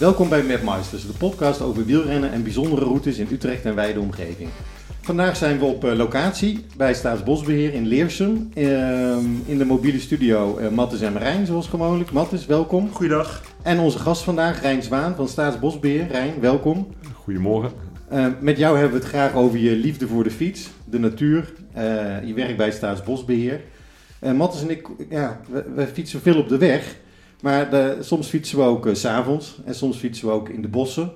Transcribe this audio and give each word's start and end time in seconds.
Welkom 0.00 0.28
bij 0.28 0.42
Mapmeisters, 0.42 1.06
de 1.06 1.12
podcast 1.12 1.60
over 1.60 1.84
wielrennen 1.84 2.32
en 2.32 2.42
bijzondere 2.42 2.84
routes 2.84 3.18
in 3.18 3.28
Utrecht 3.30 3.64
en 3.64 3.74
wijde 3.74 4.00
omgeving. 4.00 4.48
Vandaag 5.00 5.36
zijn 5.36 5.58
we 5.58 5.64
op 5.64 5.84
eh, 5.84 5.96
locatie 5.96 6.64
bij 6.76 6.94
Staatsbosbeheer 6.94 7.74
in 7.74 7.86
Leersum. 7.86 8.50
Ehm, 8.54 9.24
in 9.46 9.58
de 9.58 9.64
mobiele 9.64 10.00
studio 10.00 10.58
uh, 10.58 10.68
Mattes 10.68 11.00
en 11.00 11.12
Marijn, 11.12 11.46
zoals 11.46 11.68
gewoonlijk. 11.68 12.12
Mattes, 12.12 12.46
welkom. 12.46 12.90
Goeiedag. 12.92 13.42
En 13.62 13.78
onze 13.78 13.98
gast 13.98 14.22
vandaag, 14.22 14.60
Rijn 14.60 14.82
Zwaan 14.82 15.14
van 15.14 15.28
Staatsbosbeheer. 15.28 16.06
Rijn, 16.06 16.40
welkom. 16.40 16.94
Goedemorgen. 17.14 17.72
Uh, 18.12 18.26
met 18.40 18.58
jou 18.58 18.78
hebben 18.78 18.98
we 18.98 19.04
het 19.04 19.14
graag 19.14 19.34
over 19.34 19.58
je 19.58 19.76
liefde 19.76 20.06
voor 20.06 20.24
de 20.24 20.30
fiets, 20.30 20.70
de 20.84 20.98
natuur. 20.98 21.52
je 22.24 22.32
werkt 22.34 22.56
bij 22.56 22.70
Staatsbosbeheer. 22.70 23.60
Mattes 24.34 24.62
en 24.62 24.70
ik, 24.70 24.88
ja, 25.10 25.40
we, 25.48 25.64
we, 25.74 25.86
fietsen 25.86 26.20
veel 26.20 26.38
op 26.38 26.48
de 26.48 26.58
weg. 26.58 26.96
Maar 27.42 27.70
de, 27.70 27.96
soms 28.00 28.28
fietsen 28.28 28.58
we 28.58 28.64
ook 28.64 28.88
s 28.92 29.00
s'avonds 29.00 29.60
en 29.64 29.74
soms 29.74 29.96
fietsen 29.96 30.26
we 30.26 30.32
ook 30.32 30.48
in 30.48 30.62
de 30.62 30.68
bossen. 30.68 31.12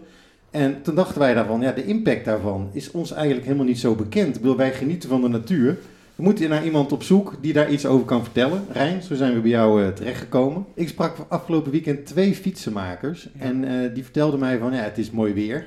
En 0.51 0.83
toen 0.83 0.95
dachten 0.95 1.19
wij 1.19 1.35
daarvan, 1.35 1.61
ja, 1.61 1.73
de 1.73 1.85
impact 1.85 2.25
daarvan 2.25 2.69
is 2.73 2.91
ons 2.91 3.13
eigenlijk 3.13 3.45
helemaal 3.45 3.67
niet 3.67 3.79
zo 3.79 3.95
bekend. 3.95 4.41
Wil 4.41 4.57
wij 4.57 4.73
genieten 4.73 5.09
van 5.09 5.21
de 5.21 5.29
natuur. 5.29 5.79
We 6.15 6.23
moeten 6.23 6.49
naar 6.49 6.65
iemand 6.65 6.93
op 6.93 7.03
zoek 7.03 7.35
die 7.41 7.53
daar 7.53 7.71
iets 7.71 7.87
over 7.87 8.07
kan 8.07 8.23
vertellen. 8.23 8.65
Rijn, 8.73 9.03
zo 9.03 9.15
zijn 9.15 9.35
we 9.35 9.41
bij 9.41 9.51
jou 9.51 9.83
uh, 9.83 9.89
terechtgekomen. 9.89 10.65
Ik 10.75 10.89
sprak 10.89 11.17
afgelopen 11.29 11.73
weekend 11.73 12.07
twee 12.07 12.35
fietsenmakers. 12.35 13.29
En 13.39 13.65
uh, 13.65 13.95
die 13.95 14.03
vertelden 14.03 14.41
mij 14.41 14.59
van, 14.59 14.73
ja, 14.73 14.79
het 14.79 14.99
is 14.99 15.11
mooi 15.11 15.33
weer. 15.33 15.67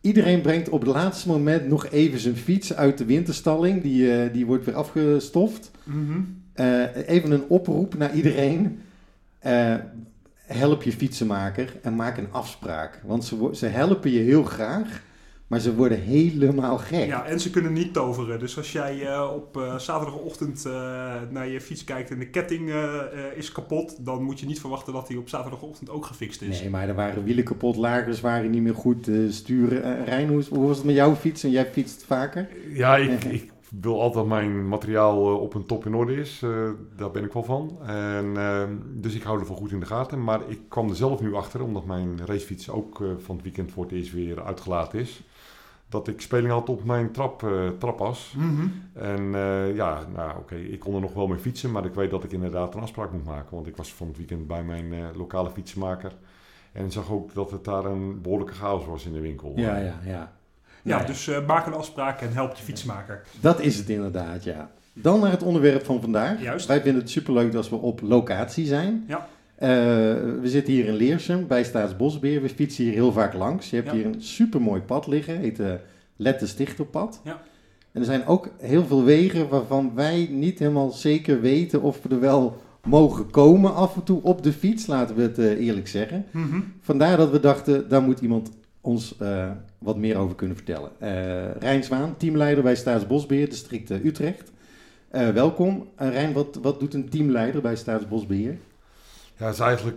Iedereen 0.00 0.40
brengt 0.40 0.68
op 0.68 0.80
het 0.80 0.90
laatste 0.90 1.28
moment 1.28 1.68
nog 1.68 1.86
even 1.86 2.18
zijn 2.18 2.36
fiets 2.36 2.74
uit 2.74 2.98
de 2.98 3.04
winterstalling. 3.04 3.82
Die, 3.82 4.30
die 4.30 4.46
wordt 4.46 4.64
weer 4.64 4.74
afgestoft. 4.74 5.70
Mm 5.84 6.06
-hmm. 6.06 6.42
even 7.06 7.30
een 7.30 7.44
oproep 7.48 7.96
naar 7.98 8.14
iedereen 8.14 8.78
help 10.46 10.82
je 10.82 10.92
fietsenmaker 10.92 11.76
en 11.82 11.96
maak 11.96 12.16
een 12.16 12.32
afspraak. 12.32 13.00
Want 13.04 13.24
ze, 13.24 13.48
ze 13.52 13.66
helpen 13.66 14.10
je 14.10 14.18
heel 14.18 14.42
graag, 14.42 15.02
maar 15.46 15.60
ze 15.60 15.74
worden 15.74 16.00
helemaal 16.00 16.78
gek. 16.78 17.06
Ja, 17.06 17.24
en 17.24 17.40
ze 17.40 17.50
kunnen 17.50 17.72
niet 17.72 17.92
toveren. 17.92 18.38
Dus 18.38 18.56
als 18.56 18.72
jij 18.72 19.00
uh, 19.00 19.30
op 19.34 19.56
uh, 19.56 19.78
zaterdagochtend 19.78 20.64
uh, 20.66 20.72
naar 21.30 21.48
je 21.48 21.60
fiets 21.60 21.84
kijkt 21.84 22.10
en 22.10 22.18
de 22.18 22.30
ketting 22.30 22.72
is 23.34 23.52
kapot, 23.52 24.04
dan 24.04 24.22
moet 24.22 24.40
je 24.40 24.46
niet 24.46 24.60
verwachten 24.60 24.92
dat 24.92 25.06
die 25.06 25.18
op 25.18 25.28
zaterdagochtend 25.28 25.90
ook 25.90 26.06
gefixt 26.06 26.42
is. 26.42 26.60
Nee, 26.60 26.70
maar 26.70 26.88
er 26.88 26.94
waren 26.94 27.24
wielen 27.24 27.44
kapot, 27.44 27.76
lagers 27.76 28.20
waren 28.20 28.50
niet 28.50 28.62
meer 28.62 28.74
goed 28.74 29.10
sturen. 29.28 30.04
Rijn, 30.04 30.28
hoe, 30.28 30.44
hoe, 30.50 30.66
was 30.66 30.76
het 30.76 30.86
met 30.86 30.94
jouw 30.94 31.14
fiets? 31.14 31.44
En 31.44 31.50
jij 31.50 31.66
fietst 31.66 32.04
vaker? 32.04 32.48
Ja, 32.72 32.96
ik, 32.96 33.24
ik 33.40 33.53
wil 33.80 34.00
altijd 34.00 34.26
mijn 34.26 34.68
materiaal 34.68 35.28
eh, 35.28 35.40
op 35.40 35.54
een 35.54 35.66
top 35.66 35.86
in 35.86 35.94
orde 35.94 36.14
is. 36.14 36.42
Uh, 36.42 36.70
daar 36.96 37.10
ben 37.10 37.24
ik 37.24 37.32
wel 37.32 37.42
van. 37.42 37.78
En, 37.86 38.24
uh, 38.24 38.62
dus 38.86 39.14
ik 39.14 39.22
hou 39.22 39.40
ervan 39.40 39.56
goed 39.56 39.72
in 39.72 39.80
de 39.80 39.86
gaten. 39.86 40.24
Maar 40.24 40.40
ik 40.46 40.60
kwam 40.68 40.88
er 40.88 40.96
zelf 40.96 41.20
nu 41.20 41.34
achter, 41.34 41.62
omdat 41.62 41.84
mijn 41.84 42.26
racefiets 42.26 42.70
ook 42.70 43.00
uh, 43.00 43.08
van 43.18 43.34
het 43.34 43.44
weekend 43.44 43.72
voor 43.72 43.82
het 43.84 43.92
eerst 43.92 44.12
weer 44.12 44.44
uitgelaten 44.44 44.98
is. 44.98 45.22
Dat 45.88 46.08
ik 46.08 46.20
speling 46.20 46.52
had 46.52 46.68
op 46.68 46.84
mijn 46.84 47.10
trap, 47.12 47.46
trapas. 47.78 48.34
Mm 48.36 48.56
-hmm. 48.56 48.72
En 48.92 49.22
ja, 49.74 50.06
nou 50.14 50.38
oké, 50.38 50.54
ik 50.54 50.80
kon 50.80 50.94
er 50.94 51.00
nog 51.00 51.14
wel 51.14 51.26
mee 51.26 51.38
fietsen. 51.38 51.72
Maar 51.72 51.84
ik 51.84 51.94
weet 51.94 52.10
dat 52.10 52.24
ik 52.24 52.32
inderdaad 52.32 52.74
een 52.74 52.80
afspraak 52.80 53.12
moet 53.12 53.24
maken. 53.24 53.54
Want 53.54 53.66
ik 53.66 53.76
was 53.76 53.92
van 53.92 54.06
het 54.06 54.16
weekend 54.16 54.46
bij 54.46 54.64
mijn 54.64 55.16
lokale 55.16 55.50
fietsenmaker. 55.50 56.12
En 56.72 56.90
zag 56.90 57.10
ook 57.10 57.34
dat 57.34 57.50
het 57.50 57.64
daar 57.64 57.84
een 57.84 58.20
behoorlijke 58.20 58.54
chaos 58.54 58.86
was 58.86 59.06
in 59.06 59.12
de 59.12 59.20
winkel. 59.20 59.52
Ja, 59.56 59.76
ja, 59.76 60.00
ja. 60.04 60.32
Ja, 60.84 61.04
dus 61.04 61.28
uh, 61.28 61.46
maak 61.46 61.66
een 61.66 61.72
afspraak 61.72 62.20
en 62.20 62.32
help 62.32 62.56
de 62.56 62.62
fietsmaker. 62.62 63.22
Dat 63.40 63.60
is 63.60 63.76
het 63.76 63.88
inderdaad, 63.88 64.44
ja. 64.44 64.70
Dan 64.92 65.20
naar 65.20 65.30
het 65.30 65.42
onderwerp 65.42 65.84
van 65.84 66.00
vandaag. 66.00 66.42
Juist. 66.42 66.66
Wij 66.66 66.80
vinden 66.80 67.00
het 67.02 67.10
superleuk 67.10 67.54
als 67.54 67.70
we 67.70 67.76
op 67.76 68.00
locatie 68.00 68.66
zijn. 68.66 69.04
Ja. 69.08 69.18
Uh, 69.18 69.68
we 70.40 70.40
zitten 70.44 70.72
hier 70.72 70.84
in 70.86 70.94
Leersum 70.94 71.46
bij 71.46 71.64
Staatsbosbeheer. 71.64 72.42
We 72.42 72.48
fietsen 72.48 72.84
hier 72.84 72.92
heel 72.92 73.12
vaak 73.12 73.34
langs. 73.34 73.70
Je 73.70 73.76
hebt 73.76 73.88
Ja. 73.88 73.94
hier 73.94 74.06
een 74.06 74.22
supermooi 74.22 74.80
pad 74.80 75.06
liggen, 75.06 75.38
heet 75.38 75.56
de 75.56 75.78
Lette 76.16 76.46
Stichterpad. 76.46 77.20
Ja. 77.24 77.40
En 77.92 78.00
er 78.00 78.06
zijn 78.06 78.26
ook 78.26 78.48
heel 78.58 78.84
veel 78.84 79.04
wegen 79.04 79.48
waarvan 79.48 79.92
wij 79.94 80.28
niet 80.30 80.58
helemaal 80.58 80.90
zeker 80.90 81.40
weten 81.40 81.82
of 81.82 81.98
we 82.02 82.08
er 82.14 82.20
wel 82.20 82.62
mogen 82.86 83.30
komen 83.30 83.74
af 83.74 83.94
en 83.96 84.02
toe 84.02 84.22
op 84.22 84.42
de 84.42 84.52
fiets, 84.52 84.86
laten 84.86 85.16
we 85.16 85.22
het 85.22 85.38
uh, 85.38 85.66
eerlijk 85.66 85.88
zeggen. 85.88 86.24
Mhm. 86.30 86.60
Vandaar 86.80 87.16
dat 87.16 87.30
we 87.30 87.40
dachten, 87.40 87.88
daar 87.88 88.02
moet 88.02 88.20
iemand 88.20 88.50
ons 88.80 89.14
uh, 89.22 89.50
wat 89.84 89.96
meer 89.96 90.16
over 90.16 90.36
kunnen 90.36 90.56
vertellen. 90.56 90.90
Uh, 91.02 91.56
Rijn 91.56 91.84
Zwaan, 91.84 92.16
teamleider 92.16 92.62
bij 92.62 92.74
Staatsbosbeheer, 92.74 93.48
district 93.48 93.90
uh, 93.90 94.04
Utrecht. 94.04 94.52
welkom. 95.10 95.88
Rijn, 95.96 96.32
wat, 96.32 96.58
wat 96.62 96.80
doet 96.80 96.94
een 96.94 97.08
teamleider 97.08 97.60
bij 97.60 97.76
Staatsbosbeheer? 97.76 98.58
Ja, 99.36 99.48
is 99.48 99.58
eigenlijk 99.58 99.96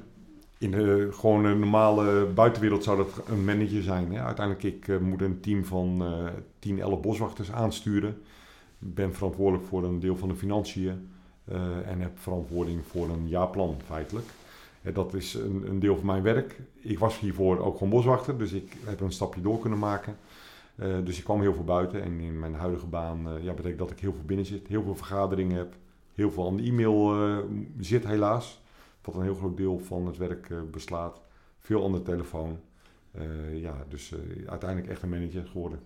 in 0.58 0.72
de 0.72 1.10
gewoon 1.12 1.46
een 1.46 1.60
normale 1.60 2.26
buitenwereld 2.26 2.84
zou 2.84 2.98
dat 2.98 3.28
een 3.28 3.46
manager 3.46 3.84
zijn. 3.84 4.14
Hè? 4.14 4.22
Uiteindelijk, 4.22 4.66
ik 4.66 4.88
een 5.22 5.40
team 5.42 5.66
van 5.66 6.04
10, 6.60 6.80
11 6.80 7.02
boswachters 7.02 7.52
aansturen. 7.52 8.10
Ik 8.80 8.96
ben 8.96 9.14
verantwoordelijk 9.14 9.68
voor 9.68 9.84
een 9.84 10.00
deel 10.00 10.18
van 10.18 10.28
de 10.28 10.36
financiën 10.36 11.10
en 11.86 12.00
heb 12.00 12.20
verantwoording 12.20 12.82
voor 12.86 13.10
een 13.10 13.28
jaarplan 13.28 13.78
feitelijk. 13.86 14.26
Dat 14.94 15.14
is 15.14 15.34
een, 15.34 15.70
een, 15.70 15.80
deel 15.80 15.96
van 15.96 16.06
mijn 16.06 16.24
werk. 16.24 16.60
Ik 16.82 17.00
was 17.00 17.20
hiervoor 17.20 17.60
ook 17.60 17.74
gewoon 17.74 17.90
boswachter, 17.90 18.38
dus 18.38 18.52
ik 18.52 18.78
heb 18.86 19.00
een 19.00 19.12
stapje 19.12 19.42
door 19.42 19.60
kunnen 19.60 19.80
maken. 19.80 20.18
Uh, 20.76 20.96
dus 21.04 21.18
ik 21.18 21.24
kwam 21.24 21.42
heel 21.42 21.54
veel 21.54 21.64
buiten 21.64 22.04
en 22.04 22.20
in 22.20 22.40
mijn 22.40 22.54
huidige 22.54 22.86
baan 22.86 23.28
uh, 23.28 23.44
ja, 23.44 23.54
betekent 23.54 23.80
dat 23.80 23.92
ik 23.92 24.00
heel 24.00 24.14
veel 24.14 24.26
binnen 24.26 24.46
zit, 24.46 24.68
heel 24.68 24.84
veel 24.84 24.96
vergaderingen 24.96 25.58
heb, 25.58 25.76
heel 26.14 26.32
veel 26.32 26.48
aan 26.48 26.58
de 26.58 26.64
e-mail 26.64 27.28
uh, 27.28 27.38
zit 27.80 28.06
helaas, 28.06 28.62
wat 29.02 29.16
een 29.16 29.22
heel 29.22 29.36
groot 29.36 29.58
deel 29.58 29.80
van 29.80 30.06
het 30.06 30.18
werk 30.18 30.50
beslaat. 30.72 31.22
Veel 31.60 31.86
aan 31.86 31.92
de 31.92 32.02
telefoon. 32.02 32.60
ja, 33.54 33.86
dus 33.90 34.14
uiteindelijk 34.46 34.90
echt 34.92 35.02
een 35.02 35.10
manager 35.10 35.48
geworden. 35.48 35.80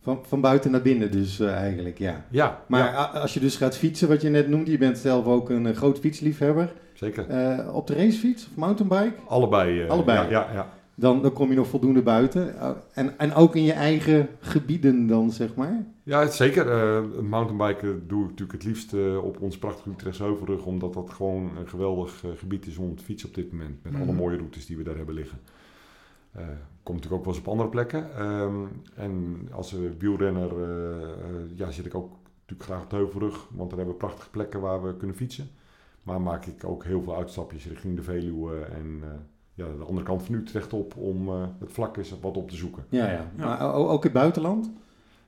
Van, 0.00 0.20
van 0.26 0.40
buiten 0.40 0.70
naar 0.70 0.82
binnen 0.82 1.10
dus 1.10 1.40
eigenlijk, 1.40 1.98
ja. 1.98 2.26
Ja. 2.30 2.64
Maar 2.68 2.92
ja. 2.92 3.04
als 3.04 3.34
je 3.34 3.40
dus 3.40 3.56
gaat 3.56 3.76
fietsen, 3.76 4.08
wat 4.08 4.22
je 4.22 4.28
net 4.28 4.48
noemde, 4.48 4.70
je 4.70 4.78
bent 4.78 4.98
zelf 4.98 5.26
ook 5.26 5.50
een 5.50 5.74
groot 5.74 5.98
fietsliefhebber. 5.98 6.72
Zeker. 6.94 7.30
Uh, 7.30 7.74
op 7.74 7.86
de 7.86 7.94
racefiets 7.94 8.48
of 8.48 8.56
mountainbike? 8.56 9.14
Allebei. 9.26 9.82
Uh, 9.82 9.90
Allebei. 9.90 10.18
Ja, 10.18 10.28
ja, 10.30 10.52
ja. 10.52 10.72
Dan, 10.94 11.22
dan 11.22 11.32
kom 11.32 11.48
je 11.48 11.56
nog 11.56 11.66
voldoende 11.66 12.02
buiten. 12.02 12.54
Uh, 12.54 12.70
en, 12.94 13.18
en 13.18 13.34
ook 13.34 13.56
in 13.56 13.62
je 13.62 13.72
eigen 13.72 14.28
gebieden 14.40 15.06
dan, 15.06 15.30
zeg 15.30 15.54
maar? 15.54 15.86
Ja, 16.02 16.26
zeker. 16.26 16.66
Uh, 16.66 17.20
mountainbiken 17.20 18.08
doe 18.08 18.22
ik 18.22 18.30
natuurlijk 18.30 18.58
het 18.58 18.64
liefst 18.64 18.94
op 19.22 19.40
ons 19.40 19.58
prachtige 19.58 19.90
Utrechtse 19.90 20.22
Heuvelrug. 20.22 20.64
Omdat 20.64 20.94
dat 20.94 21.10
gewoon 21.10 21.56
een 21.56 21.68
geweldig 21.68 22.24
gebied 22.36 22.66
is 22.66 22.76
om 22.76 22.96
te 22.96 23.04
fietsen 23.04 23.28
op 23.28 23.34
dit 23.34 23.52
moment. 23.52 23.82
Met 23.82 23.92
mm. 23.92 24.02
alle 24.02 24.12
mooie 24.12 24.36
routes 24.36 24.66
die 24.66 24.76
we 24.76 24.82
daar 24.82 24.96
hebben 24.96 25.14
liggen. 25.14 25.38
komt 26.82 26.98
natuurlijk 26.98 27.12
ook 27.12 27.24
wel 27.24 27.34
eens 27.34 27.42
op 27.42 27.48
andere 27.48 27.68
plekken. 27.68 28.26
Um, 28.26 28.68
en 28.94 29.38
als 29.52 29.76
wielrenner 29.98 30.50
ja, 31.54 31.70
zit 31.70 31.86
ik 31.86 31.94
ook 31.94 32.10
natuurlijk 32.40 32.68
graag 32.68 32.82
op 32.82 32.90
de 32.90 32.96
Heuvelrug. 32.96 33.48
Want 33.50 33.68
daar 33.70 33.78
hebben 33.78 33.96
we 33.98 34.06
prachtige 34.06 34.30
plekken 34.30 34.60
waar 34.60 34.82
we 34.82 34.96
kunnen 34.96 35.16
fietsen. 35.16 35.48
Maar 36.02 36.20
maak 36.20 36.46
ik 36.46 36.64
ook 36.64 36.84
heel 36.84 37.02
veel 37.02 37.16
uitstapjes 37.16 37.66
richting 37.66 37.96
de 37.96 38.02
Veluwe 38.02 38.60
en 38.60 39.00
uh, 39.02 39.08
ja, 39.54 39.66
de 39.78 39.84
andere 39.84 40.06
kant 40.06 40.22
van 40.22 40.34
Utrecht 40.34 40.72
op 40.72 40.96
om 40.96 41.28
uh, 41.28 41.44
het 41.60 41.72
vlak 41.72 41.96
eens 41.96 42.14
wat 42.20 42.36
op 42.36 42.50
te 42.50 42.56
zoeken. 42.56 42.84
Ja, 42.88 43.10
ja. 43.10 43.30
ja. 43.36 43.44
maar 43.44 43.74
ook 43.74 44.04
in 44.04 44.10
het 44.10 44.20
buitenland? 44.20 44.70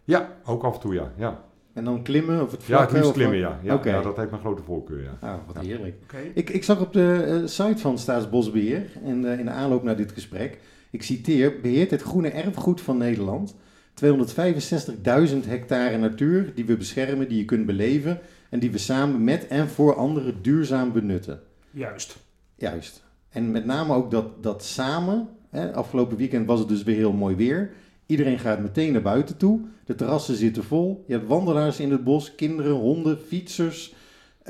Ja, 0.04 0.36
ook 0.44 0.64
af 0.64 0.74
en 0.74 0.80
toe, 0.80 0.94
ja. 0.94 1.12
ja. 1.16 1.44
En 1.72 1.84
dan 1.84 2.02
klimmen 2.02 2.42
of 2.42 2.50
het 2.50 2.62
vlak? 2.62 2.78
Ja, 2.78 2.84
het 2.84 2.94
liefst 2.94 3.12
klimmen, 3.12 3.38
ja. 3.38 3.58
Ja, 3.62 3.74
okay. 3.74 3.92
ja. 3.92 4.02
Dat 4.02 4.16
heeft 4.16 4.30
mijn 4.30 4.42
grote 4.42 4.62
voorkeur, 4.62 5.02
ja. 5.02 5.28
Ah, 5.28 5.34
wat 5.46 5.64
heerlijk. 5.64 5.96
Okay. 6.02 6.30
Ik, 6.34 6.50
ik 6.50 6.64
zag 6.64 6.80
op 6.80 6.92
de 6.92 7.24
uh, 7.42 7.46
site 7.46 7.78
van 7.78 7.98
Staatsbosbeheer 7.98 8.90
en 9.04 9.24
in 9.24 9.44
de 9.44 9.50
aanloop 9.50 9.82
naar 9.82 9.96
dit 9.96 10.12
gesprek, 10.12 10.58
ik 10.90 11.02
citeer, 11.02 11.60
beheert 11.60 11.90
het 11.90 12.02
groene 12.02 12.28
erfgoed 12.30 12.80
van 12.80 12.96
Nederland 12.96 13.56
265.000 13.94 15.46
hectare 15.46 15.98
natuur 15.98 16.54
die 16.54 16.64
we 16.64 16.76
beschermen, 16.76 17.28
die 17.28 17.38
je 17.38 17.44
kunt 17.44 17.66
beleven 17.66 18.20
en 18.50 18.58
die 18.58 18.70
we 18.70 18.78
samen 18.78 19.24
met 19.24 19.46
en 19.46 19.68
voor 19.68 19.94
anderen 19.94 20.42
duurzaam 20.42 20.92
benutten. 20.92 21.40
Juist. 21.70 22.16
Juist. 22.54 23.02
En 23.28 23.50
met 23.50 23.64
name 23.64 23.94
ook 23.94 24.10
dat, 24.10 24.42
dat 24.42 24.64
samen. 24.64 25.28
Hè, 25.50 25.72
afgelopen 25.72 26.16
weekend 26.16 26.46
was 26.46 26.58
het 26.58 26.68
dus 26.68 26.82
weer 26.82 26.96
heel 26.96 27.12
mooi 27.12 27.36
weer. 27.36 27.70
Iedereen 28.06 28.38
gaat 28.38 28.60
meteen 28.60 28.92
naar 28.92 29.02
buiten 29.02 29.36
toe. 29.36 29.60
De 29.84 29.94
terrassen 29.94 30.36
zitten 30.36 30.64
vol. 30.64 31.04
Je 31.06 31.12
hebt 31.12 31.26
wandelaars 31.26 31.80
in 31.80 31.90
het 31.90 32.04
bos, 32.04 32.34
kinderen, 32.34 32.72
honden, 32.72 33.18
fietsers. 33.18 33.94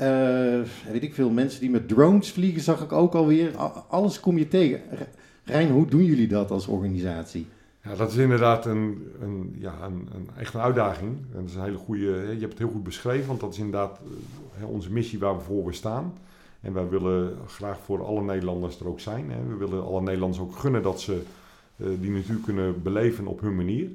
Uh, 0.01 0.05
weet 0.91 1.03
ik 1.03 1.13
veel, 1.13 1.29
mensen 1.29 1.59
die 1.59 1.69
met 1.69 1.87
drones 1.87 2.31
vliegen 2.31 2.61
zag 2.61 2.83
ik 2.83 2.91
ook 2.91 3.15
alweer. 3.15 3.57
Alles 3.89 4.19
kom 4.19 4.37
je 4.37 4.47
tegen. 4.47 4.81
Rijn, 5.43 5.69
hoe 5.69 5.87
doen 5.87 6.03
jullie 6.03 6.27
dat 6.27 6.51
als 6.51 6.67
organisatie? 6.67 7.47
Ja, 7.85 7.95
dat 7.95 8.11
is 8.11 8.17
inderdaad 8.17 8.65
een, 8.65 9.11
een, 9.21 9.55
ja, 9.59 9.73
een, 9.81 10.09
een, 10.13 10.29
echt 10.37 10.53
een 10.53 10.61
uitdaging. 10.61 11.17
En 11.17 11.39
dat 11.39 11.49
is 11.49 11.55
een 11.55 11.63
hele 11.63 11.77
goede, 11.77 12.05
je 12.05 12.39
hebt 12.39 12.49
het 12.49 12.57
heel 12.57 12.69
goed 12.69 12.83
beschreven, 12.83 13.27
want 13.27 13.39
dat 13.39 13.53
is 13.53 13.59
inderdaad 13.59 13.99
onze 14.65 14.91
missie 14.91 15.19
waar 15.19 15.37
we 15.37 15.43
voor 15.43 15.73
staan. 15.73 16.13
En 16.61 16.73
wij 16.73 16.89
willen 16.89 17.37
graag 17.47 17.79
voor 17.79 18.05
alle 18.05 18.21
Nederlanders 18.21 18.79
er 18.79 18.87
ook 18.87 18.99
zijn. 18.99 19.31
Hè. 19.31 19.45
We 19.47 19.55
willen 19.55 19.83
alle 19.83 20.01
Nederlanders 20.01 20.41
ook 20.41 20.55
gunnen 20.55 20.81
dat 20.83 21.01
ze 21.01 21.21
uh, 21.75 21.87
die 21.99 22.11
natuur 22.11 22.39
kunnen 22.39 22.81
beleven 22.83 23.27
op 23.27 23.41
hun 23.41 23.55
manier. 23.55 23.89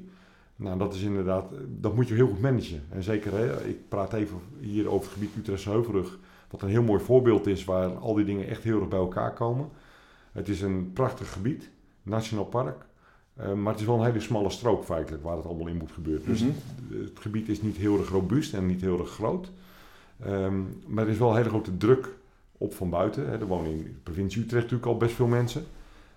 Nou, 0.55 0.77
dat 0.77 0.93
is 0.93 1.01
inderdaad, 1.01 1.51
dat 1.79 1.95
moet 1.95 2.07
je 2.07 2.13
heel 2.13 2.27
goed 2.27 2.41
managen. 2.41 2.83
En 2.89 3.03
zeker, 3.03 3.33
hè, 3.33 3.67
ik 3.67 3.89
praat 3.89 4.13
even 4.13 4.39
hier 4.59 4.87
over 4.87 5.05
het 5.05 5.13
gebied 5.13 5.35
Utrechtse 5.37 5.69
Heuvelrug, 5.69 6.19
wat 6.49 6.61
een 6.61 6.69
heel 6.69 6.83
mooi 6.83 7.03
voorbeeld 7.03 7.47
is 7.47 7.63
waar 7.63 7.89
al 7.89 8.13
die 8.13 8.25
dingen 8.25 8.47
echt 8.47 8.63
heel 8.63 8.79
erg 8.79 8.89
bij 8.89 8.99
elkaar 8.99 9.33
komen. 9.33 9.69
Het 10.31 10.49
is 10.49 10.61
een 10.61 10.91
prachtig 10.93 11.31
gebied. 11.31 11.69
nationaal 12.03 12.45
park. 12.45 12.89
Eh, 13.41 13.53
maar 13.53 13.71
het 13.71 13.81
is 13.81 13.87
wel 13.87 13.99
een 13.99 14.05
hele 14.05 14.19
smalle 14.19 14.49
strook 14.49 14.83
feitelijk 14.83 15.23
waar 15.23 15.35
het 15.35 15.45
allemaal 15.45 15.67
in 15.67 15.77
moet 15.77 15.91
gebeuren. 15.91 16.25
Dus 16.25 16.41
Mhm. 16.43 16.51
het 17.03 17.19
gebied 17.19 17.49
is 17.49 17.61
niet 17.61 17.77
heel 17.77 17.97
erg 17.97 18.09
robuust 18.09 18.53
en 18.53 18.65
niet 18.65 18.81
heel 18.81 18.99
erg 18.99 19.09
groot. 19.09 19.51
Ehm, 20.25 20.53
maar 20.87 21.03
er 21.03 21.09
is 21.11 21.17
wel 21.17 21.29
een 21.29 21.35
hele 21.37 21.49
grote 21.49 21.77
druk 21.77 22.07
op 22.57 22.73
van 22.73 22.89
buiten. 22.89 23.25
Hè. 23.29 23.37
Er 23.37 23.45
wonen 23.45 23.71
in 23.71 23.77
de 23.83 23.89
provincie 24.03 24.41
Utrecht 24.41 24.63
natuurlijk 24.63 24.91
al 24.91 24.97
best 24.97 25.15
veel 25.15 25.27
mensen. 25.27 25.63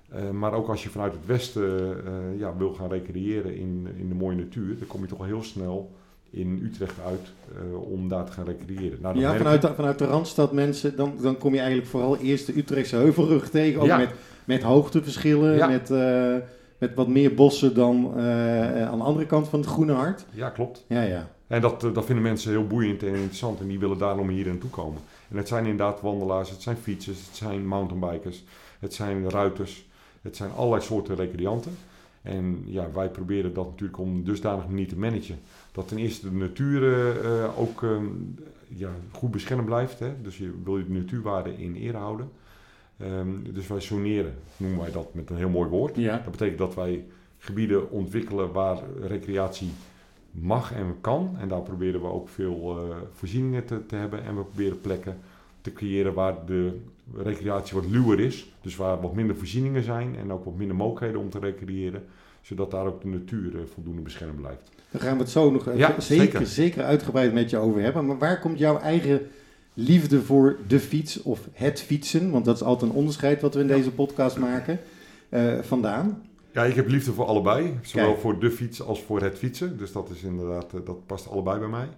Eh, 0.08 0.30
maar 0.30 0.52
ook 0.52 0.68
als 0.68 0.82
je 0.82 0.88
vanuit 0.88 1.12
het 1.12 1.26
westen 1.26 1.96
eh, 2.06 2.38
ja, 2.38 2.56
wil 2.56 2.72
gaan 2.74 2.88
recreëren 2.90 3.56
in, 3.56 3.86
in 3.96 4.08
de 4.08 4.14
mooie 4.14 4.36
natuur, 4.36 4.78
dan 4.78 4.86
kom 4.86 5.00
je 5.00 5.06
toch 5.06 5.18
al 5.18 5.24
heel 5.24 5.42
snel 5.42 5.92
in 6.30 6.60
Utrecht 6.72 6.94
uit 7.06 7.32
om 7.90 8.08
daar 8.08 8.24
te 8.24 8.32
gaan 8.32 8.44
recreëren. 8.44 8.98
Nou, 9.02 9.18
Ja, 9.18 9.36
vanuit 9.36 9.62
de, 9.62 9.74
vanuit 9.74 9.98
de 9.98 10.04
Randstad 10.06 10.52
mensen, 10.52 10.96
dan, 10.96 11.12
dan 11.20 11.38
kom 11.38 11.52
je 11.52 11.58
eigenlijk 11.58 11.88
vooral 11.88 12.16
eerst 12.16 12.46
de 12.46 12.56
Utrechtse 12.58 12.96
heuvelrug 12.96 13.50
tegen. 13.50 13.80
Ook 13.80 13.86
Ja. 13.86 13.96
met, 13.96 14.10
met 14.44 14.62
hoogteverschillen, 14.62 15.56
Ja. 15.56 15.66
met, 15.66 15.90
met 16.86 16.94
wat 16.94 17.08
meer 17.08 17.34
bossen 17.34 17.75
dan 17.75 18.12
eh, 18.16 18.88
aan 18.88 18.98
de 18.98 19.04
andere 19.04 19.26
kant 19.26 19.48
van 19.48 19.60
het 19.60 19.69
Groene 19.69 19.92
Hart. 19.92 20.25
Ja, 20.31 20.50
klopt. 20.50 20.84
Ja, 20.88 21.02
ja. 21.02 21.31
En 21.46 21.60
dat, 21.60 21.84
eh, 21.84 21.94
dat 21.94 22.04
vinden 22.04 22.25
mensen 22.25 22.50
heel 22.50 22.66
boeiend 22.66 23.02
en 23.02 23.14
interessant 23.14 23.60
en 23.60 23.69
die 23.69 23.78
willen 23.78 23.98
daarom 23.98 24.28
hier 24.28 24.46
naartoe 24.46 24.70
komen. 24.70 25.00
En 25.31 25.36
het 25.36 25.48
zijn 25.48 25.66
inderdaad 25.66 26.00
wandelaars, 26.00 26.50
het 26.50 26.62
zijn 26.62 26.76
fietsers, 26.76 27.26
het 27.26 27.36
zijn 27.36 27.66
mountainbikers, 27.66 28.44
het 28.78 28.94
zijn 28.94 29.31
ruiters, 29.31 29.86
het 30.22 30.36
zijn 30.36 30.50
allerlei 30.52 30.82
soorten 30.82 31.16
recreanten. 31.16 31.76
En 32.25 32.62
ja, 32.66 32.92
wij 32.92 33.08
proberen 33.08 33.54
dat 33.54 33.66
natuurlijk 33.66 33.98
om 33.98 34.25
dusdanig 34.25 34.66
manier 34.69 34.88
te 34.88 34.98
managen. 34.98 35.38
Dat 35.72 35.88
ten 35.88 35.98
eerste 35.98 36.31
de 36.31 36.36
natuur 36.36 36.82
eh, 36.82 37.42
eh, 37.42 37.58
ook 37.58 37.82
eh, 37.82 37.90
ja, 38.69 38.90
goed 39.12 39.31
beschermd 39.31 39.64
blijft. 39.64 39.98
Hè? 39.98 40.12
Dus 40.22 40.38
je 40.38 40.54
wil 40.64 40.78
je 40.78 40.84
de 40.84 40.92
natuurwaarde 40.92 41.56
in 41.56 41.75
ere 41.75 41.96
houden. 41.96 42.31
Ehm, 42.99 43.29
dus 43.52 43.67
wij 43.67 43.81
zoneren, 43.81 44.35
noemen 44.56 44.81
wij 44.81 44.91
dat 44.93 45.14
met 45.14 45.31
een 45.31 45.37
heel 45.37 45.49
mooi 45.49 45.69
woord. 45.69 45.96
ja. 45.96 46.17
Dat 46.23 46.31
betekent 46.31 46.58
dat 46.58 46.75
wij 46.75 47.05
gebieden 47.38 47.91
ontwikkelen 47.91 48.52
waar 48.52 48.79
recreatie 49.00 49.70
mag 50.31 50.73
en 50.75 50.96
kan. 51.00 51.37
En 51.41 51.49
daar 51.49 51.62
proberen 51.62 52.00
we 52.00 52.06
ook 52.06 52.29
veel 52.29 52.76
eh, 52.79 52.96
voorzieningen 53.12 53.64
te, 53.64 53.87
te 53.87 53.96
hebben. 53.96 54.25
En 54.25 54.37
we 54.37 54.43
proberen 54.43 54.81
plekken 54.81 55.19
te 55.61 55.73
creëren 55.73 56.14
waar 56.14 56.35
de 56.46 56.81
recreatie 57.14 57.75
wat 57.76 57.87
luwer 57.91 58.20
is. 58.20 58.52
Dus 58.61 58.76
waar 58.76 59.00
wat 59.00 59.14
minder 59.14 59.37
voorzieningen 59.37 59.82
zijn 59.82 60.17
en 60.17 60.32
ook 60.32 60.44
wat 60.44 60.56
minder 60.56 60.76
mogelijkheden 60.76 61.20
om 61.20 61.31
te 61.31 61.38
recreëren. 61.38 62.05
Zodat 62.41 62.70
daar 62.70 62.87
ook 62.87 63.02
de 63.02 63.08
natuur 63.08 63.55
eh, 63.55 63.61
voldoende 63.75 64.02
beschermd 64.02 64.37
blijft. 64.41 64.70
Daar 64.91 65.02
gaan 65.02 65.17
we 65.17 65.23
het 65.23 65.31
zo 65.31 65.50
nog 65.50 65.67
eh, 65.69 65.76
Ja, 65.79 66.00
zeker, 66.00 66.02
zeker. 66.25 66.46
zeker 66.46 66.82
uitgebreid 66.85 67.32
met 67.32 67.50
je 67.50 67.56
over 67.56 67.81
hebben. 67.82 68.06
Maar 68.06 68.19
waar 68.19 68.41
komt 68.41 68.58
jouw 68.58 68.79
eigen 68.79 69.20
liefde 69.74 70.22
voor 70.22 70.56
de 70.66 70.80
fiets 70.80 71.22
of 71.22 71.48
het 71.52 71.80
fietsen, 71.80 72.30
want 72.30 72.44
dat 72.44 72.56
is 72.56 72.62
altijd 72.62 72.90
een 72.90 72.96
onderscheid 72.96 73.40
wat 73.40 73.54
we 73.54 73.60
in 73.60 73.66
deze 73.66 73.90
podcast 73.90 74.38
maken, 74.38 74.80
eh, 75.28 75.58
vandaan? 75.60 76.22
Ja, 76.52 76.64
ik 76.64 76.74
heb 76.74 76.88
liefde 76.88 77.12
voor 77.12 77.24
allebei. 77.24 77.78
Zowel 77.82 78.06
Kijk. 78.06 78.20
voor 78.20 78.40
de 78.40 78.50
fiets 78.50 78.82
als 78.82 79.02
voor 79.02 79.22
het 79.22 79.38
fietsen. 79.38 79.78
Dus 79.78 79.92
dat 79.92 80.10
is 80.10 80.22
inderdaad, 80.22 80.74
eh, 80.74 80.80
dat 80.84 81.06
past 81.06 81.30
allebei 81.30 81.58
bij 81.58 81.68
mij. 81.68 81.88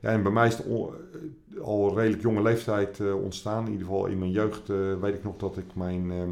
Ja, 0.00 0.10
en 0.10 0.22
bij 0.22 0.32
mij 0.32 0.46
is 0.46 0.56
het 0.56 0.66
eh, 0.66 1.60
al 1.62 1.98
redelijk 1.98 2.22
jonge 2.22 2.42
leeftijd 2.42 3.00
ontstaan. 3.22 3.66
In 3.66 3.72
ieder 3.72 3.86
geval 3.86 4.06
in 4.06 4.18
mijn 4.18 4.30
jeugd 4.30 4.68
weet 5.00 5.14
ik 5.14 5.24
nog 5.24 5.36
dat 5.36 5.56
ik 5.56 5.74
mijn... 5.74 6.10
ehm, 6.10 6.30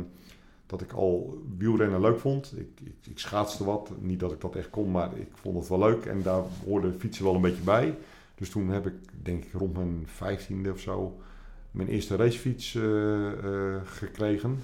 dat 0.66 0.80
ik 0.80 0.92
al 0.92 1.42
wielrennen 1.58 2.00
leuk 2.00 2.18
vond. 2.18 2.52
Ik, 2.56 2.86
ik, 2.86 3.10
ik 3.10 3.18
schaatste 3.18 3.64
wat. 3.64 3.90
Niet 4.00 4.20
dat 4.20 4.32
ik 4.32 4.40
dat 4.40 4.56
echt 4.56 4.70
kon, 4.70 4.90
maar 4.90 5.10
ik 5.14 5.28
vond 5.34 5.58
het 5.58 5.68
wel 5.68 5.78
leuk. 5.78 6.04
En 6.04 6.22
daar 6.22 6.42
hoorde 6.64 6.92
fietsen 6.98 7.24
wel 7.24 7.34
een 7.34 7.40
beetje 7.40 7.62
bij. 7.62 7.94
Dus 8.36 8.50
toen 8.50 8.68
heb 8.68 8.86
ik, 8.86 8.94
denk 9.22 9.44
ik, 9.44 9.52
rond 9.52 9.74
mijn 9.76 10.02
vijftiende 10.06 10.72
of 10.72 10.80
zo... 10.80 11.20
mijn 11.70 11.88
eerste 11.88 12.16
racefiets 12.16 12.74
eh, 12.74 13.26
eh, 13.26 13.80
gekregen. 13.84 14.58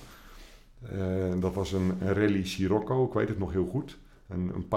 Eh, 0.82 0.98
dat 1.40 1.54
was 1.54 1.72
een, 1.72 1.92
een 2.00 2.14
rally 2.14 2.44
Sirocco, 2.46 3.04
ik 3.06 3.12
weet 3.12 3.28
het 3.28 3.38
nog 3.38 3.52
heel 3.52 3.66
goed. 3.70 3.98
Een, 4.28 4.50
een 4.54 4.68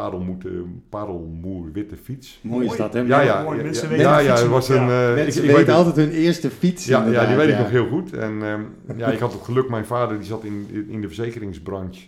parelmoer 0.90 1.72
witte 1.72 1.96
fiets. 1.98 2.40
Mooi 2.44 2.66
is 2.68 2.76
dat, 2.76 2.94
hè? 2.94 3.00
Ja, 3.00 3.22
ja, 3.22 3.44
mooi. 3.44 3.62
Mensen 3.64 3.90
ja, 3.98 4.16
weten 4.16 4.24
ja, 4.24 4.38
het 4.38 4.48
was 4.48 4.68
ja. 4.68 4.76
een... 4.76 5.18
eh, 5.18 5.28
ik- 5.44 5.52
weet 5.56 5.70
altijd 5.70 5.96
hun 5.96 6.10
eerste 6.12 6.50
fiets. 6.50 6.86
ja, 6.86 7.08
ja, 7.08 7.26
die 7.28 7.36
weet 7.36 7.50
ik 7.50 7.58
nog 7.58 7.70
heel 7.70 7.88
goed. 7.88 8.14
En 8.14 8.44
ehm, 8.44 8.62
ja, 8.98 9.08
ik 9.12 9.20
had 9.20 9.34
het 9.34 9.42
geluk, 9.42 9.70
mijn 9.70 9.86
vader 9.86 10.18
die 10.18 10.28
zat 10.28 10.44
in, 10.44 10.86
in 10.90 11.02
de 11.02 11.08
verzekeringsbranche. 11.08 12.06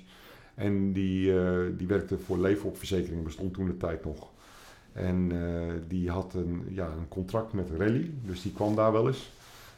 En 0.56 0.94
die, 0.94 1.40
eh, 1.40 1.51
die 1.78 1.88
werkte 1.88 2.18
voor 2.18 2.40
Leefopverzekering, 2.40 3.24
bestond 3.24 3.54
toen 3.54 3.66
de 3.66 3.78
tijd 3.78 4.06
nog. 4.06 4.30
En 4.97 5.31
eh, 5.31 5.73
die 5.88 6.09
had 6.09 6.33
een, 6.33 6.65
ja, 6.69 6.85
een 6.85 7.07
contract 7.07 7.53
met 7.53 7.69
Rally, 7.77 8.11
dus 8.21 8.41
die 8.41 8.51
kwam 8.51 8.75
daar 8.75 8.91
wel 8.91 9.07
eens. 9.07 9.31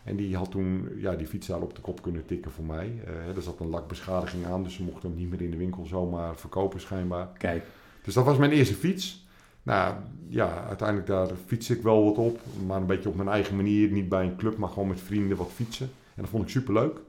En 0.04 0.16
die 0.16 0.36
had 0.36 0.52
toen 0.52 0.90
ja, 0.98 1.16
die 1.16 1.28
fiets 1.28 1.48
daar 1.48 1.62
op 1.62 1.76
de 1.76 1.82
kop 1.82 2.02
kunnen 2.02 2.26
tikken 2.26 2.52
voor 2.52 2.66
mij. 2.66 2.94
Eh, 3.06 3.36
er 3.36 3.42
zat 3.42 3.60
een 3.60 3.70
lakbeschadiging 3.70 4.46
aan, 4.46 4.64
dus 4.64 4.74
ze 4.74 4.84
mochten 4.84 5.10
hem 5.10 5.18
niet 5.18 5.30
meer 5.30 5.42
in 5.42 5.52
de 5.52 5.58
winkel 5.58 5.86
zomaar 5.86 6.36
verkopen 6.36 6.82
schijnbaar. 6.82 7.28
Kijk, 7.38 7.64
Dus 8.04 8.14
dat 8.14 8.26
was 8.26 8.38
mijn 8.38 8.52
eerste 8.52 8.74
fiets. 8.74 9.28
Nou 9.64 9.96
ja, 10.28 10.66
uiteindelijk 10.68 11.08
daar 11.08 11.28
fiets 11.46 11.70
ik 11.70 11.82
wel 11.82 12.04
wat 12.04 12.18
op. 12.18 12.40
Maar 12.68 12.78
een 12.82 12.86
beetje 12.86 13.10
op 13.10 13.16
mijn 13.16 13.30
eigen 13.30 13.56
manier. 13.56 13.92
Niet 13.92 14.10
bij 14.10 14.24
een 14.24 14.38
club, 14.38 14.58
maar 14.58 14.70
gewoon 14.70 14.88
met 14.88 15.02
vrienden 15.02 15.38
wat 15.38 15.52
fietsen. 15.52 15.90
En 16.16 16.22
dat 16.22 16.30
vond 16.30 16.44
ik 16.44 16.50
superleuk. 16.50 17.00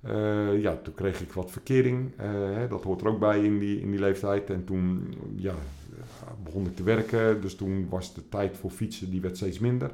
Eh 0.00 0.60
ja, 0.60 0.76
toen 0.82 0.94
kreeg 0.94 1.20
ik 1.20 1.32
wat 1.32 1.50
verkering. 1.50 2.12
Eh, 2.16 2.26
hè, 2.30 2.68
dat 2.68 2.84
hoort 2.84 3.00
er 3.00 3.08
ook 3.08 3.18
bij 3.18 3.44
in 3.44 3.58
die, 3.58 3.80
in 3.80 3.90
die 3.90 4.00
leeftijd. 4.00 4.50
En 4.50 4.64
toen 4.64 5.14
ja, 5.36 5.54
begon 6.44 6.66
ik 6.66 6.76
te 6.76 6.82
werken. 6.82 7.40
Dus 7.40 7.54
toen 7.56 7.86
was 7.88 8.14
de 8.14 8.28
tijd 8.28 8.56
voor 8.56 8.70
fietsen, 8.70 9.10
die 9.10 9.20
werd 9.20 9.36
steeds 9.36 9.58
minder. 9.58 9.90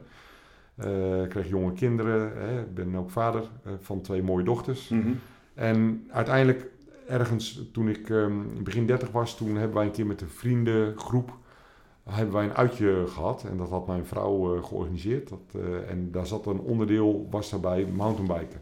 Eh, 0.74 1.22
ik 1.22 1.28
kreeg 1.28 1.48
jonge 1.48 1.72
kinderen. 1.72 2.32
Hè. 2.36 2.60
Ik 2.60 2.74
ben 2.74 2.96
ook 2.96 3.10
vader 3.10 3.42
van 3.80 4.00
twee 4.00 4.22
mooie 4.22 4.44
dochters. 4.44 4.88
mhm. 4.88 5.12
En 5.54 6.06
uiteindelijk, 6.10 6.66
ergens 7.08 7.68
toen 7.72 7.88
ik 7.88 8.10
ehm, 8.10 8.32
begin 8.62 8.86
30 8.86 9.10
was, 9.10 9.36
toen 9.36 9.56
hebben 9.56 9.76
wij 9.76 9.86
een 9.86 9.92
keer 9.92 10.06
met 10.06 10.20
een 10.20 10.28
vriendengroep 10.28 11.36
hebben 12.04 12.34
wij 12.34 12.44
een 12.44 12.54
uitje 12.54 13.04
gehad. 13.06 13.44
En 13.44 13.56
dat 13.56 13.68
had 13.68 13.86
mijn 13.86 14.06
vrouw 14.06 14.62
georganiseerd. 14.62 15.28
Dat, 15.28 15.62
en 15.88 16.10
daar 16.10 16.26
zat 16.26 16.46
een 16.46 16.60
onderdeel, 16.60 17.26
was 17.30 17.50
daarbij 17.50 17.86
mountainbiken. 17.86 18.60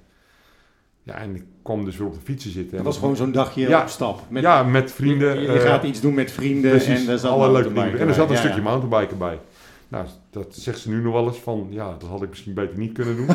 Ja, 1.06 1.15
en 1.15 1.35
ik 1.35 1.43
kwam 1.62 1.85
dus 1.85 1.97
weer 1.97 2.06
op 2.06 2.15
de 2.15 2.21
fietsen 2.25 2.51
zitten. 2.51 2.71
Het 2.71 2.79
En 2.79 2.85
was 2.85 2.99
gewoon 2.99 3.17
zo'n 3.17 3.33
dagje 3.33 3.69
Ja. 3.69 3.81
op 3.83 3.89
stap. 3.89 4.21
Met, 4.29 4.43
ja, 4.43 4.62
met 4.62 4.93
vrienden. 4.93 5.35
Je, 5.41 5.41
je 5.53 5.59
eh, 5.59 5.69
gaat 5.71 5.85
iets 5.85 6.01
doen 6.01 6.15
met 6.15 6.31
vrienden 6.33 6.71
Precies, 6.71 7.01
en 7.01 7.06
daar 7.06 7.19
zat 7.19 7.31
alle 7.31 7.53
leuke 7.53 7.73
dingen. 7.73 7.99
En 7.99 8.09
er 8.09 8.15
zat 8.15 8.27
een. 8.29 8.35
Ja, 8.35 8.39
stukje 8.41 8.56
ja. 8.56 8.62
mountainbiken 8.62 9.19
bij. 9.19 9.39
Nou, 9.89 10.06
dat 10.31 10.47
zegt 10.55 10.79
ze 10.79 10.89
nu 10.91 11.03
nog 11.03 11.13
wel 11.13 11.27
eens 11.27 11.37
van, 11.39 11.67
ja, 11.70 11.96
dat 11.99 12.08
had 12.08 12.23
ik 12.23 12.29
misschien 12.29 12.55
beter 12.55 12.79
niet 12.79 12.93
kunnen 12.93 13.17
doen. 13.17 13.27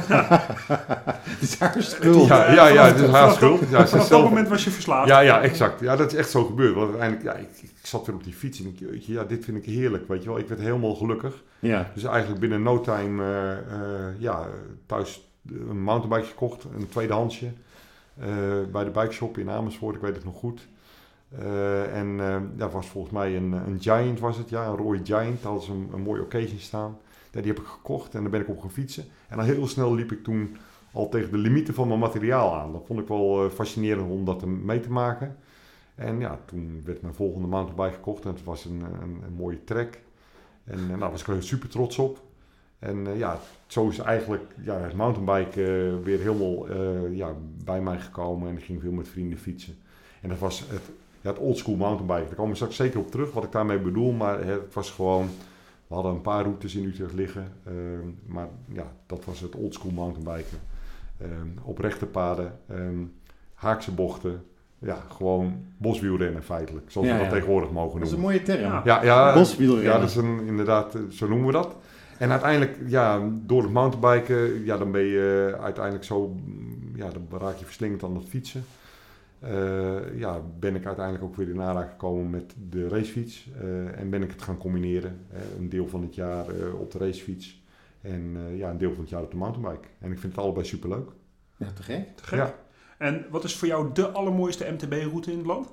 Het 1.23 1.41
is 1.41 1.59
haar 1.59 1.75
schuld. 1.83 2.27
ja, 2.27 2.51
ja, 2.51 2.67
ja, 2.67 2.85
het 2.85 2.99
is 2.99 3.07
haar 3.09 3.31
schuld. 3.33 3.59
Ja, 3.59 3.65
Vanaf 3.67 3.89
dat 3.89 4.07
zelf- 4.07 4.23
moment 4.23 4.47
was 4.47 4.63
je 4.63 4.69
verslaafd. 4.69 5.07
Ja, 5.07 5.19
ja, 5.19 5.41
exact. 5.41 5.79
Ja, 5.79 5.95
dat 5.95 6.11
is 6.11 6.17
echt 6.17 6.29
zo 6.29 6.43
gebeurd. 6.43 6.73
Want 6.75 6.89
uiteindelijk, 6.89 7.23
ja, 7.25 7.33
ik, 7.33 7.49
ik 7.61 7.71
zat 7.81 8.05
weer 8.05 8.15
op 8.15 8.23
die 8.23 8.33
fiets 8.33 8.59
en 8.59 8.65
ik, 8.67 9.01
ja, 9.05 9.23
dit 9.23 9.45
vind 9.45 9.57
ik 9.57 9.65
heerlijk, 9.65 10.07
weet 10.07 10.23
je 10.23 10.29
wel. 10.29 10.39
Ik 10.39 10.47
werd 10.47 10.61
helemaal 10.61 10.95
gelukkig. 10.95 11.43
Ja. 11.59 11.91
Dus 11.93 12.03
eigenlijk 12.03 12.39
binnen 12.39 12.61
no 12.63 12.81
time, 12.81 13.23
eh, 13.23 13.51
eh, 13.51 13.57
ja, 14.17 14.45
thuis 14.85 15.28
een 15.47 15.83
mountainbike 15.83 16.27
gekocht, 16.27 16.63
een 16.63 16.89
tweedehandsje. 16.89 17.51
eh 18.19 18.27
bij 18.71 18.83
de 18.83 18.89
bikeshop 18.89 19.37
in 19.37 19.49
Amersfoort, 19.49 19.95
ik 19.95 20.01
weet 20.01 20.15
het 20.15 20.25
nog 20.25 20.35
goed. 20.35 20.67
Eh, 21.29 21.97
en 21.97 22.19
eh 22.19 22.41
dat 22.55 22.71
was 22.71 22.87
volgens 22.87 23.13
mij 23.13 23.35
een, 23.35 23.51
een 23.51 23.81
Giant 23.81 24.19
was 24.19 24.37
het, 24.37 24.49
ja, 24.49 24.65
een 24.65 24.75
rode 24.75 25.05
Giant. 25.05 25.41
Daar 25.41 25.51
hadden 25.51 25.75
een, 25.75 25.89
een 25.93 26.01
mooi 26.01 26.21
occasion 26.21 26.59
staan. 26.59 26.97
Ja, 27.31 27.41
die 27.41 27.51
heb 27.51 27.61
ik 27.61 27.67
gekocht 27.67 28.15
en 28.15 28.21
daar 28.21 28.31
ben 28.31 28.41
ik 28.41 28.49
op 28.49 28.59
gaan 28.59 28.71
fietsen. 28.71 29.05
En 29.27 29.39
al 29.39 29.45
heel 29.45 29.67
snel 29.67 29.95
liep 29.95 30.11
ik 30.11 30.23
toen 30.23 30.57
al 30.91 31.09
tegen 31.09 31.31
de 31.31 31.37
limieten 31.37 31.73
van 31.73 31.87
mijn 31.87 31.99
materiaal 31.99 32.55
aan. 32.55 32.71
Dat 32.71 32.85
vond 32.85 32.99
ik 32.99 33.07
wel 33.07 33.49
fascinerend 33.49 34.11
om 34.11 34.25
dat 34.25 34.45
mee 34.45 34.79
te 34.79 34.91
maken. 34.91 35.37
En 35.95 36.19
ja, 36.19 36.39
toen 36.45 36.81
werd 36.85 37.01
mijn 37.01 37.13
volgende 37.13 37.47
mountainbike 37.47 37.93
gekocht 37.93 38.25
en 38.25 38.33
het 38.33 38.43
was 38.43 38.65
een, 38.65 38.83
een, 39.01 39.33
mooie 39.35 39.63
trek. 39.63 40.01
En 40.63 40.99
daar 40.99 41.11
was 41.11 41.21
ik 41.21 41.27
er 41.27 41.43
super 41.43 41.69
trots 41.69 41.97
op. 41.97 42.21
En 42.79 43.07
eh, 43.07 43.17
ja, 43.17 43.39
zo 43.67 43.87
is 43.89 43.97
eigenlijk 43.97 44.43
ja, 44.61 44.77
het 44.79 44.93
mountainbike 44.93 45.61
eh, 45.63 46.03
weer 46.05 46.19
helemaal 46.19 46.67
eh, 46.67 47.15
ja, 47.17 47.33
bij 47.63 47.81
mij 47.81 47.99
gekomen. 47.99 48.49
En 48.49 48.57
ik 48.57 48.63
ging 48.63 48.81
veel 48.81 48.91
met 48.91 49.07
vrienden 49.07 49.39
fietsen. 49.39 49.75
En 50.21 50.29
dat 50.29 50.37
was 50.39 50.59
het, 50.59 50.81
ja, 51.21 51.29
het 51.29 51.39
oldschool 51.39 51.75
mountainbike. 51.75 52.25
Daar 52.25 52.35
komen 52.35 52.49
we 52.49 52.55
straks 52.55 52.75
zeker 52.75 52.99
op 52.99 53.11
terug 53.11 53.31
wat 53.33 53.43
ik 53.43 53.51
daarmee 53.51 53.79
bedoel. 53.79 54.11
Maar 54.11 54.45
het 54.45 54.73
was 54.73 54.91
gewoon, 54.91 55.29
we 55.87 55.93
hadden 55.93 56.11
een 56.13 56.21
paar 56.21 56.43
routes 56.43 56.75
in 56.75 56.85
Utrecht 56.85 57.13
liggen. 57.13 57.51
eh, 57.63 57.73
maar 58.25 58.47
ja, 58.73 58.85
dat 59.05 59.25
was 59.25 59.39
het 59.39 59.55
oldschool 59.55 59.91
mountainbiken. 59.91 60.57
Eh, 61.17 61.27
op 61.63 61.77
rechte 61.79 62.05
paden, 62.05 62.59
eh, 62.65 62.77
haakse 63.53 63.91
bochten. 63.91 64.43
Ja, 64.81 65.03
gewoon 65.09 65.65
boswielrennen 65.77 66.43
feitelijk. 66.43 66.91
Zoals 66.91 67.07
Ja, 67.07 67.13
we 67.13 67.19
dat 67.19 67.29
ja. 67.29 67.33
tegenwoordig 67.35 67.71
mogen 67.71 67.99
Dat 67.99 68.07
is 68.07 68.13
een 68.13 68.19
noemen. 68.19 68.35
mooie 68.41 68.45
term. 68.57 68.71
Ja. 68.71 68.81
Ja, 68.85 69.03
ja, 69.03 69.33
Boswielrennen. 69.33 69.91
ja, 69.91 69.99
dat 69.99 70.09
is 70.09 70.15
een, 70.15 70.39
inderdaad, 70.45 70.97
zo 71.09 71.27
noemen 71.27 71.45
we 71.47 71.51
dat. 71.53 71.75
En 72.19 72.31
uiteindelijk, 72.31 72.77
ja, 72.87 73.29
door 73.45 73.61
het 73.61 73.71
mountainbiken, 73.71 74.65
ja, 74.65 74.77
dan 74.77 74.91
ben 74.91 75.01
je 75.03 75.57
uiteindelijk 75.61 76.05
zo, 76.05 76.35
ja, 76.95 77.09
dan 77.09 77.39
raak 77.39 77.57
je 77.57 77.65
verslingerd 77.65 78.03
aan 78.03 78.15
het 78.15 78.27
fietsen. 78.29 78.63
Eh, 79.39 80.19
ja, 80.19 80.41
ben 80.59 80.75
ik 80.75 80.85
uiteindelijk 80.85 81.25
ook 81.25 81.35
weer 81.35 81.49
in 81.49 81.61
aanraking 81.61 81.91
gekomen 81.91 82.29
met 82.29 82.53
de 82.69 82.87
racefiets. 82.87 83.49
eh, 83.61 83.99
en 83.99 84.09
ben 84.09 84.23
ik 84.23 84.31
het 84.31 84.41
gaan 84.41 84.57
combineren. 84.57 85.19
hè. 85.29 85.57
een 85.57 85.69
deel 85.69 85.87
van 85.87 86.01
het 86.01 86.15
jaar 86.15 86.47
eh, 86.49 86.79
op 86.79 86.91
de 86.91 86.97
racefiets 86.97 87.61
en 88.01 88.35
eh, 88.35 88.57
ja, 88.57 88.69
een 88.69 88.77
deel 88.77 88.91
van 88.91 88.99
het 89.01 89.09
jaar 89.09 89.21
op 89.21 89.31
de 89.31 89.37
mountainbike. 89.37 89.87
En 89.99 90.11
ik 90.11 90.19
vind 90.19 90.35
het 90.35 90.43
allebei 90.43 90.65
superleuk. 90.65 91.09
Ja, 91.57 91.71
te 91.71 91.83
gek. 91.83 92.17
Te 92.17 92.23
gek. 92.23 92.39
Ja. 92.39 92.55
En 92.97 93.25
wat 93.29 93.43
is 93.43 93.55
voor 93.55 93.67
jou 93.67 93.89
de 93.93 94.09
allermooiste 94.09 94.71
MTB-route 94.71 95.31
in 95.31 95.37
het 95.37 95.47
land? 95.47 95.67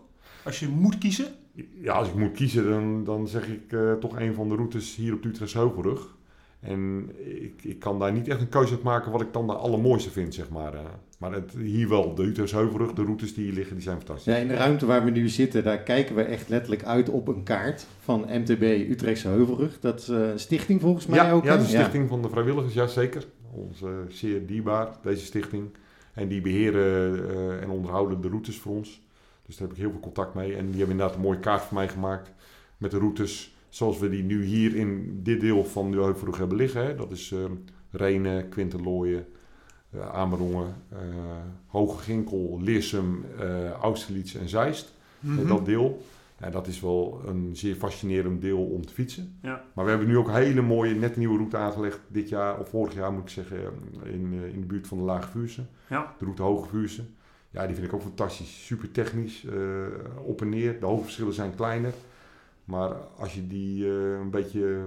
Als 0.44 0.60
je 0.60 0.68
moet 0.68 0.98
kiezen? 0.98 1.26
Ja, 1.74 1.92
als 1.92 2.08
ik 2.08 2.14
moet 2.14 2.32
kiezen, 2.32 2.68
dan, 2.70 3.04
dan 3.04 3.28
zeg 3.28 3.48
ik 3.48 3.72
uh, 3.72 3.92
toch 3.92 4.18
een 4.18 4.34
van 4.34 4.48
de 4.48 4.54
routes 4.54 4.96
hier 4.96 5.14
op 5.14 5.22
de 5.22 5.28
Utrechtse 5.28 5.58
Heuvelrug. 5.58 6.15
En 6.66 7.10
ik, 7.42 7.64
ik 7.64 7.78
kan 7.78 7.98
daar 7.98 8.12
niet 8.12 8.28
echt 8.28 8.40
een 8.40 8.48
keuze 8.48 8.72
uit 8.72 8.82
maken 8.82 9.12
wat 9.12 9.20
ik 9.20 9.32
dan 9.32 9.46
de 9.46 9.52
allermooiste 9.52 10.10
vind, 10.10 10.34
zeg 10.34 10.48
maar. 10.48 10.74
Uh, 10.74 10.80
maar 11.18 11.32
het, 11.32 11.52
hier 11.52 11.88
wel, 11.88 12.14
de 12.14 12.22
Utrechtse 12.22 12.56
Heuvelrug, 12.56 12.92
de 12.92 13.02
routes 13.02 13.34
die 13.34 13.44
hier 13.44 13.54
liggen, 13.54 13.74
die 13.74 13.84
zijn 13.84 13.96
fantastisch. 13.96 14.34
Ja, 14.34 14.40
in 14.40 14.48
de 14.48 14.54
ruimte 14.54 14.86
waar 14.86 15.04
we 15.04 15.10
nu 15.10 15.28
zitten, 15.28 15.64
daar 15.64 15.78
kijken 15.78 16.14
we 16.14 16.22
echt 16.22 16.48
letterlijk 16.48 16.84
uit 16.84 17.08
op 17.08 17.28
een 17.28 17.42
kaart 17.42 17.86
van 18.00 18.20
MTB 18.20 18.62
Utrechtse 18.90 19.28
Heuvelrug. 19.28 19.80
Dat 19.80 20.00
is 20.00 20.08
uh, 20.08 20.28
een 20.28 20.38
stichting 20.38 20.80
volgens 20.80 21.06
mij 21.06 21.18
ja, 21.18 21.32
ook. 21.32 21.44
Ja, 21.44 21.56
de 21.56 21.64
stichting 21.64 22.02
ja. 22.02 22.08
van 22.08 22.22
de 22.22 22.28
vrijwilligers, 22.28 22.74
ja 22.74 22.86
zeker. 22.86 23.26
Onze 23.50 24.04
zeer 24.08 24.46
dierbaar, 24.46 24.88
deze 25.02 25.24
stichting. 25.24 25.68
En 26.14 26.28
die 26.28 26.40
beheren 26.40 27.18
uh, 27.18 27.62
en 27.62 27.70
onderhouden 27.70 28.20
de 28.20 28.28
routes 28.28 28.58
voor 28.58 28.76
ons. 28.76 29.00
Dus 29.46 29.56
daar 29.56 29.68
heb 29.68 29.76
ik 29.76 29.82
heel 29.82 29.92
veel 29.92 30.00
contact 30.00 30.34
mee. 30.34 30.56
En 30.56 30.66
die 30.66 30.76
hebben 30.76 30.90
inderdaad 30.90 31.14
een 31.14 31.22
mooie 31.22 31.40
kaart 31.40 31.62
voor 31.62 31.76
mij 31.76 31.88
gemaakt 31.88 32.32
met 32.76 32.90
de 32.90 32.98
routes 32.98 33.55
zoals 33.76 33.98
we 33.98 34.08
die 34.08 34.22
nu 34.22 34.44
hier 34.44 34.76
in 34.76 35.20
dit 35.22 35.40
deel 35.40 35.64
van 35.64 35.90
de 35.90 35.96
Heuvelrug 35.96 36.38
hebben 36.38 36.56
liggen. 36.56 36.86
Hè. 36.86 36.94
Dat 36.94 37.10
is 37.10 37.30
uh, 37.30 37.44
Renen, 37.90 38.48
Quinterlooien, 38.48 39.26
uh, 39.94 40.08
Amerongen, 40.08 40.74
uh, 40.92 40.98
Hoge 41.66 42.02
Ginkel, 42.02 42.60
Leersum, 42.62 43.24
Austerlitz 43.80 44.34
en 44.34 44.48
Zeist. 44.48 44.94
Mm 45.20 45.36
-hmm. 45.36 45.48
dat 45.48 45.64
deel. 45.64 46.04
Ja, 46.40 46.50
dat 46.50 46.66
is 46.66 46.80
wel 46.80 47.22
een 47.26 47.50
zeer 47.56 47.74
fascinerend 47.74 48.40
deel 48.40 48.64
om 48.64 48.86
te 48.86 48.92
fietsen. 48.92 49.38
Ja. 49.42 49.64
Maar 49.74 49.84
we 49.84 49.90
hebben 49.90 50.08
nu 50.08 50.16
ook 50.16 50.28
een 50.28 50.34
hele 50.34 50.62
mooie, 50.62 50.94
net 50.94 51.16
nieuwe 51.16 51.36
route 51.36 51.56
aangelegd. 51.56 52.00
Dit 52.08 52.28
jaar, 52.28 52.58
of 52.58 52.68
vorig 52.68 52.94
jaar 52.94 53.12
moet 53.12 53.22
ik 53.22 53.28
zeggen, 53.28 53.58
in, 54.04 54.32
in 54.52 54.60
de 54.60 54.66
buurt 54.66 54.86
van 54.86 54.98
de 54.98 55.04
Lage 55.04 55.30
Vuurse. 55.30 55.64
Ja. 55.88 56.14
De 56.18 56.24
route 56.24 56.42
Hoge 56.42 56.68
Vuurse. 56.68 57.04
Ja, 57.50 57.66
die 57.66 57.74
vind 57.74 57.86
ik 57.86 57.92
ook 57.92 58.02
fantastisch. 58.02 58.66
Super 58.66 58.90
technisch, 58.90 59.46
op 60.24 60.40
en 60.40 60.48
neer. 60.48 60.80
De 60.80 60.86
hoofdverschillen 60.86 61.34
zijn 61.34 61.54
kleiner. 61.54 61.92
Maar 62.66 62.90
als 63.18 63.34
je 63.34 63.46
die 63.46 63.84
uh, 63.84 64.18
een 64.20 64.30
beetje 64.30 64.78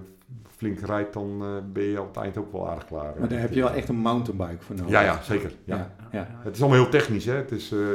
flink 0.55 0.79
rijdt, 0.79 1.13
dan 1.13 1.39
uh, 1.41 1.47
ben 1.73 1.83
je 1.83 2.01
op 2.01 2.07
het 2.07 2.23
eind 2.23 2.37
ook 2.37 2.51
wel 2.51 2.69
aardig 2.69 2.85
klaar. 2.85 3.13
Maar 3.19 3.29
daar 3.29 3.39
heb 3.39 3.53
je 3.53 3.61
wel 3.61 3.71
echt 3.71 3.89
een 3.89 3.95
mountainbike 3.95 4.63
voor 4.63 4.75
nodig. 4.75 4.91
Ja, 4.91 5.01
ja 5.01 5.21
zeker. 5.21 5.51
Ja. 5.63 5.75
Ja, 5.75 5.91
ja. 6.11 6.27
Het 6.43 6.55
is 6.55 6.61
allemaal 6.61 6.81
heel 6.81 6.89
technisch, 6.89 7.25
hè? 7.25 7.33
Het 7.33 7.51
is, 7.51 7.71
uh, 7.71 7.87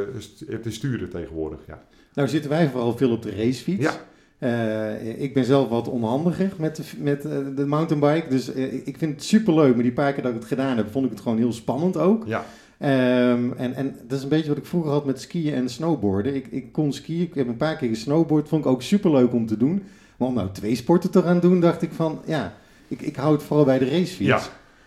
het 0.46 0.66
is 0.66 0.74
sturen 0.74 1.10
tegenwoordig. 1.10 1.58
Ja. 1.66 1.82
Nou 2.14 2.28
zitten 2.28 2.50
wij 2.50 2.68
vooral 2.68 2.96
veel 2.96 3.10
op 3.10 3.22
de 3.22 3.30
racefiets. 3.30 3.98
Ja. 4.38 4.94
ik 4.98 5.34
ben 5.34 5.44
zelf 5.44 5.68
wat 5.68 5.88
onhandiger 5.88 6.52
met 6.58 6.76
de, 6.76 6.82
met, 6.98 7.22
de 7.56 7.66
mountainbike. 7.66 8.28
Dus 8.28 8.48
ik 8.84 8.98
vind 8.98 9.12
het 9.12 9.24
superleuk. 9.24 9.74
Maar 9.74 9.82
die 9.82 9.92
paar 9.92 10.12
keer 10.12 10.22
dat 10.22 10.32
ik 10.32 10.38
het 10.38 10.48
gedaan 10.48 10.76
heb, 10.76 10.90
vond 10.90 11.04
ik 11.04 11.10
het 11.10 11.20
gewoon 11.20 11.38
heel 11.38 11.52
spannend 11.52 11.96
ook. 11.96 12.26
Ja. 12.26 12.44
Um, 12.84 13.52
en, 13.52 13.74
en 13.74 13.96
dat 14.06 14.18
is 14.18 14.22
een 14.22 14.28
beetje 14.28 14.48
wat 14.48 14.56
ik 14.56 14.66
vroeger 14.66 14.90
had 14.90 15.04
met 15.04 15.20
skiën 15.20 15.54
en 15.54 15.68
snowboarden. 15.68 16.34
Ik, 16.34 16.46
ik 16.46 16.72
kon 16.72 16.92
skiën, 16.92 17.22
ik 17.22 17.34
heb 17.34 17.48
een 17.48 17.56
paar 17.56 17.76
keer 17.76 17.88
gesnowboard, 17.88 18.48
vond 18.48 18.64
ik 18.64 18.70
ook 18.70 18.82
superleuk 18.82 19.32
om 19.32 19.46
te 19.46 19.56
doen. 19.56 19.82
Maar 20.16 20.28
om 20.28 20.34
nou 20.34 20.50
twee 20.52 20.74
sporten 20.74 21.10
te 21.10 21.22
gaan 21.22 21.40
doen, 21.40 21.60
dacht 21.60 21.82
ik 21.82 21.92
van, 21.92 22.20
ja, 22.26 22.54
ik, 22.88 23.02
ik 23.02 23.16
hou 23.16 23.32
het 23.32 23.42
vooral 23.42 23.64
bij 23.64 23.78
de 23.78 23.88
racefiets. 23.88 24.18
Ja. 24.18 24.40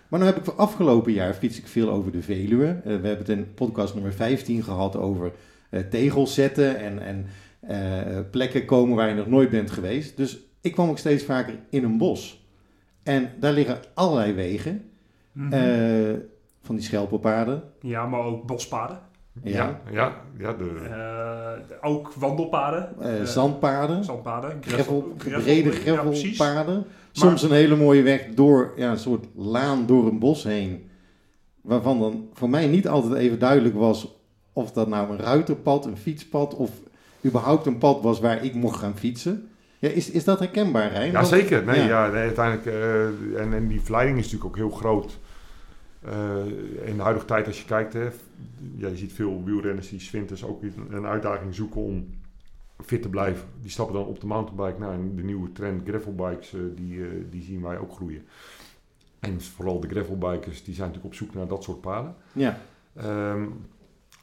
Maar 0.08 0.20
nu 0.20 0.26
heb 0.26 0.38
ik 0.38 0.44
voor 0.44 0.54
afgelopen 0.54 1.12
jaar 1.12 1.34
fiets 1.34 1.58
ik 1.58 1.68
veel 1.68 1.90
over 1.90 2.12
de 2.12 2.22
Veluwe. 2.22 2.66
Uh, 2.66 2.84
we 2.84 2.90
hebben 2.92 3.18
het 3.18 3.30
in 3.30 3.54
podcast 3.54 3.94
nummer 3.94 4.14
15 4.14 4.64
gehad 4.64 4.96
over 4.96 5.32
uh, 5.72 5.80
tegels 5.80 6.34
zetten 6.34 6.80
en, 6.80 7.00
en 7.00 7.26
uh, 7.70 8.20
plekken 8.32 8.66
komen 8.66 8.96
waar 8.96 9.10
je 9.10 9.16
nog 9.16 9.28
nooit 9.28 9.50
bent 9.50 9.72
geweest. 9.72 10.18
Dus 10.18 10.40
ik 10.62 10.72
kwam 10.72 10.90
ook 10.90 10.98
steeds 10.98 11.24
vaker 11.24 11.54
in 11.70 11.84
een 11.84 11.98
bos. 11.98 12.46
En 13.04 13.30
daar 13.40 13.54
liggen 13.54 13.80
allerlei 13.94 14.34
wegen. 14.34 14.82
Mhm. 15.32 15.54
Van 16.68 16.76
die 16.76 16.86
schelpenpaden. 16.86 17.64
Ja, 17.82 18.06
maar 18.06 18.20
ook 18.20 18.46
bospaden. 18.46 19.00
Ja, 19.44 19.82
ja, 19.92 20.16
ja 20.38 20.54
de... 20.54 20.72
Uh, 21.70 21.92
ook 21.92 22.14
wandelpaden. 22.14 22.96
Uh, 23.02 23.24
zandpaden. 23.24 24.04
Zandpaden. 24.04 24.58
Gravel, 24.62 25.14
gravel, 25.18 25.42
brede 25.42 25.72
gravel, 25.72 26.14
gravelpaden. 26.14 26.76
ja, 26.76 26.84
Soms 27.12 27.44
een 27.44 27.52
hele 27.52 27.76
mooie 27.76 28.02
weg 28.02 28.28
door 28.36 28.74
ja, 28.76 28.92
een 28.92 28.98
soort 28.98 29.26
laan 29.36 29.86
door 29.86 30.08
een 30.08 30.20
bos 30.20 30.44
heen. 30.44 30.90
Waarvan 31.62 32.00
dan 32.00 32.30
voor 32.34 32.50
mij 32.50 32.68
niet 32.68 32.88
altijd 32.88 33.14
even 33.14 33.40
duidelijk 33.40 33.76
was 33.76 34.16
of 34.54 34.72
dat 34.72 34.88
nou 34.88 35.12
een 35.12 35.20
ruiterpad, 35.20 35.86
een 35.86 35.98
fietspad 35.98 36.56
of 36.56 36.72
überhaupt 37.26 37.66
een 37.66 37.78
pad 37.78 38.02
was 38.02 38.20
waar 38.20 38.44
ik 38.44 38.54
mocht 38.54 38.80
gaan 38.80 38.98
fietsen. 38.98 39.50
Ja, 39.80 39.90
is, 39.90 40.12
is 40.12 40.24
dat 40.24 40.40
herkenbaar, 40.40 40.92
Rijn? 40.92 41.12
Ja, 41.12 41.24
zeker. 41.24 41.64
Nee, 41.64 41.80
ja. 41.80 41.86
ja 41.86 42.12
nee, 42.12 42.22
uiteindelijk, 42.22 42.66
uh, 42.66 43.42
en, 43.42 43.54
en 43.54 43.68
die 43.68 43.82
verleiding 43.82 44.18
is 44.18 44.24
natuurlijk 44.24 44.50
ook 44.50 44.56
heel 44.56 44.78
groot. 44.78 45.20
Uh, 46.06 46.46
in 46.88 46.96
de 46.96 47.02
huidige 47.02 47.26
tijd, 47.26 47.48
als 47.48 47.60
je 47.60 47.66
kijkt, 47.66 47.94
hè, 47.94 48.10
ja, 48.76 48.88
je 48.88 48.98
ziet 48.98 49.14
veel 49.14 49.44
wielrenners 49.44 49.90
die 49.90 50.10
winters 50.12 50.44
ook 50.44 50.62
een 50.90 51.06
uitdaging 51.06 51.56
zoeken 51.56 51.82
om 51.82 52.10
fit 52.86 53.02
te 53.02 53.10
blijven. 53.10 53.48
Die 53.62 53.72
stappen 53.72 53.96
dan 53.96 54.06
op 54.06 54.20
de 54.20 54.28
mountainbike. 54.28 54.80
Nou, 54.80 54.94
en 54.94 55.16
de 55.16 55.24
nieuwe 55.24 55.52
trend 55.52 55.88
gravelbikes, 55.88 56.54
uh, 56.54 56.62
die, 56.76 56.96
uh, 56.96 57.10
die 57.30 57.44
zien 57.44 57.62
wij 57.62 57.78
ook 57.78 57.92
groeien. 57.92 58.26
En 59.20 59.42
vooral 59.42 59.80
de 59.80 59.88
gravelbikers, 59.88 60.64
die 60.64 60.74
zijn 60.74 60.88
natuurlijk 60.88 61.14
op 61.14 61.20
zoek 61.20 61.34
naar 61.34 61.48
dat 61.48 61.64
soort 61.64 61.82
paden. 61.82 62.16
Ja. 62.32 62.58
Um, 63.06 63.66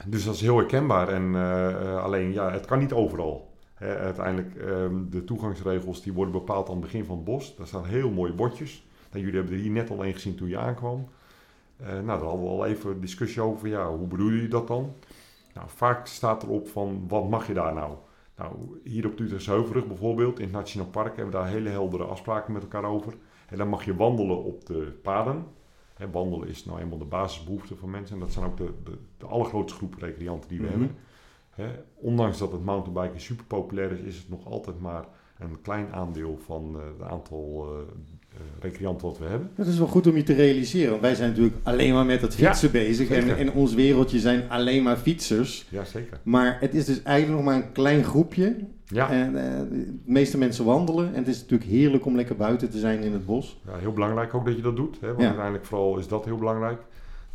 dus 0.05 0.25
dat 0.25 0.35
is 0.35 0.41
heel 0.41 0.57
herkenbaar. 0.57 1.09
En 1.09 1.23
uh, 1.23 2.03
alleen, 2.03 2.33
ja, 2.33 2.51
het 2.51 2.65
kan 2.65 2.79
niet 2.79 2.93
overal. 2.93 3.53
Hè, 3.73 3.97
uiteindelijk, 3.97 4.55
um, 4.55 5.09
de 5.09 5.23
toegangsregels 5.23 6.03
die 6.03 6.13
worden 6.13 6.33
bepaald 6.33 6.67
aan 6.67 6.75
het 6.75 6.83
begin 6.83 7.05
van 7.05 7.15
het 7.15 7.25
bos. 7.25 7.55
Daar 7.55 7.67
staan 7.67 7.85
heel 7.85 8.11
mooie 8.11 8.33
bordjes. 8.33 8.87
Nou, 9.11 9.23
jullie 9.23 9.39
hebben 9.39 9.57
er 9.57 9.63
hier 9.63 9.71
net 9.71 9.89
al 9.89 10.05
een 10.05 10.13
gezien 10.13 10.35
toen 10.35 10.47
je 10.47 10.57
aankwam. 10.57 11.07
Uh, 11.81 11.87
nou, 11.87 12.05
daar 12.05 12.19
hadden 12.19 12.41
we 12.43 12.47
al 12.49 12.65
even 12.65 13.01
discussie 13.01 13.41
over. 13.41 13.67
Ja, 13.67 13.89
hoe 13.95 14.07
bedoelen 14.07 14.35
jullie 14.35 14.49
dat 14.49 14.67
dan? 14.67 14.93
Nou, 15.53 15.67
vaak 15.69 16.07
staat 16.07 16.43
erop 16.43 16.67
van, 16.67 17.05
wat 17.07 17.29
mag 17.29 17.47
je 17.47 17.53
daar 17.53 17.73
nou? 17.73 17.95
Nou, 18.37 18.53
hier 18.83 19.05
op 19.05 19.19
Utrechtse 19.19 19.51
Heuvelrug 19.51 19.87
bijvoorbeeld, 19.87 20.39
in 20.39 20.45
het 20.45 20.53
Nationaal 20.53 20.87
Park, 20.87 21.15
hebben 21.15 21.25
we 21.25 21.31
daar 21.39 21.47
hele 21.47 21.69
heldere 21.69 22.03
afspraken 22.03 22.53
met 22.53 22.61
elkaar 22.61 22.83
over. 22.83 23.13
En 23.49 23.57
dan 23.57 23.69
mag 23.69 23.85
je 23.85 23.95
wandelen 23.95 24.43
op 24.43 24.65
de 24.65 24.99
paden. 25.01 25.45
He, 25.93 26.09
wandelen 26.11 26.47
is 26.47 26.65
nou 26.65 26.79
eenmaal 26.79 26.97
de 26.97 27.05
basisbehoefte 27.05 27.75
van 27.75 27.89
mensen. 27.89 28.15
En 28.15 28.21
dat 28.21 28.31
zijn 28.33 28.45
ook 28.45 28.57
de, 28.57 28.71
de, 28.83 28.97
de 29.17 29.25
allergrootste 29.25 29.77
groep 29.77 29.95
recreanten 29.99 30.49
die 30.49 30.59
we 30.59 30.63
Mhm. 30.67 30.71
hebben. 30.79 30.97
He, 31.49 31.67
ondanks 31.95 32.37
dat 32.37 32.51
het 32.51 32.65
mountainbiken 32.65 33.21
super 33.21 33.45
populair 33.45 33.91
is, 33.91 33.99
is 33.99 34.17
het 34.17 34.29
nog 34.29 34.45
altijd 34.45 34.79
maar 34.79 35.05
een 35.39 35.61
klein 35.61 35.93
aandeel 35.93 36.37
van 36.45 36.75
uh, 36.75 36.81
het 36.97 37.01
aantal 37.09 37.67
uh, 37.73 37.79
uh, 38.35 38.41
recreanten 38.61 39.07
wat 39.07 39.17
we 39.17 39.25
hebben. 39.25 39.49
Dat 39.55 39.67
is 39.67 39.77
wel 39.77 39.87
goed 39.87 40.07
om 40.07 40.15
je 40.15 40.23
te 40.23 40.33
realiseren, 40.33 40.89
want 40.89 41.01
wij 41.01 41.15
zijn 41.15 41.29
natuurlijk 41.29 41.55
alleen 41.63 41.93
maar 41.93 42.05
met 42.05 42.21
het 42.21 42.35
fietsen 42.35 42.67
Ja, 42.73 42.85
bezig. 42.85 43.09
En 43.09 43.37
in 43.37 43.51
ons 43.51 43.73
wereldje 43.73 44.19
zijn 44.19 44.49
alleen 44.49 44.83
maar 44.83 44.97
fietsers. 44.97 45.65
Ja, 45.69 45.83
zeker. 45.83 46.19
Maar 46.23 46.57
het 46.59 46.73
is 46.75 46.85
dus 46.85 47.03
eigenlijk 47.03 47.43
nog 47.43 47.53
maar 47.53 47.63
een 47.63 47.71
klein 47.71 48.03
groepje. 48.03 48.55
Ja, 48.87 49.09
En 49.11 49.27
eh, 49.27 49.59
de 49.69 49.97
meeste 50.05 50.37
mensen 50.37 50.65
wandelen. 50.65 51.07
En 51.13 51.19
het 51.19 51.27
is 51.27 51.39
natuurlijk 51.41 51.69
heerlijk 51.69 52.05
om 52.05 52.15
lekker 52.15 52.35
buiten 52.35 52.69
te 52.69 52.79
zijn 52.79 53.01
in 53.03 53.13
het 53.13 53.25
bos. 53.25 53.59
ja, 53.65 53.77
heel 53.77 53.93
belangrijk 53.93 54.33
ook 54.33 54.45
dat 54.45 54.55
je 54.55 54.61
dat 54.61 54.75
doet. 54.75 54.97
Hè, 55.01 55.07
want 55.07 55.19
Ja. 55.19 55.25
uiteindelijk 55.25 55.65
vooral 55.65 55.97
is 55.97 56.07
dat 56.07 56.25
heel 56.25 56.37
belangrijk. 56.37 56.81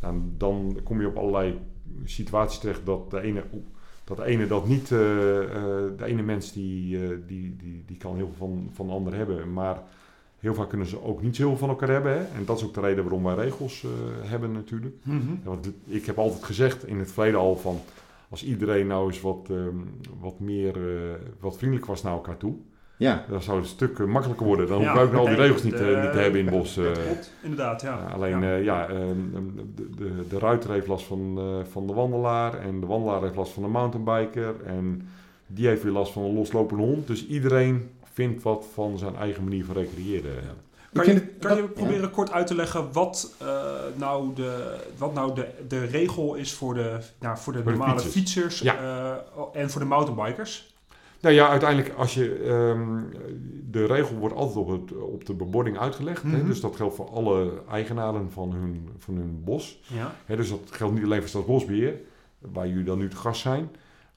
Nou, 0.01 0.15
dan 0.37 0.79
kom 0.83 1.01
je 1.01 1.07
op 1.07 1.17
allerlei 1.17 1.59
situaties 2.05 2.59
terecht 2.59 2.85
dat 2.85 3.11
de 3.11 3.21
ene, 3.21 3.43
dat 4.03 4.17
de, 4.17 4.23
ene 4.25 4.47
dat 4.47 4.67
niet... 4.67 4.91
eh, 4.91 5.41
eh, 5.43 5.49
de 5.97 6.05
ene 6.05 6.21
mens 6.21 6.53
die, 6.53 7.01
eh, 7.03 7.09
die, 7.27 7.55
die, 7.57 7.83
die 7.85 7.97
kan 7.97 8.15
heel 8.15 8.31
veel 8.37 8.47
van, 8.47 8.69
van 8.73 8.87
de 8.87 8.93
ander 8.93 9.15
hebben. 9.15 9.53
Maar 9.53 9.77
heel 10.41 10.53
vaak 10.53 10.69
kunnen 10.69 10.87
ze 10.87 11.03
ook 11.03 11.21
niet 11.21 11.37
heel 11.37 11.47
veel 11.49 11.57
van 11.57 11.69
elkaar 11.69 11.89
hebben. 11.89 12.11
Hè? 12.11 12.17
En 12.17 12.45
dat 12.45 12.57
is 12.57 12.63
ook 12.63 12.73
de 12.73 12.79
reden 12.81 13.03
waarom 13.03 13.23
wij 13.23 13.35
regels 13.35 13.83
eh, 13.83 13.89
hebben 14.29 14.51
natuurlijk. 14.51 14.95
Mhm. 15.03 15.15
Ja, 15.17 15.49
want 15.49 15.69
ik 15.85 16.05
heb 16.05 16.17
altijd 16.17 16.43
gezegd 16.43 16.87
in 16.87 16.99
het 16.99 17.11
verleden 17.11 17.39
al 17.39 17.55
van... 17.57 17.79
Als 18.29 18.43
iedereen 18.45 18.87
nou 18.87 19.07
eens 19.07 19.21
wat, 19.21 19.47
ehm, 19.49 19.75
wat 20.19 20.39
meer 20.39 20.75
eh, 20.75 21.11
wat 21.39 21.57
vriendelijk 21.57 21.87
was 21.87 22.03
naar 22.03 22.13
elkaar 22.13 22.37
toe... 22.37 22.53
Ja, 22.97 23.25
Dan 23.29 23.41
zou 23.41 23.57
het 23.57 23.65
een 23.65 23.71
stuk 23.71 23.99
eh, 23.99 24.05
makkelijker 24.05 24.45
worden. 24.45 24.67
Dan 24.67 24.81
Ja, 24.81 24.93
ik 24.93 24.99
ook 24.99 25.13
al 25.13 25.25
die 25.25 25.35
regels 25.35 25.63
niet, 25.63 25.77
de- 25.77 25.99
niet 26.03 26.11
te 26.11 26.17
hebben 26.19 26.39
in 26.39 26.45
het 26.47 26.55
bos. 26.57 26.73
klopt, 26.73 27.31
inderdaad, 27.43 27.81
ja. 27.81 28.07
Alleen 28.13 28.39
Ja. 28.41 28.55
ja, 28.55 28.55
ja 28.57 28.87
ehm, 28.87 29.17
de, 29.75 29.89
de, 29.97 30.11
de 30.29 30.39
ruiter 30.39 30.71
heeft 30.71 30.87
last 30.87 31.05
van, 31.05 31.39
van 31.71 31.87
de 31.87 31.93
wandelaar. 31.93 32.53
En 32.59 32.79
de 32.79 32.85
wandelaar 32.85 33.21
heeft 33.21 33.35
last 33.35 33.51
van 33.53 33.63
de 33.63 33.69
mountainbiker. 33.69 34.55
En 34.65 35.07
die 35.47 35.67
heeft 35.67 35.83
weer 35.83 35.91
last 35.91 36.11
van 36.13 36.23
een 36.23 36.33
loslopende 36.33 36.83
hond. 36.83 37.07
Dus 37.07 37.27
iedereen 37.27 37.89
vindt 38.13 38.43
wat 38.43 38.65
van 38.73 38.97
zijn 38.97 39.15
eigen 39.15 39.43
manier 39.43 39.65
van 39.65 39.75
recreëren. 39.75 40.33
Kan 40.93 41.05
je, 41.05 41.19
kan 41.39 41.55
je 41.55 41.63
proberen 41.63 42.11
kort 42.11 42.31
uit 42.31 42.47
te 42.47 42.55
leggen 42.55 42.91
wat 42.91 43.33
eh, 43.37 43.47
nou, 43.95 44.33
de, 44.35 44.77
wat 44.97 45.13
nou 45.13 45.35
de, 45.35 45.47
de 45.67 45.85
regel 45.85 46.35
is 46.35 46.53
voor 46.53 46.73
de, 46.73 46.97
nou, 47.19 47.37
voor 47.37 47.53
de 47.53 47.61
Voor 47.63 47.71
de 47.71 47.77
normale 47.77 47.99
fietsers. 47.99 48.13
fietsers 48.13 48.59
Ja. 48.59 48.77
eh, 49.53 49.61
en 49.61 49.69
voor 49.69 49.81
de 49.81 49.87
mountainbikers? 49.87 50.69
Nou 51.21 51.35
ja, 51.35 51.49
uiteindelijk 51.49 51.93
als 51.97 52.13
je... 52.13 52.35
ehm, 52.35 52.99
de 53.71 53.85
regel 53.85 54.15
wordt 54.15 54.35
altijd 54.35 54.57
op, 54.57 54.67
het, 54.67 54.97
op 54.97 55.25
de 55.25 55.33
bebording 55.33 55.77
uitgelegd. 55.79 56.23
hè? 56.23 56.29
Mhm. 56.29 56.45
Dus 56.47 56.61
dat 56.61 56.75
geldt 56.75 56.95
voor 56.95 57.09
alle 57.09 57.51
eigenaren 57.69 58.31
van 58.31 58.51
hun, 58.53 58.89
van 58.97 59.15
hun 59.15 59.41
bos. 59.43 59.79
Ja. 59.87 60.15
Hè, 60.25 60.35
dus 60.35 60.49
dat 60.49 60.59
geldt 60.69 60.93
niet 60.93 61.03
alleen 61.03 61.19
voor 61.19 61.29
Staatsbosbeheer, 61.29 61.95
waar 62.39 62.67
jullie 62.67 62.83
dan 62.83 62.97
nu 62.97 63.09
te 63.09 63.15
gast 63.15 63.41
zijn. 63.41 63.69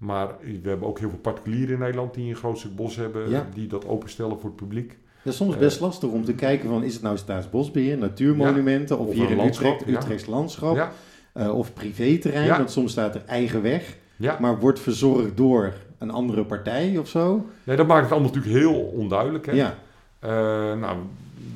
Maar 0.05 0.29
we 0.63 0.69
hebben 0.69 0.89
ook 0.89 0.99
heel 0.99 1.09
veel 1.09 1.19
particulieren 1.19 1.75
in 1.75 1.79
Nederland 1.81 2.15
die 2.15 2.29
een 2.29 2.37
groot 2.37 2.59
stuk 2.59 2.77
bos 2.77 2.97
hebben, 2.97 3.31
Ja. 3.31 3.47
die 3.55 3.67
dat 3.67 3.87
openstellen 3.87 4.41
voor 4.41 4.49
het 4.51 4.57
publiek. 4.59 4.99
dat 5.23 5.33
is 5.33 5.39
soms 5.39 5.55
Eh. 5.55 5.61
best 5.61 5.81
lastig 5.81 6.09
om 6.09 6.25
te 6.25 6.35
kijken 6.35 6.69
van... 6.69 6.83
is 6.83 6.93
het 6.95 7.03
nou 7.03 7.17
staatsbosbeheer, 7.17 7.99
natuurmonumenten... 7.99 8.99
of, 8.99 9.07
Of 9.07 9.15
hier 9.15 9.31
in 9.31 9.37
landschap, 9.37 9.81
Utrecht. 9.81 10.03
Utrechts 10.03 10.27
landschap... 10.27 10.93
Eh, 11.33 11.57
of 11.59 11.73
privéterrein, 11.73 12.49
want 12.49 12.71
soms 12.71 12.93
staat 12.93 13.15
er 13.15 13.23
eigen 13.27 13.63
weg... 13.63 13.97
maar 14.41 14.59
wordt 14.61 14.81
verzorgd 14.81 15.37
door 15.37 15.73
een 15.99 16.11
andere 16.11 16.45
partij 16.45 16.99
of 16.99 17.09
zo? 17.09 17.47
Nee, 17.65 17.77
dat 17.77 17.87
maakt 17.87 18.03
het 18.03 18.13
allemaal 18.13 18.31
natuurlijk 18.33 18.57
heel 18.57 18.75
onduidelijk. 18.81 19.47
Hè? 19.47 19.53
Ja, 19.53 19.75
Eh, 20.19 20.31
nou, 20.79 20.97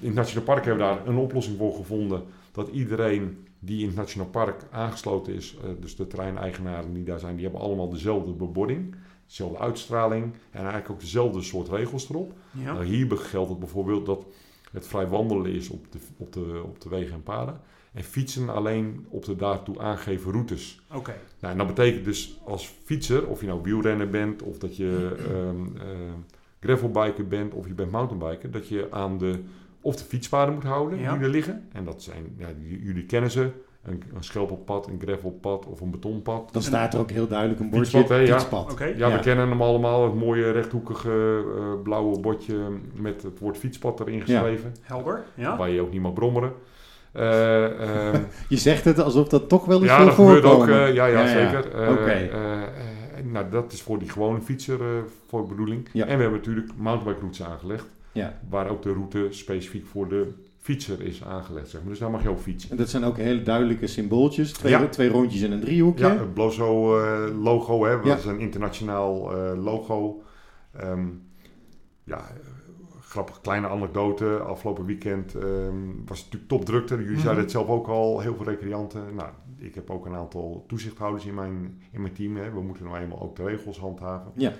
in 0.00 0.07
het 0.07 0.14
Nationaal 0.14 0.45
Park 0.45 0.64
hebben 0.64 0.87
we 0.87 0.95
daar 0.95 1.07
een 1.07 1.17
oplossing 1.17 1.59
voor 1.59 1.75
gevonden. 1.75 2.23
Dat 2.52 2.69
iedereen 2.69 3.47
die 3.59 3.81
in 3.81 3.87
het 3.87 3.97
Nationaal 3.97 4.28
Park 4.28 4.62
aangesloten 4.71 5.35
is, 5.35 5.57
eh, 5.62 5.71
dus 5.81 5.97
de 5.97 6.07
terreineigenaren 6.07 6.93
die 6.93 7.05
daar 7.05 7.19
zijn, 7.19 7.35
die 7.35 7.45
hebben 7.45 7.61
allemaal 7.61 7.88
dezelfde 7.88 8.33
bebording, 8.33 8.95
dezelfde 9.26 9.59
uitstraling 9.59 10.25
en 10.50 10.61
eigenlijk 10.61 10.90
ook 10.90 11.00
dezelfde 11.00 11.43
soort 11.43 11.69
regels 11.69 12.09
erop. 12.09 12.33
Ja. 12.50 12.73
Nou, 12.73 12.85
hier 12.85 13.17
geldt 13.17 13.49
het 13.49 13.59
bijvoorbeeld 13.59 14.07
dat 14.07 14.25
het 14.73 14.87
vrij 14.87 15.07
wandelen 15.07 15.52
is 15.52 15.69
op 15.69 15.93
de, 15.93 15.99
op 16.17 16.33
de, 16.33 16.62
op 16.64 16.81
de 16.81 16.88
wegen 16.88 17.14
en 17.14 17.23
paden. 17.23 17.61
En 17.93 18.05
fietsen 18.05 18.49
alleen 18.49 19.07
op 19.09 19.25
de 19.25 19.37
daartoe 19.37 19.78
aangegeven 19.78 20.33
routes. 20.33 20.81
Oké. 20.95 21.14
Nou, 21.40 21.52
en 21.52 21.59
dat 21.59 21.67
betekent 21.67 22.05
dus 22.05 22.40
als 22.45 22.75
fietser, 22.85 23.26
of 23.26 23.40
je 23.40 23.47
nou 23.47 23.62
wielrenner 23.62 24.11
bent, 24.11 24.43
of 24.43 24.59
dat 24.59 24.76
je 24.76 25.17
ehm 25.19 25.76
ehm, 25.76 26.19
gravelbiker 26.61 27.28
bent, 27.28 27.55
of 27.55 27.67
je 27.67 27.75
bent 27.75 27.90
mountainbiker, 27.90 28.50
dat 28.50 28.69
je 28.69 28.87
aan 28.90 29.19
de, 29.19 29.43
of 29.80 29.97
de 29.97 30.04
fietspaden 30.04 30.54
moet 30.54 30.64
houden 30.64 30.99
Ja. 30.99 31.12
die 31.16 31.25
er 31.25 31.30
liggen. 31.30 31.68
En 31.73 31.85
dat 31.85 32.02
zijn, 32.02 32.35
ja, 32.38 32.47
jullie 32.80 33.04
kennen 33.06 33.30
ze, 33.30 33.50
een, 33.82 34.02
een 34.14 34.25
schelpenpad, 34.25 34.87
een 34.87 35.00
gravelpad 35.04 35.66
of 35.66 35.80
een 35.80 35.90
betonpad. 35.90 36.52
dan 36.52 36.62
staat 36.62 36.94
er 36.94 37.00
ook 37.00 37.11
heel 37.11 37.26
duidelijk 37.28 37.61
een 37.61 37.70
bordje 37.70 37.90
Fietspad, 37.99 38.16
hè, 38.18 38.25
ja. 38.25 38.32
fietspad. 38.38 38.75
Ja, 38.78 38.87
Ja. 39.08 39.12
we 39.16 39.20
kennen 39.20 39.49
hem 39.49 39.62
allemaal, 39.62 40.04
het 40.04 40.14
mooie 40.14 40.50
rechthoekige 40.50 41.44
eh, 41.56 41.82
blauwe 41.82 42.20
bordje 42.20 42.56
met 42.94 43.23
het 43.23 43.38
woord 43.38 43.56
fietspad 43.56 44.00
erin 44.00 44.20
geschreven. 44.20 44.75
Helder. 44.82 45.23
Ja. 45.35 45.56
Waar 45.56 45.70
je 45.70 45.80
ook 45.80 45.92
niet 45.92 46.00
mag 46.02 46.12
brommeren. 46.12 46.52
Eh, 47.12 47.64
ehm, 47.80 48.20
Je 48.49 48.56
zegt 48.56 48.85
het 48.85 48.99
alsof 48.99 49.28
dat 49.28 49.49
toch 49.49 49.64
wel 49.64 49.78
eens 49.80 49.90
ja, 49.90 50.04
dat 50.04 50.14
gebeurt 50.14 50.44
ook. 50.44 50.68
eh, 50.68 50.75
ja, 50.94 51.06
ja, 51.06 51.06
Ja, 51.06 51.20
ja. 51.20 51.26
zeker. 51.26 51.73
Eh, 51.82 51.90
Oké. 51.90 52.02
eh, 52.11 52.62
eh, 52.62 52.68
nou, 53.25 53.47
dat 53.50 53.73
is 53.73 53.82
voor 53.82 53.99
die 53.99 54.08
gewone 54.08 54.40
fietser 54.40 54.80
eh, 54.80 54.87
voor 55.28 55.47
bedoeling. 55.47 55.88
Ja. 55.92 56.06
En 56.06 56.16
we 56.16 56.23
hebben 56.23 56.38
natuurlijk 56.38 56.68
mountainbike 56.76 57.18
routes 57.20 57.42
aangelegd. 57.42 57.87
Ja. 58.19 58.41
Waar 58.49 58.71
ook 58.71 58.83
de 58.83 58.93
route 58.93 59.27
specifiek 59.31 59.87
voor 59.87 60.09
de 60.09 60.33
fietser 60.59 61.01
is 61.03 61.25
aangelegd. 61.25 61.69
Zeg 61.69 61.81
maar. 61.81 61.91
Dus 61.91 61.99
daar 61.99 62.11
mag 62.11 62.23
je 62.23 62.29
ook 62.29 62.39
fietsen. 62.39 62.71
En 62.71 62.77
dat 62.77 62.89
zijn 62.89 63.05
ook 63.05 63.17
hele 63.17 63.43
duidelijke 63.43 63.87
symbooltjes. 63.87 64.53
Twee, 64.53 64.73
Ja. 64.73 64.89
twee 64.89 65.09
rondjes 65.09 65.43
en 65.43 65.53
een 65.53 65.61
driehoekje. 65.61 66.07
Ja, 66.07 66.17
het 66.19 66.35
Blozo 66.35 66.99
eh, 67.01 67.43
logo, 67.43 67.85
hè, 67.85 67.97
dat 67.97 68.07
Ja. 68.07 68.17
is 68.17 68.25
een 68.25 68.39
internationaal 68.41 69.37
eh, 69.37 69.63
logo. 69.63 70.23
Ehm, 70.73 71.07
ja, 72.05 72.25
grappig, 73.01 73.41
kleine 73.41 73.69
anekdote. 73.69 74.39
Afgelopen 74.39 74.85
weekend 74.85 75.35
ehm, 75.35 75.77
was 76.07 76.19
het 76.19 76.25
natuurlijk 76.33 76.49
topdrukte. 76.49 76.95
Jullie 76.95 77.11
Mhm. 77.13 77.21
zeiden 77.21 77.43
het 77.43 77.53
zelf 77.53 77.69
ook 77.69 77.87
al, 77.89 78.21
heel 78.21 78.35
veel 78.35 78.45
recreanten. 78.47 79.03
Nou, 79.15 79.29
ik 79.59 79.75
heb 79.75 79.91
ook 79.91 80.07
een 80.07 80.15
aantal 80.15 80.65
toezichthouders 80.67 81.25
in 81.27 81.35
mijn, 81.35 81.83
in 81.93 82.01
mijn 82.01 82.13
team. 82.15 82.37
Hè. 82.37 82.51
We 82.53 82.61
moeten 82.61 82.85
nou 82.85 82.97
eenmaal 82.99 83.21
ook 83.23 83.37
de 83.37 83.45
regels 83.45 83.79
handhaven. 83.79 84.33
Ja. 84.35 84.53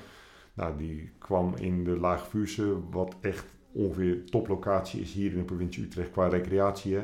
Nou, 0.59 0.77
die 0.77 1.11
kwam 1.19 1.55
in 1.57 1.85
de 1.85 1.99
Laag 1.99 2.29
Vuurse, 2.29 2.77
wat 2.91 3.15
echt 3.21 3.45
ongeveer 3.73 4.25
toplocatie 4.25 5.00
is 5.00 5.12
hier 5.12 5.31
in 5.31 5.38
de 5.38 5.45
provincie 5.45 5.85
Utrecht 5.85 6.11
qua 6.11 6.29
recreatie. 6.29 6.99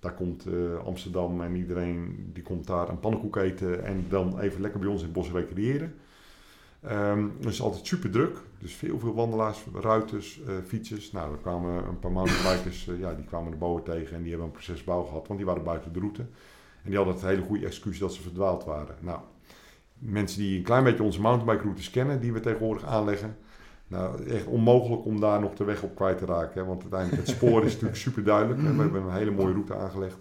Daar 0.00 0.14
komt 0.14 0.46
eh, 0.46 0.84
Amsterdam 0.84 1.42
en 1.42 1.56
iedereen 1.56 2.30
die 2.32 2.42
komt 2.42 2.66
daar 2.66 2.88
een 2.88 3.00
pannenkoek 3.00 3.36
eten 3.36 3.84
en 3.84 4.04
dan 4.08 4.40
even 4.40 4.60
lekker 4.60 4.80
bij 4.80 4.88
ons 4.88 5.00
in 5.00 5.06
het 5.06 5.14
bos 5.14 5.30
recreëren. 5.30 5.94
Ehm 6.80 7.28
het 7.36 7.48
is 7.48 7.62
altijd 7.62 7.86
super 7.86 8.10
druk, 8.10 8.38
dus 8.58 8.74
veel, 8.74 8.98
veel 8.98 9.14
wandelaars, 9.14 9.64
ruiters, 9.74 10.40
eh, 10.42 10.54
fietsers. 10.66 11.12
Nou, 11.12 11.32
er 11.32 11.38
kwamen 11.38 11.88
een 11.88 11.98
paar 11.98 12.12
mountainbikers, 12.12 12.88
eh, 12.88 12.98
ja, 12.98 13.14
die 13.14 13.24
kwamen 13.24 13.50
de 13.50 13.56
boer 13.56 13.82
tegen 13.82 14.16
en 14.16 14.22
die 14.22 14.30
hebben 14.30 14.48
een 14.48 14.54
proces 14.54 14.84
bouw 14.84 15.02
gehad, 15.02 15.26
want 15.26 15.38
die 15.38 15.48
waren 15.48 15.64
buiten 15.64 15.92
de 15.92 15.98
route. 15.98 16.22
En 16.82 16.90
die 16.90 16.96
hadden 16.96 17.14
het 17.14 17.24
hele 17.24 17.42
goede 17.42 17.66
excuus 17.66 17.98
dat 17.98 18.14
ze 18.14 18.22
verdwaald 18.22 18.64
waren. 18.64 18.96
Nou, 19.00 19.20
mensen 19.98 20.40
die 20.40 20.58
een 20.58 20.64
klein 20.64 20.84
beetje 20.84 21.02
onze 21.02 21.20
mountainbike 21.20 21.62
routes 21.62 21.90
kennen, 21.90 22.20
die 22.20 22.32
we 22.32 22.40
tegenwoordig 22.40 22.84
aanleggen. 22.84 23.36
Nou, 23.86 24.26
echt 24.26 24.46
onmogelijk 24.46 25.04
om 25.04 25.20
daar 25.20 25.40
nog 25.40 25.54
de 25.54 25.64
weg 25.64 25.82
op 25.82 25.94
kwijt 25.94 26.18
te 26.18 26.24
raken. 26.24 26.60
Hè? 26.60 26.66
Want 26.66 26.82
uiteindelijk, 26.82 27.26
het 27.26 27.36
spoor 27.36 27.64
is 27.64 27.72
natuurlijk 27.72 27.98
super 27.98 28.24
duidelijk. 28.24 28.60
We 28.60 28.66
hebben 28.66 29.02
een 29.02 29.12
hele 29.12 29.30
mooie 29.30 29.52
route 29.52 29.74
aangelegd. 29.74 30.18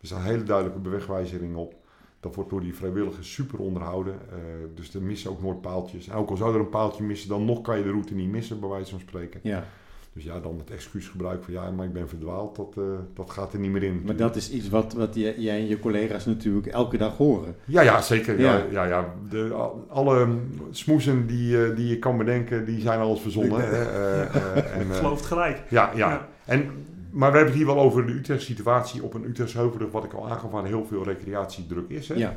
Er 0.00 0.06
staan 0.06 0.22
hele 0.22 0.42
duidelijke 0.42 0.80
bewegwijzeringen 0.80 1.56
op. 1.56 1.74
Dat 2.20 2.34
wordt 2.34 2.50
door 2.50 2.60
die 2.60 2.74
vrijwilligers 2.74 3.32
super 3.32 3.58
onderhouden. 3.58 4.14
Eh, 4.14 4.38
dus 4.74 4.94
er 4.94 5.02
missen 5.02 5.30
ook 5.30 5.42
nooit 5.42 5.60
paaltjes. 5.60 6.08
En 6.08 6.14
ook 6.14 6.30
al 6.30 6.36
zou 6.36 6.54
er 6.54 6.60
een 6.60 6.68
paaltje 6.68 7.04
missen, 7.04 7.28
dan 7.28 7.44
nog 7.44 7.60
kan 7.60 7.78
je 7.78 7.82
de 7.82 7.90
route 7.90 8.14
niet 8.14 8.30
missen, 8.30 8.60
bij 8.60 8.68
wijze 8.68 8.90
van 8.90 9.00
spreken. 9.00 9.40
Ja, 9.42 9.64
Dus 10.12 10.24
ja, 10.24 10.40
dan 10.40 10.58
het 10.58 10.70
excuus 10.70 11.08
gebruiken 11.08 11.44
van 11.44 11.52
ja, 11.54 11.70
maar 11.70 11.86
ik 11.86 11.92
ben 11.92 12.08
verdwaald, 12.08 12.56
dat, 12.56 12.74
eh, 12.76 12.84
dat 13.14 13.30
gaat 13.30 13.52
er 13.52 13.58
niet 13.58 13.70
meer 13.70 13.82
in. 13.82 13.88
maar 13.90 14.00
natuurlijk. 14.00 14.18
dat 14.34 14.36
is 14.36 14.50
iets 14.50 14.68
wat, 14.68 14.92
wat 14.92 15.14
jij 15.14 15.34
jij 15.38 15.58
en 15.58 15.66
je 15.66 15.78
collega's 15.78 16.26
natuurlijk 16.26 16.66
elke 16.66 16.96
dag 16.96 17.16
horen. 17.16 17.54
Ja, 17.64 17.80
ja, 17.80 18.00
zeker. 18.02 18.40
Ja. 18.40 18.56
Ja. 18.56 18.64
Ja, 18.70 18.84
ja, 18.84 19.14
De, 19.28 19.50
al- 19.52 19.86
alle 19.88 20.28
smoesen 20.70 21.26
die, 21.26 21.64
eh, 21.64 21.76
die 21.76 21.86
je 21.88 21.98
kan 21.98 22.16
bedenken, 22.18 22.64
die 22.64 22.80
zijn 22.80 23.00
alles 23.00 23.20
verzonnen. 23.20 23.60
Eh, 23.70 24.20
eh, 24.22 24.56
en, 24.76 24.80
Ik 24.80 24.90
eh, 24.90 24.96
geloof 24.96 25.16
het 25.16 25.26
gelijk. 25.26 25.62
ja, 25.68 25.90
ja. 25.94 26.10
Ja. 26.10 26.28
En, 26.44 26.70
maar 27.10 27.30
we 27.30 27.36
hebben 27.36 27.54
het 27.56 27.64
hier 27.64 27.74
wel 27.74 27.84
over 27.84 28.06
de 28.06 28.12
Utrecht 28.12 28.42
situatie 28.42 29.02
op 29.02 29.14
een 29.14 29.24
Utrechtse 29.24 29.58
Heuvelrug, 29.58 29.90
wat 29.90 30.04
ik 30.04 30.12
al 30.12 30.28
aangaf, 30.30 30.50
waar 30.50 30.64
heel 30.64 30.84
veel 30.86 31.04
recreatiedruk 31.04 31.88
is. 31.88 32.08
Hè. 32.08 32.14
Ja, 32.14 32.36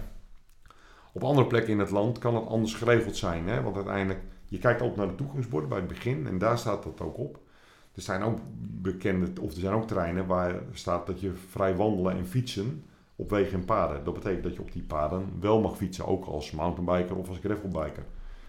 Op 1.13 1.23
andere 1.23 1.47
plekken 1.47 1.71
in 1.73 1.79
het 1.79 1.89
land 1.91 2.17
kan 2.17 2.35
het 2.35 2.47
anders 2.47 2.73
geregeld 2.73 3.15
zijn. 3.17 3.47
Hè? 3.47 3.61
Want 3.61 3.75
uiteindelijk, 3.75 4.19
je 4.45 4.57
kijkt 4.57 4.81
ook 4.81 4.95
naar 4.95 5.07
de 5.07 5.15
toegangsborden 5.15 5.69
bij 5.69 5.77
het 5.77 5.87
begin 5.87 6.27
en 6.27 6.37
daar 6.37 6.57
staat 6.57 6.83
dat 6.83 7.01
ook 7.01 7.17
op. 7.17 7.39
Er 7.95 8.01
zijn 8.01 8.21
ook 8.23 8.37
bekende, 8.81 9.27
of 9.41 9.53
er 9.53 9.59
zijn 9.59 9.73
ook 9.73 9.87
terreinen 9.87 10.25
waar 10.25 10.55
staat 10.73 11.07
dat 11.07 11.21
je 11.21 11.31
vrij 11.49 11.75
wandelen 11.75 12.17
en 12.17 12.25
fietsen 12.25 12.83
op 13.15 13.29
wegen 13.29 13.53
en 13.59 13.65
paden. 13.65 14.03
Dat 14.03 14.13
betekent 14.13 14.43
dat 14.43 14.53
je 14.53 14.59
op 14.61 14.71
die 14.71 14.81
paden 14.87 15.25
wel 15.39 15.61
mag 15.61 15.77
fietsen, 15.77 16.05
ook 16.07 16.25
als 16.25 16.51
mountainbiker 16.51 17.15
of 17.15 17.27
als 17.29 17.37
gravelbiker. 17.43 18.03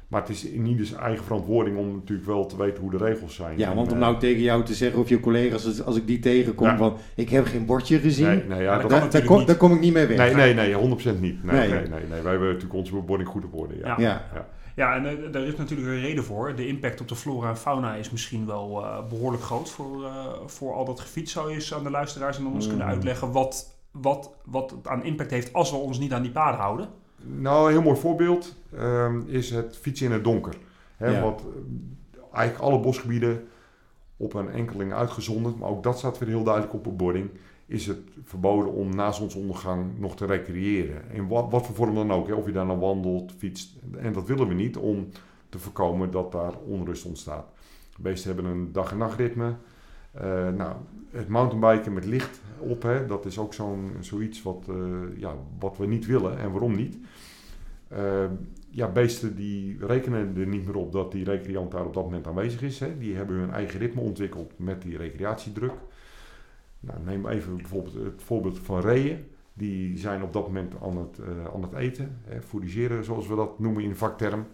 Maar 0.09 0.21
het 0.21 0.31
is 0.31 0.47
niet 0.53 0.79
dus 0.79 0.93
eigen 0.95 1.25
verantwoording 1.25 1.77
om 1.79 1.95
natuurlijk 1.95 2.29
wel 2.29 2.47
te 2.47 2.57
weten 2.57 2.83
hoe 2.83 2.91
de 2.91 2.97
regels 2.97 3.35
zijn. 3.35 3.59
ja 3.59 3.71
En, 3.71 3.77
want 3.77 3.89
om 3.89 3.95
eh, 3.95 4.01
nou 4.01 4.19
tegen 4.19 4.43
jou 4.43 4.65
te 4.65 4.75
zeggen 4.75 5.01
of 5.01 5.09
je 5.09 5.21
collega's, 5.21 5.83
als- 5.83 5.97
ik 5.97 6.07
die 6.07 6.19
tegenkom, 6.19 6.67
Ja. 6.67 6.77
van 6.77 6.97
ik 7.17 7.29
heb 7.29 7.47
geen 7.47 7.67
bordje 7.67 7.99
gezien, 7.99 8.27
Nee, 8.27 8.45
nee, 8.45 8.63
ja, 8.63 8.79
dat, 8.79 8.91
daar, 8.91 9.11
daar, 9.11 9.25
kom, 9.25 9.39
niet. 9.39 9.47
daar 9.47 9.57
kom 9.57 9.73
ik 9.73 9.81
niet 9.81 9.93
mee 9.93 10.07
weg. 10.07 10.17
nee, 10.19 10.35
nee, 10.35 10.55
nee, 10.55 10.75
100% 10.75 11.21
niet. 11.21 11.45
Nee, 11.45 11.57
Nee. 11.59 11.69
nee. 11.69 11.79
Nee, 11.89 12.01
nee, 12.11 12.21
Wij 12.23 12.31
hebben 12.31 12.47
natuurlijk 12.49 12.75
onze 12.75 12.93
bebording 12.95 13.29
goed 13.29 13.45
op 13.45 13.55
orde. 13.55 13.75
Ja. 13.79 13.95
Ja. 13.99 14.27
Ja, 14.35 14.49
Ja, 14.75 14.95
en 14.95 15.07
eh, 15.25 15.33
daar 15.33 15.43
is 15.43 15.57
natuurlijk 15.57 15.89
een 15.89 16.01
reden 16.01 16.25
voor. 16.25 16.55
De 16.55 16.67
impact 16.67 17.01
op 17.01 17.09
de 17.09 17.17
flora 17.17 17.49
en 17.49 17.57
fauna 17.57 17.95
is 17.95 18.11
misschien 18.11 18.47
wel 18.47 18.85
eh, 18.85 18.99
behoorlijk 19.09 19.43
groot 19.43 19.71
voor, 19.71 20.05
eh, 20.05 20.27
voor 20.47 20.75
al 20.75 20.85
dat 20.85 21.01
gefiets. 21.01 21.33
Zou 21.33 21.49
je 21.49 21.55
eens 21.55 21.75
aan 21.75 21.85
de 21.85 21.91
luisteraars 21.91 22.39
en 22.39 22.47
ons 22.47 22.65
Mm. 22.65 22.71
kunnen 22.71 22.87
uitleggen 22.89 23.33
wat, 23.33 23.75
wat, 23.91 24.31
wat 24.45 24.71
het 24.71 24.89
aan 24.89 25.05
impact 25.05 25.31
heeft 25.31 25.53
als 25.53 25.71
we 25.71 25.77
ons 25.77 25.99
niet 25.99 26.13
aan 26.13 26.23
die 26.23 26.31
paden 26.31 26.61
houden? 26.61 26.89
Nou, 27.17 27.67
een 27.67 27.73
heel 27.73 27.83
mooi 27.83 27.97
voorbeeld 28.01 28.55
ehm, 28.77 29.21
is 29.27 29.51
het 29.51 29.77
fietsen 29.81 30.07
in 30.07 30.13
het 30.13 30.25
donker. 30.25 30.55
Hè, 30.97 31.09
Ja. 31.09 31.23
Wat 31.23 31.43
eigenlijk 32.33 32.65
alle 32.71 32.81
bosgebieden 32.81 33.47
op 34.17 34.35
een 34.35 34.51
enkeling 34.51 34.93
uitgezonderd, 34.93 35.59
maar 35.59 35.69
ook 35.69 35.83
dat 35.83 35.99
staat 35.99 36.19
weer 36.19 36.29
heel 36.29 36.43
duidelijk 36.45 36.75
op 36.75 36.85
bebording, 36.85 37.31
is 37.67 37.87
het 37.87 38.01
verboden 38.23 38.73
om 38.73 38.95
na 38.95 39.13
zonsondergang 39.13 39.99
nog 39.99 40.17
te 40.17 40.27
recreëren. 40.27 41.03
In 41.11 41.29
wat, 41.29 41.51
wat 41.51 41.67
voor 41.67 41.75
vorm 41.75 41.95
dan 41.95 42.13
ook, 42.13 42.27
hè, 42.29 42.35
of 42.35 42.47
je 42.47 42.53
daar 42.53 42.67
nou 42.67 42.79
wandelt, 42.79 43.33
fietst. 43.37 43.77
En 43.97 44.13
dat 44.13 44.27
willen 44.27 44.49
we 44.49 44.55
niet 44.55 44.77
om 44.77 45.09
te 45.49 45.59
voorkomen 45.59 46.11
dat 46.11 46.33
daar 46.33 46.53
onrust 46.67 47.05
ontstaat. 47.05 47.47
Beesten 47.99 48.35
hebben 48.35 48.53
een 48.53 48.73
dag- 48.73 48.91
en 48.93 48.99
nachtritme. 48.99 49.55
Eh, 50.11 50.49
nou, 50.49 50.77
het 51.11 51.29
mountainbiken 51.29 51.93
met 51.93 52.05
licht 52.05 52.41
op, 52.59 52.83
hè, 52.83 53.07
dat 53.07 53.27
is 53.27 53.39
ook 53.39 53.55
zo'n, 53.55 53.91
zoiets 54.01 54.43
wat, 54.43 54.65
eh, 54.69 55.19
ja, 55.21 55.35
wat 55.59 55.77
we 55.77 55.87
niet 55.87 56.07
willen. 56.07 56.39
En 56.39 56.51
waarom 56.51 56.75
niet? 56.75 56.99
Eh, 57.89 58.25
ja, 58.71 58.89
beesten 58.89 59.37
die 59.37 59.77
rekenen 59.87 60.37
er 60.37 60.47
niet 60.47 60.67
meer 60.67 60.77
op 60.77 60.93
dat 60.93 61.13
die 61.13 61.25
recreant 61.25 61.71
daar 61.71 61.87
op 61.87 61.95
dat 61.95 62.05
moment 62.05 62.27
aanwezig 62.27 62.63
is. 62.63 62.81
Hè. 62.81 62.99
Die 62.99 63.15
hebben 63.15 63.37
hun 63.37 63.51
eigen 63.51 63.81
ritme 63.81 64.01
ontwikkeld 64.01 64.53
met 64.57 64.83
die 64.83 64.97
recreatiedruk. 64.97 65.75
Nou, 66.87 66.99
neem 67.05 67.27
even 67.27 67.57
bijvoorbeeld 67.57 67.95
het 67.95 68.23
voorbeeld 68.23 68.59
van 68.59 68.81
reeën. 68.81 69.25
Die 69.53 69.99
zijn 69.99 70.23
op 70.23 70.33
dat 70.33 70.47
moment 70.47 70.75
aan 70.83 70.97
het, 70.97 71.19
eh, 71.19 71.55
aan 71.55 71.63
het 71.63 71.73
eten, 71.73 72.19
hè, 72.25 72.43
fourageren 72.43 73.05
zoals 73.05 73.27
we 73.27 73.37
dat 73.37 73.59
noemen 73.59 73.83
in 73.83 73.97
vakterm. 73.97 74.47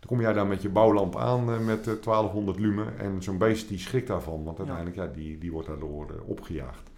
Dan 0.00 0.08
kom 0.08 0.20
jij 0.20 0.32
daar 0.32 0.46
met 0.46 0.62
je 0.62 0.68
bouwlamp 0.68 1.16
aan 1.16 1.52
eh, 1.52 1.66
met 1.66 1.86
eh, 1.86 1.94
1200 1.94 2.58
lumen 2.58 2.98
en 2.98 3.22
zo'n 3.22 3.38
beest 3.38 3.68
die 3.68 3.78
schrikt 3.78 4.06
daarvan, 4.06 4.44
want 4.44 4.58
uiteindelijk 4.58 4.96
ja. 4.96 5.06
die, 5.06 5.38
die 5.38 5.52
wordt 5.52 5.68
daardoor 5.68 6.22
opgejaagd. 6.26 6.90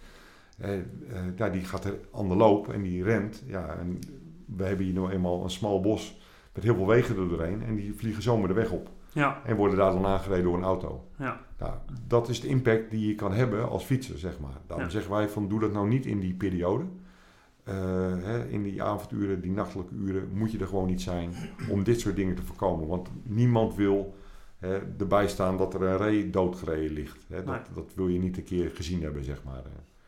Ja, 1.35 1.49
die 1.49 1.61
gaat 1.61 1.85
er 1.85 1.99
aan 2.11 2.27
de 2.27 2.35
loop 2.35 2.69
en 2.69 2.81
die 2.81 3.03
rent. 3.03 3.43
Ja, 3.45 3.75
en 3.75 3.99
we 4.45 4.63
hebben 4.63 4.85
hier 4.85 4.93
nou 4.93 5.11
eenmaal 5.11 5.43
een 5.43 5.49
smal 5.49 5.81
bos 5.81 6.21
met 6.53 6.63
heel 6.63 6.75
veel 6.75 6.87
wegen 6.87 7.17
er 7.17 7.29
doorheen 7.29 7.63
en 7.63 7.75
die 7.75 7.93
vliegen 7.93 8.23
zomaar 8.23 8.47
de 8.47 8.53
weg 8.53 8.71
op 8.71 8.89
Ja, 9.13 9.41
en 9.45 9.55
worden 9.55 9.77
daar 9.77 9.91
dan 9.91 10.05
aangereden 10.05 10.43
door 10.43 10.57
een 10.57 10.63
auto. 10.63 11.03
ja, 11.17 11.39
Nou, 11.59 11.73
dat 12.07 12.29
is 12.29 12.41
de 12.41 12.47
impact 12.47 12.91
die 12.91 13.07
je 13.07 13.15
kan 13.15 13.33
hebben 13.33 13.69
als 13.69 13.83
fietser, 13.83 14.17
zeg 14.17 14.39
maar. 14.39 14.57
Daarom 14.67 14.85
Ja. 14.85 14.91
zeggen 14.91 15.11
wij 15.11 15.29
van 15.29 15.47
doe 15.47 15.59
dat 15.59 15.71
nou 15.73 15.87
niet 15.87 16.05
in 16.05 16.19
die 16.19 16.33
periode. 16.33 16.83
Eh, 17.63 17.75
hè, 18.21 18.45
in 18.47 18.63
die 18.63 18.83
avonduren, 18.83 19.41
die 19.41 19.51
nachtelijke 19.51 19.93
uren, 19.95 20.29
moet 20.33 20.51
je 20.51 20.57
er 20.59 20.67
gewoon 20.67 20.87
niet 20.87 21.01
zijn 21.01 21.29
om 21.69 21.83
dit 21.83 21.99
soort 21.99 22.15
dingen 22.15 22.35
te 22.35 22.41
voorkomen. 22.43 22.87
Want 22.87 23.09
niemand 23.23 23.75
wil 23.75 24.15
hè, 24.57 24.77
erbij 24.99 25.27
staan 25.27 25.57
dat 25.57 25.73
er 25.73 25.81
een 25.81 25.97
ree 25.97 26.29
doodgereden 26.29 26.91
ligt. 26.93 27.25
Hè. 27.27 27.35
Dat, 27.35 27.45
Nee. 27.45 27.59
dat 27.73 27.91
wil 27.95 28.07
je 28.07 28.19
niet 28.19 28.37
een 28.37 28.43
keer 28.43 28.71
gezien 28.73 29.01
hebben, 29.01 29.23
zeg 29.23 29.41
maar. 29.45 29.61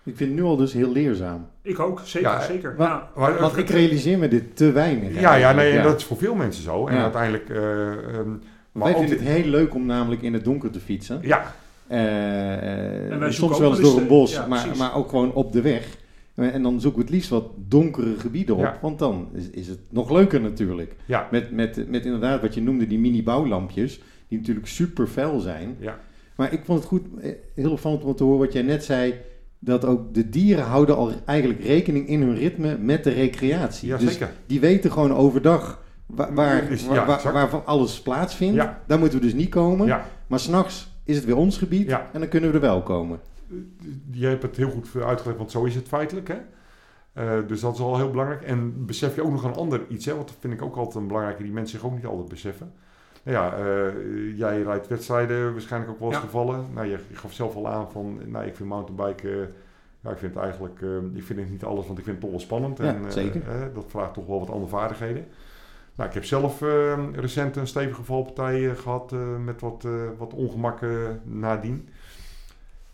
Ik 0.06 0.16
vind 0.18 0.30
het 0.30 0.39
nu 0.39 0.46
al 0.46 0.56
dus 0.56 0.74
heel 0.74 0.92
leerzaam. 0.92 1.48
Ik 1.62 1.80
ook, 1.80 2.00
zeker, 2.00 2.30
Ja, 2.30 2.42
zeker. 2.42 2.76
wa- 2.76 2.86
ja. 2.86 3.10
Maar, 3.16 3.39
Want 3.39 3.58
ik 3.58 3.70
realiseer 3.70 4.18
me 4.20 4.28
dit 4.28 4.56
te 4.56 4.72
weinig. 4.72 5.20
ja, 5.20 5.36
ja, 5.36 5.52
nee, 5.52 5.82
dat 5.82 5.98
is 6.00 6.06
voor 6.06 6.18
veel 6.18 6.36
mensen 6.36 6.63
zo. 6.63 6.88
En 6.88 6.96
Ja. 6.96 7.02
uiteindelijk... 7.02 7.50
eh, 7.50 8.18
ehm, 8.20 8.30
maar 8.73 8.83
Wij 8.83 8.91
ook 8.93 9.07
vinden 9.07 9.25
het 9.25 9.36
heel 9.36 9.45
leuk 9.49 9.73
om 9.75 9.86
namelijk 9.86 10.21
in 10.21 10.33
het 10.33 10.43
donker 10.43 10.69
te 10.71 10.79
fietsen. 10.79 11.19
Ja, 11.21 11.55
Eh, 11.88 13.12
En 13.12 13.19
wij 13.19 13.31
soms 13.31 13.59
wel 13.59 13.69
eens 13.69 13.79
door 13.79 13.97
een 13.97 14.07
bos, 14.07 14.31
ja, 14.33 14.47
maar, 14.47 14.67
maar 14.77 14.95
ook 14.95 15.09
gewoon 15.09 15.33
op 15.33 15.51
de 15.51 15.62
weg. 15.62 15.97
En 16.36 16.63
dan 16.63 16.81
zoeken 16.81 16.99
we 16.99 17.05
het 17.05 17.15
liefst 17.15 17.29
wat 17.29 17.45
donkere 17.57 18.19
gebieden 18.19 18.55
op, 18.55 18.62
Ja. 18.62 18.77
want 18.81 18.99
dan 18.99 19.29
is, 19.33 19.49
is 19.49 19.67
het 19.67 19.79
nog 19.89 20.12
leuker 20.12 20.41
natuurlijk. 20.41 20.95
ja, 21.05 21.27
Met, 21.31 21.51
met, 21.51 21.89
met 21.89 22.05
inderdaad 22.05 22.41
wat 22.41 22.53
je 22.53 22.62
noemde, 22.62 22.88
die 22.88 22.99
mini-bouwlampjes, 22.99 23.99
die 24.27 24.38
natuurlijk 24.39 24.67
super 24.67 25.07
fel 25.07 25.39
zijn. 25.39 25.75
ja. 25.79 25.99
Maar 26.36 26.53
ik 26.53 26.62
vond 26.65 26.79
het 26.79 26.88
goed, 26.88 27.01
eh, 27.21 27.31
heel 27.55 27.71
opvallend 27.71 28.03
om 28.03 28.15
te 28.15 28.23
horen 28.23 28.39
wat 28.39 28.53
jij 28.53 28.62
net 28.62 28.83
zei, 28.83 29.13
dat 29.59 29.86
ook 29.86 30.13
de 30.13 30.29
dieren 30.29 30.63
houden 30.63 30.95
al 30.95 31.12
eigenlijk 31.25 31.63
rekening 31.63 32.07
in 32.07 32.21
hun 32.21 32.36
ritme 32.38 32.77
met 32.77 33.03
de 33.03 33.09
recreatie. 33.12 33.88
ja 33.88 33.97
dus 33.97 34.12
zeker. 34.12 34.31
die 34.45 34.59
weten 34.59 34.91
gewoon 34.91 35.13
overdag 35.13 35.83
waar, 36.15 36.34
waar, 36.34 36.67
waar, 36.69 36.95
ja, 36.95 37.06
waar- 37.06 37.15
exact. 37.15 37.34
waarvan 37.34 37.65
alles 37.65 38.02
plaatsvindt. 38.02 38.56
Ja. 38.56 38.82
Daar 38.88 38.99
moeten 38.99 39.19
we 39.19 39.26
dus 39.26 39.34
niet 39.34 39.49
komen. 39.49 39.88
Ja, 39.88 40.06
Maar 40.28 40.39
s'nachts 40.39 40.91
is 41.04 41.15
het 41.15 41.26
weer 41.26 41.38
ons 41.38 41.58
gebied 41.58 41.89
en 41.89 42.19
dan 42.19 42.28
kunnen 42.28 42.49
we 42.49 42.56
er 42.56 42.62
wel 42.62 42.82
komen. 42.82 43.19
je 44.12 44.28
hebt 44.28 44.41
het 44.43 44.56
heel 44.58 44.69
goed 44.69 45.04
uitgelegd, 45.04 45.38
want 45.38 45.52
zo 45.52 45.63
is 45.63 45.76
het 45.76 45.88
feitelijk. 45.88 46.28
Hè? 46.28 46.38
Eh, 47.13 47.47
dus 47.47 47.60
dat 47.62 47.73
is 47.73 47.80
al 47.80 47.97
heel 47.97 48.12
belangrijk. 48.12 48.41
En 48.41 48.86
besef 48.86 49.15
je 49.15 49.23
ook 49.23 49.32
nog 49.32 49.43
een 49.43 49.54
ander 49.56 49.82
iets, 49.89 50.06
hè? 50.06 50.15
want 50.15 50.28
dat 50.28 50.38
vind 50.39 50.54
ik 50.54 50.62
ook 50.62 50.76
altijd 50.76 50.95
een 50.95 51.08
belangrijke, 51.08 51.43
die 51.43 51.52
mensen 51.52 51.78
zich 51.80 51.88
ook 51.88 51.95
niet 51.95 52.06
altijd 52.06 52.30
beseffen. 52.30 52.71
Nou 53.23 53.38
ja, 53.38 53.58
eh, 53.58 54.38
jij 54.38 54.62
rijdt 54.62 54.88
wedstrijden 54.88 55.52
waarschijnlijk 55.52 55.91
ook 55.91 55.99
wel 55.99 56.10
eens 56.10 56.17
gevallen. 56.17 56.65
Nou, 56.73 56.88
je, 56.88 56.97
je 57.10 57.15
gaf 57.15 57.34
zelf 57.34 57.56
al 57.56 57.67
aan 57.67 57.91
van, 57.91 58.19
nou, 58.26 58.45
ik 58.45 58.56
vind 58.56 58.69
mountainbiken, 58.69 59.32
eh, 59.32 59.47
ja, 60.02 60.10
ik 60.10 60.17
vind 60.17 60.34
het 60.34 60.43
eigenlijk, 60.43 60.82
eh, 60.82 60.89
ik 61.13 61.23
vind 61.23 61.39
het 61.39 61.49
niet 61.49 61.63
alles, 61.63 61.86
want 61.86 61.97
ik 61.97 62.04
vind 62.04 62.15
het 62.15 62.19
toch 62.26 62.30
wel 62.30 62.39
spannend. 62.39 62.80
En, 62.80 63.06
eh, 63.06 63.12
zeker. 63.12 63.41
eh, 63.47 63.62
dat 63.73 63.86
vraagt 63.88 64.13
toch 64.13 64.26
wel 64.28 64.39
wat 64.39 64.49
andere 64.49 64.69
vaardigheden. 64.69 65.26
Nou, 65.95 66.08
ik 66.10 66.15
heb 66.15 66.25
zelf 66.25 66.62
eh, 66.62 66.99
recent 67.13 67.56
een 67.56 67.67
stevige 67.67 68.03
valpartij 68.03 68.69
eh, 68.69 68.75
gehad 68.77 69.12
eh, 69.13 69.38
met 69.38 69.62
wat, 69.62 69.86
eh, 69.86 69.91
wat 70.17 70.34
ongemakken 70.34 71.21
nadien. 71.23 71.89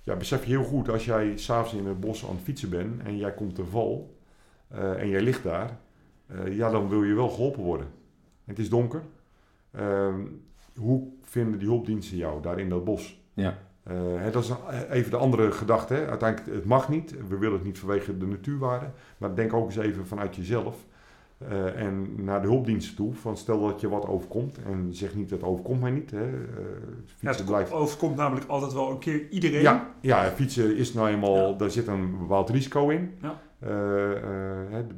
Ja, 0.03 0.15
besef 0.15 0.43
je 0.43 0.49
heel 0.49 0.63
goed 0.63 0.89
als 0.89 1.05
jij 1.05 1.37
s'avonds 1.37 1.73
in 1.73 1.85
het 1.85 1.99
bos 1.99 2.23
aan 2.25 2.35
het 2.35 2.43
fietsen 2.43 2.69
bent 2.69 3.01
en 3.03 3.17
jij 3.17 3.33
komt 3.33 3.55
te 3.55 3.65
val 3.65 4.17
en 4.97 5.07
jij 5.09 5.21
ligt 5.21 5.43
daar, 5.43 5.77
ja, 6.49 6.69
dan 6.69 6.89
wil 6.89 7.03
je 7.03 7.13
wel 7.13 7.29
geholpen 7.29 7.63
worden. 7.63 7.85
En 8.45 8.55
het 8.55 8.59
is 8.59 8.69
donker. 8.69 9.01
Ehm, 9.71 10.19
hoe 10.75 11.07
vinden 11.23 11.59
die 11.59 11.67
hulpdiensten 11.67 12.17
jou 12.17 12.41
daar 12.41 12.59
in 12.59 12.69
dat 12.69 12.83
bos? 12.83 13.21
Ja. 13.33 13.57
Hè, 14.17 14.31
dat 14.31 14.43
is 14.43 14.49
een- 14.49 14.89
even 14.91 15.11
de 15.11 15.17
andere 15.17 15.51
gedachte. 15.51 15.93
Hè. 15.93 16.07
Uiteindelijk, 16.07 16.53
het 16.55 16.65
mag 16.65 16.89
niet. 16.89 17.27
We 17.27 17.37
willen 17.37 17.55
het 17.57 17.63
niet 17.65 17.79
vanwege 17.79 18.17
de 18.17 18.25
natuurwaarde. 18.27 18.89
Maar 19.17 19.35
denk 19.35 19.53
ook 19.53 19.65
eens 19.65 19.77
even 19.77 20.05
vanuit 20.07 20.35
jezelf. 20.35 20.85
Eh, 21.47 21.81
en 21.81 22.23
naar 22.23 22.41
de 22.41 22.47
hulpdiensten 22.47 22.95
toe. 22.95 23.13
Van 23.13 23.37
stel 23.37 23.61
dat 23.61 23.81
je 23.81 23.89
wat 23.89 24.07
overkomt. 24.07 24.57
En 24.65 24.87
zeg 24.91 25.15
niet 25.15 25.29
dat 25.29 25.43
overkomt 25.43 25.81
mij 25.81 25.91
niet. 25.91 26.11
Hè. 26.11 26.23
Eh, 26.25 26.33
Ja, 27.19 27.31
het 27.31 27.45
blijft 27.45 27.71
overkomt 27.71 28.15
namelijk 28.15 28.47
altijd 28.47 28.73
wel 28.73 28.89
een 28.91 28.99
keer 28.99 29.29
iedereen. 29.29 29.61
ja, 29.61 29.93
ja, 30.01 30.23
fietsen 30.23 30.75
is 30.75 30.93
nou 30.93 31.09
eenmaal, 31.09 31.49
Ja. 31.49 31.53
daar 31.57 31.71
zit 31.71 31.87
een 31.87 32.17
bepaald 32.17 32.49
risico 32.49 32.89
in. 32.89 33.11
Ja. 33.21 33.39
Eh, 33.59 33.69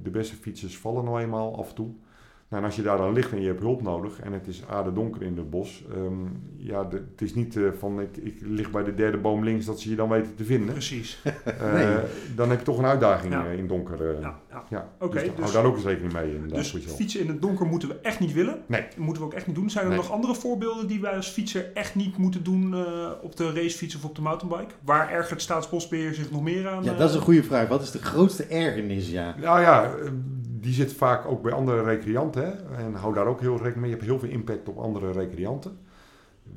de 0.04 0.10
beste 0.12 0.36
fietsers 0.36 0.78
vallen 0.78 1.04
nou 1.04 1.20
eenmaal 1.22 1.58
af 1.58 1.70
en 1.70 1.76
toe. 1.76 1.90
Nou, 2.52 2.64
en 2.64 2.70
als 2.70 2.76
je 2.78 2.82
daar 2.86 2.98
dan 2.98 3.14
ligt 3.14 3.32
en 3.32 3.42
je 3.42 3.48
hebt 3.48 3.60
hulp 3.60 3.82
nodig 3.82 4.20
en 4.20 4.34
het 4.34 4.48
is 4.48 4.64
aardedonker 4.70 5.22
in 5.22 5.38
het 5.38 5.50
bos. 5.50 5.84
ehm, 5.96 6.14
ja, 6.58 6.84
de- 6.84 7.04
het 7.12 7.22
is 7.22 7.34
niet 7.36 7.56
eh, 7.58 7.64
van 7.80 8.02
ik, 8.02 8.18
ik 8.18 8.36
lig 8.42 8.72
bij 8.72 8.84
de 8.84 8.94
derde 8.94 9.18
boom 9.18 9.44
links 9.44 9.66
dat 9.66 9.80
ze 9.80 9.90
je 9.90 9.96
dan 9.96 10.10
weten 10.10 10.36
te 10.36 10.44
vinden. 10.44 10.72
Precies. 10.74 11.22
Eh, 11.24 11.74
Nee. 11.74 11.98
Dan 12.36 12.50
heb 12.50 12.60
je 12.60 12.66
toch 12.66 12.78
een 12.78 12.86
uitdaging 12.86 13.34
Ja. 13.34 13.46
eh, 13.46 13.58
in 13.58 13.68
donker. 13.68 14.10
eh. 14.16 14.22
Ja, 14.22 14.40
ja. 14.50 14.64
ja. 14.70 14.90
Oké, 15.00 15.14
dus, 15.14 15.24
dus- 15.24 15.40
hou 15.40 15.52
daar 15.52 15.66
ook 15.66 15.76
eens 15.76 15.86
rekening 15.86 16.14
mee. 16.14 16.34
Inderdaad, 16.36 16.58
Dus 16.72 16.86
fietsen 16.96 17.20
in 17.22 17.28
het 17.28 17.42
donker 17.42 17.66
moeten 17.66 17.88
we 17.90 17.96
echt 18.02 18.20
niet 18.20 18.34
willen. 18.34 18.62
Nee. 18.66 18.82
Dat 18.82 18.98
moeten 18.98 19.22
we 19.24 19.28
ook 19.30 19.34
echt 19.36 19.48
niet 19.48 19.56
doen. 19.56 19.70
Zijn 19.70 19.84
er 19.84 19.90
Nee. 19.92 20.00
nog 20.00 20.12
andere 20.12 20.36
voorbeelden 20.36 20.88
die 20.88 21.02
wij 21.02 21.16
als 21.16 21.28
fietser 21.30 21.72
echt 21.74 21.96
niet 21.96 22.18
moeten 22.18 22.44
doen 22.44 22.74
eh, 22.74 23.12
op 23.22 23.36
de 23.36 23.46
racefiets 23.54 23.96
of 23.96 24.06
op 24.06 24.16
de 24.16 24.22
mountainbike? 24.22 24.74
Waar 24.86 25.10
ergert 25.12 25.42
Staatsbosbeheer 25.42 26.14
zich 26.14 26.32
nog 26.32 26.42
meer 26.42 26.68
aan? 26.68 26.84
Ja, 26.84 26.94
dat 26.94 27.10
is 27.10 27.16
een 27.16 27.22
goede 27.22 27.44
vraag. 27.44 27.68
Wat 27.68 27.82
is 27.82 27.92
de 27.92 28.00
grootste 28.02 28.44
ergernis? 28.46 29.10
Ja. 29.12 29.36
Nou 29.42 29.62
ja, 29.62 29.92
die 30.62 30.74
zit 30.74 30.94
vaak 30.94 31.26
ook 31.26 31.42
bij 31.42 31.52
andere 31.52 31.84
recreanten. 31.84 32.44
Hè? 32.46 32.76
En 32.84 32.94
hou 32.94 33.14
daar 33.14 33.26
ook 33.26 33.40
heel 33.40 33.56
rekening 33.58 33.80
mee. 33.82 33.90
Je 33.90 33.96
hebt 33.96 34.08
heel 34.08 34.20
veel 34.20 34.30
impact 34.30 34.70
op 34.70 34.78
andere 34.78 35.12
recreanten. 35.12 35.78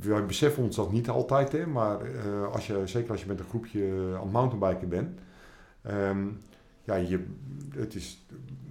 Wij 0.00 0.26
beseffen 0.26 0.62
ons 0.62 0.76
dat 0.76 0.92
niet 0.92 1.08
altijd, 1.08 1.52
hè? 1.52 1.66
maar 1.66 2.00
eh, 2.00 2.52
als 2.52 2.66
je, 2.66 2.82
zeker 2.84 3.10
als 3.10 3.20
je 3.20 3.26
met 3.26 3.38
een 3.38 3.44
groepje 3.48 3.90
aan 4.14 4.22
het 4.22 4.32
mountainbiken 4.32 4.88
bent. 4.88 5.18
ehm, 5.82 6.26
ja, 6.84 6.94
je, 6.94 7.24
het 7.76 7.94
is, 7.94 8.24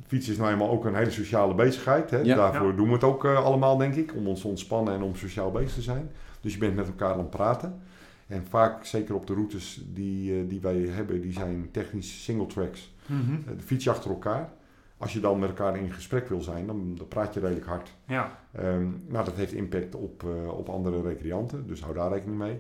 fietsen 0.08 0.32
is 0.34 0.40
nou 0.40 0.52
eenmaal 0.52 0.70
ook 0.70 0.86
een 0.86 0.96
hele 0.96 1.12
sociale 1.12 1.56
bezigheid. 1.56 2.10
Hè? 2.10 2.18
Ja. 2.18 2.36
Daarvoor 2.36 2.70
Ja. 2.70 2.76
doen 2.76 2.88
we 2.88 2.94
het 2.94 3.04
ook 3.04 3.26
eh, 3.26 3.44
allemaal, 3.44 3.78
denk 3.78 3.96
ik. 3.96 4.16
Om 4.16 4.28
ons 4.28 4.42
te 4.42 4.48
ontspannen 4.48 4.94
en 4.94 5.02
om 5.02 5.16
sociaal 5.16 5.52
bezig 5.52 5.74
te 5.74 5.82
zijn. 5.82 6.10
Dus 6.42 6.54
je 6.54 6.60
bent 6.60 6.76
met 6.76 6.88
elkaar 6.88 7.12
aan 7.14 7.18
het 7.20 7.30
praten. 7.30 7.82
En 8.28 8.46
vaak, 8.50 8.86
zeker 8.86 9.16
op 9.16 9.28
de 9.28 9.34
routes 9.34 9.86
die, 9.94 10.34
eh, 10.40 10.50
die 10.50 10.60
wij 10.62 10.78
hebben, 10.78 11.22
die 11.22 11.34
zijn 11.34 11.70
technisch 11.72 12.24
single 12.24 12.46
tracks. 12.48 12.94
Mhm. 13.06 13.34
Eh, 13.34 13.58
De 13.58 13.64
fiets 13.64 13.84
je 13.84 13.90
achter 13.90 14.10
elkaar. 14.10 14.50
Als 14.98 15.14
je 15.14 15.20
dan 15.20 15.40
met 15.40 15.50
elkaar 15.50 15.78
in 15.78 15.92
gesprek 15.94 16.28
wil 16.28 16.42
zijn, 16.42 16.68
dan, 16.68 16.96
dan 16.96 17.08
praat 17.08 17.34
je 17.34 17.40
redelijk 17.40 17.66
hard. 17.66 17.96
Ja, 18.08 18.40
Ehm, 18.52 18.88
nou, 19.08 19.26
dat 19.26 19.36
heeft 19.36 19.54
impact 19.54 19.96
op, 19.96 20.24
eh, 20.24 20.58
op 20.58 20.70
andere 20.70 21.02
recreanten, 21.02 21.68
dus 21.68 21.82
hou 21.82 21.94
daar 21.94 22.12
rekening 22.12 22.38
mee. 22.38 22.60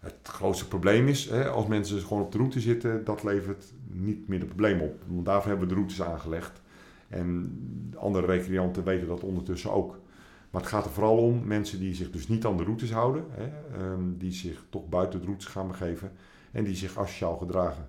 Het 0.00 0.14
grootste 0.22 0.68
probleem 0.68 1.08
is, 1.08 1.28
hè, 1.28 1.48
als 1.48 1.66
mensen 1.66 2.00
gewoon 2.00 2.22
op 2.22 2.32
de 2.32 2.38
route 2.38 2.60
zitten, 2.60 3.04
dat 3.04 3.22
levert 3.22 3.72
niet 3.92 4.28
meer 4.28 4.40
de 4.40 4.46
probleem 4.46 4.80
op. 4.80 5.02
Want 5.06 5.24
daarvoor 5.24 5.50
hebben 5.50 5.68
we 5.68 5.74
de 5.74 5.80
routes 5.80 6.02
aangelegd. 6.02 6.60
En 7.08 7.52
andere 7.96 8.26
recreanten 8.26 8.84
weten 8.84 9.08
dat 9.08 9.22
ondertussen 9.22 9.72
ook. 9.72 9.98
Maar 10.50 10.60
het 10.60 10.70
gaat 10.70 10.84
er 10.84 10.90
vooral 10.90 11.16
om 11.16 11.46
mensen 11.46 11.78
die 11.78 11.94
zich 11.94 12.10
dus 12.10 12.28
niet 12.28 12.44
aan 12.46 12.56
de 12.56 12.64
routes 12.64 12.92
houden, 12.92 13.24
hè, 13.30 13.44
ehm, 13.78 14.02
die 14.16 14.32
zich 14.32 14.64
toch 14.68 14.88
buiten 14.88 15.20
de 15.20 15.26
routes 15.26 15.46
gaan 15.46 15.68
begeven 15.68 16.12
en 16.52 16.64
die 16.64 16.74
zich 16.74 16.98
asociaal 16.98 17.36
gedragen. 17.36 17.88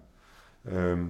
Ehm, 0.63 1.03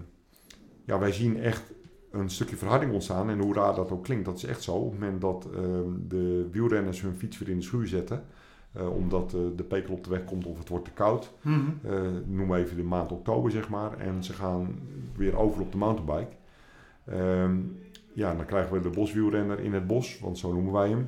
ja, 0.86 1.00
wij 1.00 1.12
zien 1.12 1.40
echt 1.40 1.64
een 2.12 2.30
stukje 2.30 2.56
verharding 2.56 2.94
ontstaan. 2.94 3.30
En 3.30 3.40
hoe 3.40 3.54
raar 3.54 3.76
dat 3.76 3.92
ook 3.92 4.04
klinkt, 4.04 4.26
dat 4.26 4.36
is 4.38 4.44
echt 4.46 4.64
zo. 4.64 4.74
Op 4.74 4.92
het 4.92 5.00
moment 5.00 5.22
dat 5.22 5.48
ehm, 5.56 5.90
de 6.08 6.48
wielrenners 6.52 7.02
hun 7.02 7.16
fiets 7.16 7.38
weer 7.38 7.50
in 7.50 7.58
de 7.58 7.64
schuur 7.64 7.88
zetten, 7.88 8.24
eh, 8.72 8.96
omdat 8.96 9.34
eh, 9.34 9.40
de 9.56 9.64
pekel 9.64 9.94
op 9.94 10.04
de 10.04 10.10
weg 10.10 10.24
komt 10.26 10.46
of 10.46 10.58
het 10.58 10.70
wordt 10.70 10.86
te 10.86 10.92
koud, 10.92 11.32
Mhm. 11.42 11.60
eh, 11.84 11.94
noem 12.26 12.54
even 12.56 12.76
de 12.78 12.84
maand 12.84 13.12
oktober 13.12 13.52
zeg 13.52 13.70
maar, 13.70 13.98
en 13.98 14.24
ze 14.24 14.34
gaan 14.34 14.80
weer 15.16 15.38
over 15.38 15.62
op 15.62 15.72
de 15.72 15.78
mountainbike. 15.78 16.36
Ehm, 17.06 17.56
ja, 18.14 18.36
dan 18.36 18.46
krijgen 18.46 18.74
we 18.74 18.80
de 18.82 18.90
boswielrenner 18.90 19.60
in 19.60 19.74
het 19.74 19.88
bos, 19.88 20.20
want 20.20 20.38
zo 20.38 20.54
noemen 20.54 20.74
wij 20.74 20.90
hem. 20.90 21.08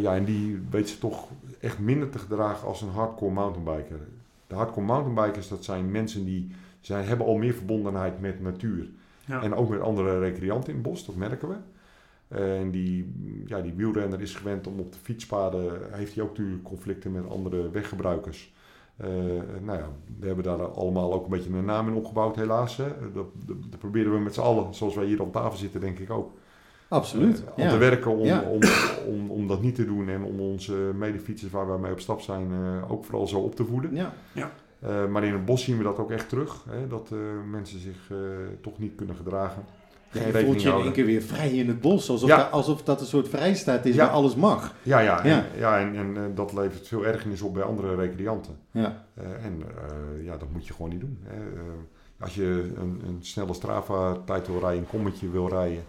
Ja, 0.00 0.14
en 0.14 0.24
die 0.24 0.60
weet 0.70 0.88
ze 0.88 0.98
toch 0.98 1.28
echt 1.60 1.78
minder 1.78 2.08
te 2.10 2.18
gedragen 2.18 2.68
als 2.68 2.82
een 2.82 2.88
hardcore 2.88 3.32
mountainbiker. 3.32 3.98
De 4.46 4.54
hardcore 4.54 4.86
mountainbikers, 4.86 5.48
dat 5.48 5.64
zijn 5.64 5.90
mensen 5.90 6.24
die 6.24 6.50
zijn, 6.80 7.04
hebben 7.06 7.26
al 7.26 7.36
meer 7.36 7.54
verbondenheid 7.54 8.20
met 8.20 8.40
natuur. 8.42 8.88
Ja. 9.28 9.42
En 9.42 9.54
ook 9.54 9.68
met 9.68 9.80
andere 9.80 10.18
recreanten 10.18 10.68
in 10.68 10.78
het 10.78 10.88
bos, 10.88 11.06
dat 11.06 11.14
merken 11.14 11.48
we. 11.48 11.54
En 12.28 12.70
die, 12.70 13.12
ja, 13.46 13.60
die 13.60 13.72
wielrenner 13.72 14.20
is 14.20 14.34
gewend 14.34 14.66
om 14.66 14.78
op 14.78 14.92
de 14.92 14.98
fietspaden, 15.02 15.78
heeft 15.90 16.14
hij 16.14 16.22
ook 16.24 16.28
natuurlijk 16.28 16.62
conflicten 16.62 17.12
met 17.12 17.28
andere 17.30 17.70
weggebruikers. 17.70 18.52
Eh, 18.96 19.08
nou 19.62 19.78
ja, 19.78 19.88
we 20.20 20.26
hebben 20.26 20.44
daar 20.44 20.62
allemaal 20.66 21.12
ook 21.12 21.24
een 21.24 21.30
beetje 21.30 21.50
een 21.52 21.64
naam 21.64 21.88
in 21.88 21.94
opgebouwd 21.94 22.36
helaas. 22.36 22.76
Hè. 22.76 22.84
Dat, 23.14 23.26
dat, 23.46 23.56
dat 23.70 23.78
proberen 23.78 24.12
we 24.12 24.18
met 24.18 24.34
z'n 24.34 24.40
allen, 24.40 24.74
zoals 24.74 24.94
wij 24.94 25.04
hier 25.04 25.20
aan 25.22 25.30
tafel 25.30 25.58
zitten 25.58 25.80
denk 25.80 25.98
ik 25.98 26.10
ook. 26.10 26.32
Absoluut. 26.88 27.42
eh, 27.44 27.48
aan 27.56 27.64
ja. 27.64 27.70
te 27.70 27.76
werken 27.78 28.16
om, 28.16 28.24
Ja. 28.26 28.42
om, 28.42 28.60
om, 29.06 29.30
om 29.30 29.46
dat 29.48 29.62
niet 29.62 29.74
te 29.74 29.84
doen 29.86 30.08
en 30.08 30.22
om 30.22 30.40
onze 30.40 30.72
medefietsers 30.74 31.52
waar 31.52 31.66
wij 31.68 31.78
mee 31.78 31.92
op 31.92 32.00
stap 32.00 32.20
zijn 32.20 32.52
eh, 32.52 32.90
ook 32.92 33.04
vooral 33.04 33.26
zo 33.26 33.38
op 33.38 33.54
te 33.54 33.64
voeden. 33.64 33.94
Ja. 33.94 34.12
Eh, 34.80 35.06
maar 35.06 35.24
in 35.24 35.32
het 35.32 35.44
bos 35.44 35.64
zien 35.64 35.76
we 35.78 35.82
dat 35.84 35.98
ook 35.98 36.10
echt 36.10 36.28
terug. 36.28 36.64
Hè, 36.68 36.86
dat 36.88 37.08
eh, 37.12 37.18
mensen 37.50 37.80
zich 37.80 38.10
eh, 38.10 38.16
toch 38.60 38.78
niet 38.78 38.94
kunnen 38.94 39.16
gedragen. 39.16 39.62
Ja, 40.12 40.20
Geen 40.20 40.32
je 40.40 40.44
voelt 40.46 40.62
je 40.62 40.68
in 40.70 40.74
één 40.82 40.92
keer 40.92 41.04
weer 41.06 41.22
vrij 41.22 41.50
in 41.50 41.68
het 41.68 41.80
bos. 41.80 42.10
Alsof, 42.10 42.28
Ja. 42.28 42.36
dat, 42.36 42.50
alsof 42.50 42.82
dat 42.82 43.00
een 43.00 43.06
soort 43.06 43.28
vrijstaat 43.28 43.84
is 43.86 43.94
Ja. 43.94 44.04
waar 44.04 44.14
alles 44.14 44.34
mag. 44.34 44.74
Ja, 44.82 44.98
ja, 44.98 45.24
en, 45.24 45.44
Ja. 45.58 45.78
en, 45.78 45.96
en 45.96 46.34
dat 46.34 46.52
levert 46.52 46.88
veel 46.88 47.06
ergernis 47.06 47.42
op 47.42 47.54
bij 47.54 47.62
andere 47.62 47.94
recreanten. 47.94 48.56
Ja. 48.70 49.04
En 49.42 49.62
ja, 50.22 50.36
dat 50.36 50.48
moet 50.52 50.66
je 50.66 50.72
gewoon 50.72 50.90
niet 50.90 51.00
doen. 51.00 51.18
Hè. 51.22 51.36
Als 52.20 52.34
je 52.34 52.72
een, 52.76 53.02
een 53.06 53.18
snelle 53.20 53.54
Strava-tijd 53.54 54.46
wil 54.46 54.60
rijden, 54.60 54.78
een 54.78 54.86
kommetje 54.86 55.30
wil 55.30 55.48
rijden, 55.48 55.82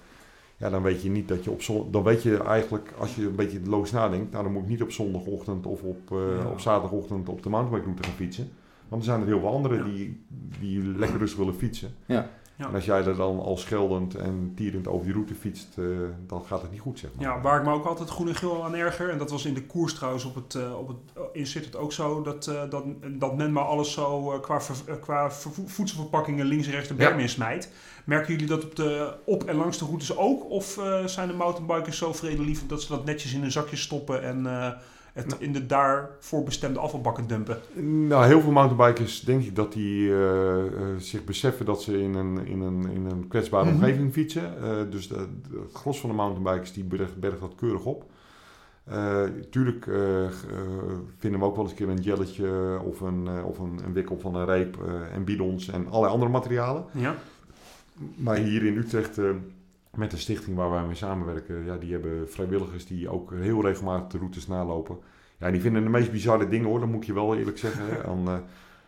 ja, 0.58 0.70
dan 0.70 0.82
weet 0.82 1.02
je 1.02 1.10
niet 1.10 1.28
dat 1.28 1.44
je 1.44 1.52
op 1.52 1.94
dan 1.94 2.04
weet 2.04 2.24
je 2.24 2.44
eigenlijk, 2.44 2.92
als 2.98 3.16
je 3.16 3.26
een 3.26 3.36
beetje 3.36 3.60
loos 3.66 3.92
nadenkt, 3.92 4.32
nou 4.32 4.44
dan 4.44 4.54
moet 4.54 4.64
ik 4.64 4.70
niet 4.70 4.82
op 4.82 4.92
zondagochtend 4.92 5.66
of 5.66 5.82
op, 5.82 6.12
op 6.52 6.60
zaterdagochtend 6.60 7.30
op 7.30 7.44
de 7.44 7.50
mountainbike 7.50 7.86
route 7.86 8.04
gaan 8.04 8.18
fietsen. 8.18 8.52
Want 8.90 9.02
er 9.02 9.08
zijn 9.10 9.22
er 9.22 9.28
heel 9.28 9.40
veel 9.40 9.50
anderen 9.54 9.78
Ja. 9.78 9.84
die, 9.84 10.26
die 10.60 10.84
lekker 10.98 11.18
rustig 11.20 11.40
willen 11.40 11.56
fietsen. 11.56 11.94
Ja. 12.06 12.30
Ja. 12.56 12.68
En 12.68 12.74
als 12.74 12.86
jij 12.86 13.04
er 13.06 13.16
dan 13.16 13.40
al 13.40 13.58
scheldend 13.58 14.16
en 14.16 14.52
tierend 14.56 14.88
over 14.88 15.06
die 15.06 15.14
route 15.14 15.34
fietst, 15.36 15.78
eh, 15.78 15.86
dan 16.28 16.44
gaat 16.46 16.62
het 16.62 16.72
niet 16.72 16.80
goed, 16.80 17.00
zeg 17.00 17.10
maar. 17.16 17.26
Ja, 17.26 17.42
waar 17.42 17.60
ik 17.60 17.66
me 17.66 17.74
ook 17.74 17.86
altijd 17.86 18.10
groen 18.10 18.28
en 18.28 18.36
geel 18.36 18.64
aan 18.64 18.76
erger, 18.76 19.10
en 19.10 19.18
dat 19.18 19.30
was 19.32 19.46
in 19.46 19.54
de 19.54 19.64
koers 19.66 19.94
trouwens 19.94 20.26
op 20.26 20.36
het, 20.36 20.56
eh, 20.56 20.78
op 20.80 20.88
het, 20.88 20.98
in 21.34 21.48
zit 21.48 21.66
het 21.66 21.76
ook 21.76 21.94
zo, 21.94 22.22
dat, 22.22 22.48
eh, 22.48 22.70
dat, 22.70 22.84
dat 23.20 23.38
men 23.38 23.52
maar 23.52 23.64
alles 23.64 23.92
zo 23.92 24.32
eh, 24.34 24.40
qua, 24.42 24.62
ver- 24.62 24.94
eh, 24.94 25.02
qua 25.02 25.32
voedselverpakkingen 25.66 26.46
links 26.46 26.66
en 26.68 26.72
rechts 26.74 26.88
de 26.88 26.94
berm 26.94 27.16
Ja. 27.16 27.22
in 27.22 27.30
smijt. 27.30 27.72
Merken 28.06 28.32
jullie 28.34 28.48
dat 28.48 28.64
op, 28.64 28.76
de, 28.76 29.14
op 29.26 29.44
en 29.44 29.56
langs 29.56 29.78
de 29.78 29.86
routes 29.86 30.18
ook? 30.18 30.50
Of 30.50 30.78
eh, 30.78 31.06
zijn 31.06 31.28
de 31.28 31.34
mountainbikers 31.34 31.98
zo 31.98 32.14
vredelievend 32.14 32.70
dat 32.70 32.82
ze 32.82 32.88
dat 32.88 33.06
netjes 33.06 33.34
in 33.34 33.44
een 33.44 33.52
zakje 33.52 33.76
stoppen 33.76 34.24
en 34.24 34.46
eh, 34.46 34.72
het 35.14 35.28
Nou. 35.28 35.42
in 35.44 35.54
de 35.54 35.66
daarvoor 35.66 36.44
bestemde 36.44 36.80
afvalbakken 36.80 37.28
dumpen? 37.28 37.58
Nou, 38.08 38.26
heel 38.26 38.42
veel 38.42 38.52
mountainbikers 38.52 39.22
denk 39.22 39.44
ik 39.44 39.56
dat 39.56 39.74
die 39.74 40.10
eh, 40.10 40.66
eh, 40.66 40.72
zich 40.98 41.24
beseffen 41.24 41.66
dat 41.66 41.82
ze 41.82 42.02
in 42.02 42.14
een, 42.14 42.46
in 42.48 42.62
een, 42.62 42.90
in 42.92 43.06
een 43.06 43.28
kwetsbare 43.28 43.66
Mhm. 43.66 43.74
omgeving 43.76 44.14
fietsen. 44.14 44.62
Eh, 44.64 44.78
dus 44.90 45.08
de, 45.08 45.16
de- 45.16 45.60
het 45.60 45.74
gros 45.74 46.00
van 46.00 46.10
de 46.10 46.16
mountainbikers 46.16 46.74
die 46.74 46.84
bergt, 46.84 47.20
bergt 47.20 47.40
dat 47.40 47.56
keurig 47.56 47.86
op. 47.86 48.06
Tuurlijk 49.50 49.86
vinden 51.18 51.40
we 51.40 51.46
ook 51.46 51.56
wel 51.56 51.64
eens 51.64 51.72
een 51.72 51.78
keer 51.78 51.90
een 51.90 52.02
jelletje 52.02 52.80
of 52.86 53.02
een, 53.02 53.44
of 53.44 53.60
een, 53.60 53.80
een 53.86 53.94
wikkel 53.94 54.20
van 54.20 54.36
een 54.36 54.46
reep 54.46 54.78
en 55.14 55.24
bidons 55.24 55.68
en 55.70 55.88
allerlei 55.88 56.14
andere 56.14 56.32
materialen. 56.32 56.84
Ja, 56.92 57.16
Maar 58.16 58.36
hier 58.38 58.66
in 58.66 58.78
Utrecht, 58.78 59.20
met 59.96 60.12
de 60.12 60.18
stichting 60.18 60.56
waar 60.56 60.70
wij 60.70 60.86
mee 60.86 60.96
samenwerken, 60.96 61.66
ja, 61.66 61.78
die 61.78 61.92
hebben 61.92 62.30
vrijwilligers 62.30 62.86
die 62.86 63.10
ook 63.10 63.34
heel 63.34 63.62
regelmatig 63.62 64.08
de 64.08 64.18
routes 64.18 64.48
nalopen. 64.48 64.98
Ja, 65.40 65.52
die 65.52 65.62
vinden 65.62 65.84
de 65.84 65.90
meest 65.90 66.12
bizarre 66.12 66.48
dingen 66.48 66.68
hoor, 66.68 66.80
dat 66.80 66.90
moet 66.90 67.06
je 67.06 67.14
wel 67.14 67.36
eerlijk 67.36 67.58
zeggen. 67.58 67.86
Hè. 67.86 67.96
Eh, 67.96 68.34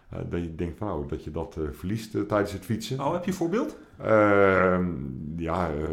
eh, 0.09 0.19
dat 0.29 0.41
je 0.41 0.55
denkt 0.55 0.77
van, 0.77 0.87
nou, 0.87 1.07
dat 1.07 1.23
je 1.23 1.31
dat 1.31 1.55
eh, 1.57 1.63
verliest 1.71 2.11
tijdens 2.27 2.51
het 2.51 2.65
fietsen. 2.65 2.99
oh, 2.99 3.13
heb 3.13 3.23
je 3.23 3.31
een 3.31 3.37
voorbeeld? 3.37 3.77
Ehm, 4.03 4.85
ja, 5.37 5.69
eh 5.69 5.83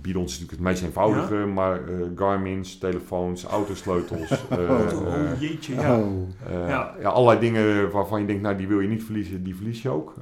bidons 0.00 0.32
is 0.32 0.38
natuurlijk 0.40 0.50
het 0.50 0.60
meest 0.60 0.82
eenvoudige, 0.82 1.34
maar 1.34 1.88
eh, 1.88 1.94
Garmin's, 2.16 2.78
telefoons, 2.78 3.44
autosleutels. 3.44 4.30
eh, 4.48 4.58
Oh, 4.58 5.06
Oh, 5.06 5.40
jeetje, 5.40 5.74
ja. 5.74 5.98
Oh. 5.98 6.28
eh, 6.46 6.68
Ja. 6.68 6.94
ja. 7.00 7.08
allerlei 7.08 7.40
dingen 7.40 7.90
waarvan 7.90 8.20
je 8.20 8.26
denkt, 8.26 8.42
nou 8.42 8.56
die 8.56 8.68
wil 8.68 8.80
je 8.80 8.88
niet 8.88 9.04
verliezen, 9.04 9.42
die 9.42 9.56
verlies 9.56 9.82
je 9.82 9.88
ook. 9.90 10.14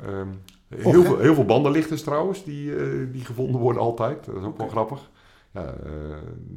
Och, 0.84 0.92
heel, 0.92 1.02
veel, 1.02 1.18
heel 1.18 1.34
veel 1.34 1.44
bandenlichters 1.44 2.02
trouwens, 2.02 2.44
die, 2.44 2.76
eh, 2.76 2.82
die 3.12 3.24
gevonden 3.24 3.60
worden 3.60 3.82
altijd. 3.82 4.24
Dat 4.24 4.36
is 4.36 4.42
ook 4.44 4.58
wel 4.58 4.68
grappig. 4.68 5.10
Ja, 5.52 5.60
eh, 5.60 5.90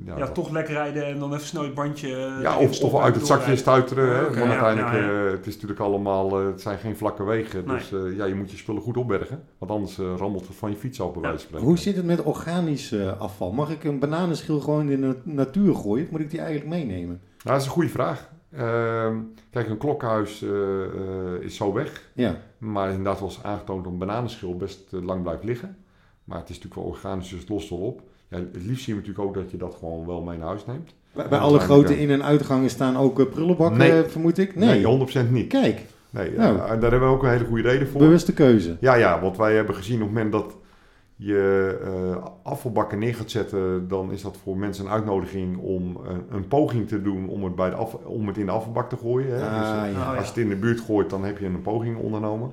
ja, 0.06 0.14
Ja, 0.18 0.26
dat- 0.26 0.34
toch 0.34 0.50
lekker 0.52 0.74
rijden 0.74 1.06
en 1.06 1.20
dan 1.20 1.34
even 1.34 1.46
snel 1.46 1.64
je 1.64 1.72
bandje 1.72 2.16
eh, 2.16 2.42
ja, 2.42 2.58
of, 2.58 2.82
of 2.82 3.02
uit 3.02 3.16
het 3.16 3.26
zakje 3.28 3.56
stuiteren. 3.56 4.08
Hè? 4.16 4.22
Ja, 4.42 4.48
uiteindelijk, 4.50 4.94
ja, 4.94 5.00
ja. 5.00 5.26
eh, 5.26 5.32
het 5.32 5.48
is 5.48 5.54
natuurlijk 5.54 5.80
allemaal, 5.80 6.40
eh, 6.40 6.46
het 6.46 6.62
zijn 6.62 6.78
geen 6.78 6.98
vlakke 6.98 7.24
wegen. 7.24 7.66
Nee. 7.66 7.78
Dus 7.78 7.92
eh, 7.92 8.18
ja, 8.18 8.26
je 8.26 8.36
moet 8.36 8.52
je 8.52 8.58
spullen 8.58 8.82
goed 8.82 8.98
opbergen. 8.98 9.44
Want 9.58 9.72
anders 9.72 10.00
eh, 10.00 10.06
rammelt 10.18 10.48
het 10.48 10.56
van 10.56 10.70
je 10.70 10.76
fiets 10.78 11.02
af 11.02 11.12
bij 11.14 11.22
Ja. 11.22 11.28
wijze 11.28 11.38
van 11.38 11.48
spreken. 11.48 11.68
Hoe 11.68 11.78
zit 11.78 11.96
het 11.96 12.06
met 12.06 12.24
organisch 12.24 12.96
afval? 13.20 13.52
Mag 13.52 13.70
ik 13.72 13.84
een 13.84 14.00
bananenschil 14.00 14.60
gewoon 14.60 14.90
in 14.90 15.02
de 15.02 15.16
natuur 15.24 15.76
gooien? 15.76 16.06
Of 16.06 16.12
moet 16.12 16.20
ik 16.22 16.30
die 16.32 16.40
eigenlijk 16.40 16.70
meenemen? 16.70 17.08
Nou, 17.08 17.20
dat 17.44 17.60
is 17.60 17.66
een 17.66 17.72
goede 17.72 17.90
vraag. 17.90 18.30
Ehm, 18.58 19.16
kijk, 19.52 19.70
een 19.70 19.78
klokhuis 19.78 20.42
eh, 20.42 20.50
eh, 20.84 21.42
is 21.42 21.56
zo 21.56 21.74
weg. 21.74 22.10
Ja. 22.14 22.36
Maar 22.58 22.90
inderdaad 22.90 23.20
was 23.20 23.40
aangetoond 23.44 23.84
dat 23.84 23.94
een 23.94 24.00
bananenschil 24.00 24.56
best 24.58 24.94
eh, 24.94 25.02
lang 25.02 25.22
blijft 25.24 25.44
liggen. 25.44 25.78
Maar 26.24 26.38
het 26.40 26.50
is 26.50 26.56
natuurlijk 26.56 26.82
wel 26.82 26.92
organisch, 26.94 27.30
dus 27.30 27.40
het 27.40 27.50
lost 27.50 27.70
wel 27.70 27.80
op. 27.80 28.02
Ja, 28.30 28.38
het 28.38 28.64
liefst 28.66 28.84
zie 28.84 28.94
je 28.94 29.00
natuurlijk 29.00 29.28
ook 29.28 29.34
dat 29.34 29.52
je 29.52 29.58
dat 29.58 29.76
gewoon 29.80 30.06
wel 30.06 30.22
mee 30.22 30.38
naar 30.38 30.48
huis 30.48 30.66
neemt. 30.66 30.94
Bij, 31.30 31.40
alle 31.40 31.60
grote 31.60 32.00
in- 32.00 32.10
en 32.10 32.24
uitgangen 32.24 32.70
staan 32.70 32.98
ook 32.98 33.30
prullenbakken, 33.30 33.78
Nee. 33.78 34.04
vermoed 34.04 34.38
ik? 34.38 34.56
Nee. 34.56 34.68
Nee, 34.70 34.84
100% 34.86 35.32
niet. 35.32 35.48
Kijk, 35.48 35.82
Nee, 36.10 36.32
Nou. 36.32 36.58
daar 36.58 36.92
hebben 36.92 37.00
we 37.10 37.16
ook 37.16 37.24
een 37.24 37.30
hele 37.30 37.46
goede 37.46 37.62
reden 37.70 37.88
voor. 37.88 38.00
bewuste 38.02 38.34
keuze. 38.34 38.78
Ja, 38.80 38.96
ja, 38.96 39.22
want 39.22 39.38
wij 39.38 39.56
hebben 39.56 39.76
gezien 39.76 39.96
op 40.02 40.02
het 40.02 40.10
moment 40.14 40.32
dat 40.32 40.56
je 41.20 41.78
eh, 41.84 42.26
afvalbakken 42.44 43.00
neer 43.00 43.16
gaat 43.16 43.32
zetten, 43.32 43.88
dan 43.88 44.12
is 44.12 44.22
dat 44.22 44.38
voor 44.44 44.58
mensen 44.58 44.86
een 44.86 44.92
uitnodiging 44.92 45.58
om 45.58 45.98
een, 46.08 46.24
een 46.30 46.48
poging 46.48 46.88
te 46.88 47.02
doen 47.02 47.30
om 47.30 47.44
het, 47.44 47.56
bij 47.56 47.70
de 47.70 47.76
af, 47.76 47.94
om 47.94 48.28
het 48.28 48.38
in 48.38 48.46
de 48.46 48.52
afvalbak 48.52 48.90
te 48.90 48.98
gooien. 48.98 49.32
Hè. 49.32 49.40
Dus, 49.60 49.68
eh, 49.70 49.82
Ah, 49.82 49.86
ja. 49.86 49.88
Oh, 49.90 49.92
ja. 49.94 50.06
Als 50.16 50.24
je 50.24 50.34
het 50.34 50.38
in 50.38 50.50
de 50.50 50.56
buurt 50.56 50.80
gooit, 50.80 51.10
dan 51.10 51.24
heb 51.24 51.38
je 51.38 51.46
een 51.46 51.62
poging 51.62 51.98
ondernomen. 51.98 52.52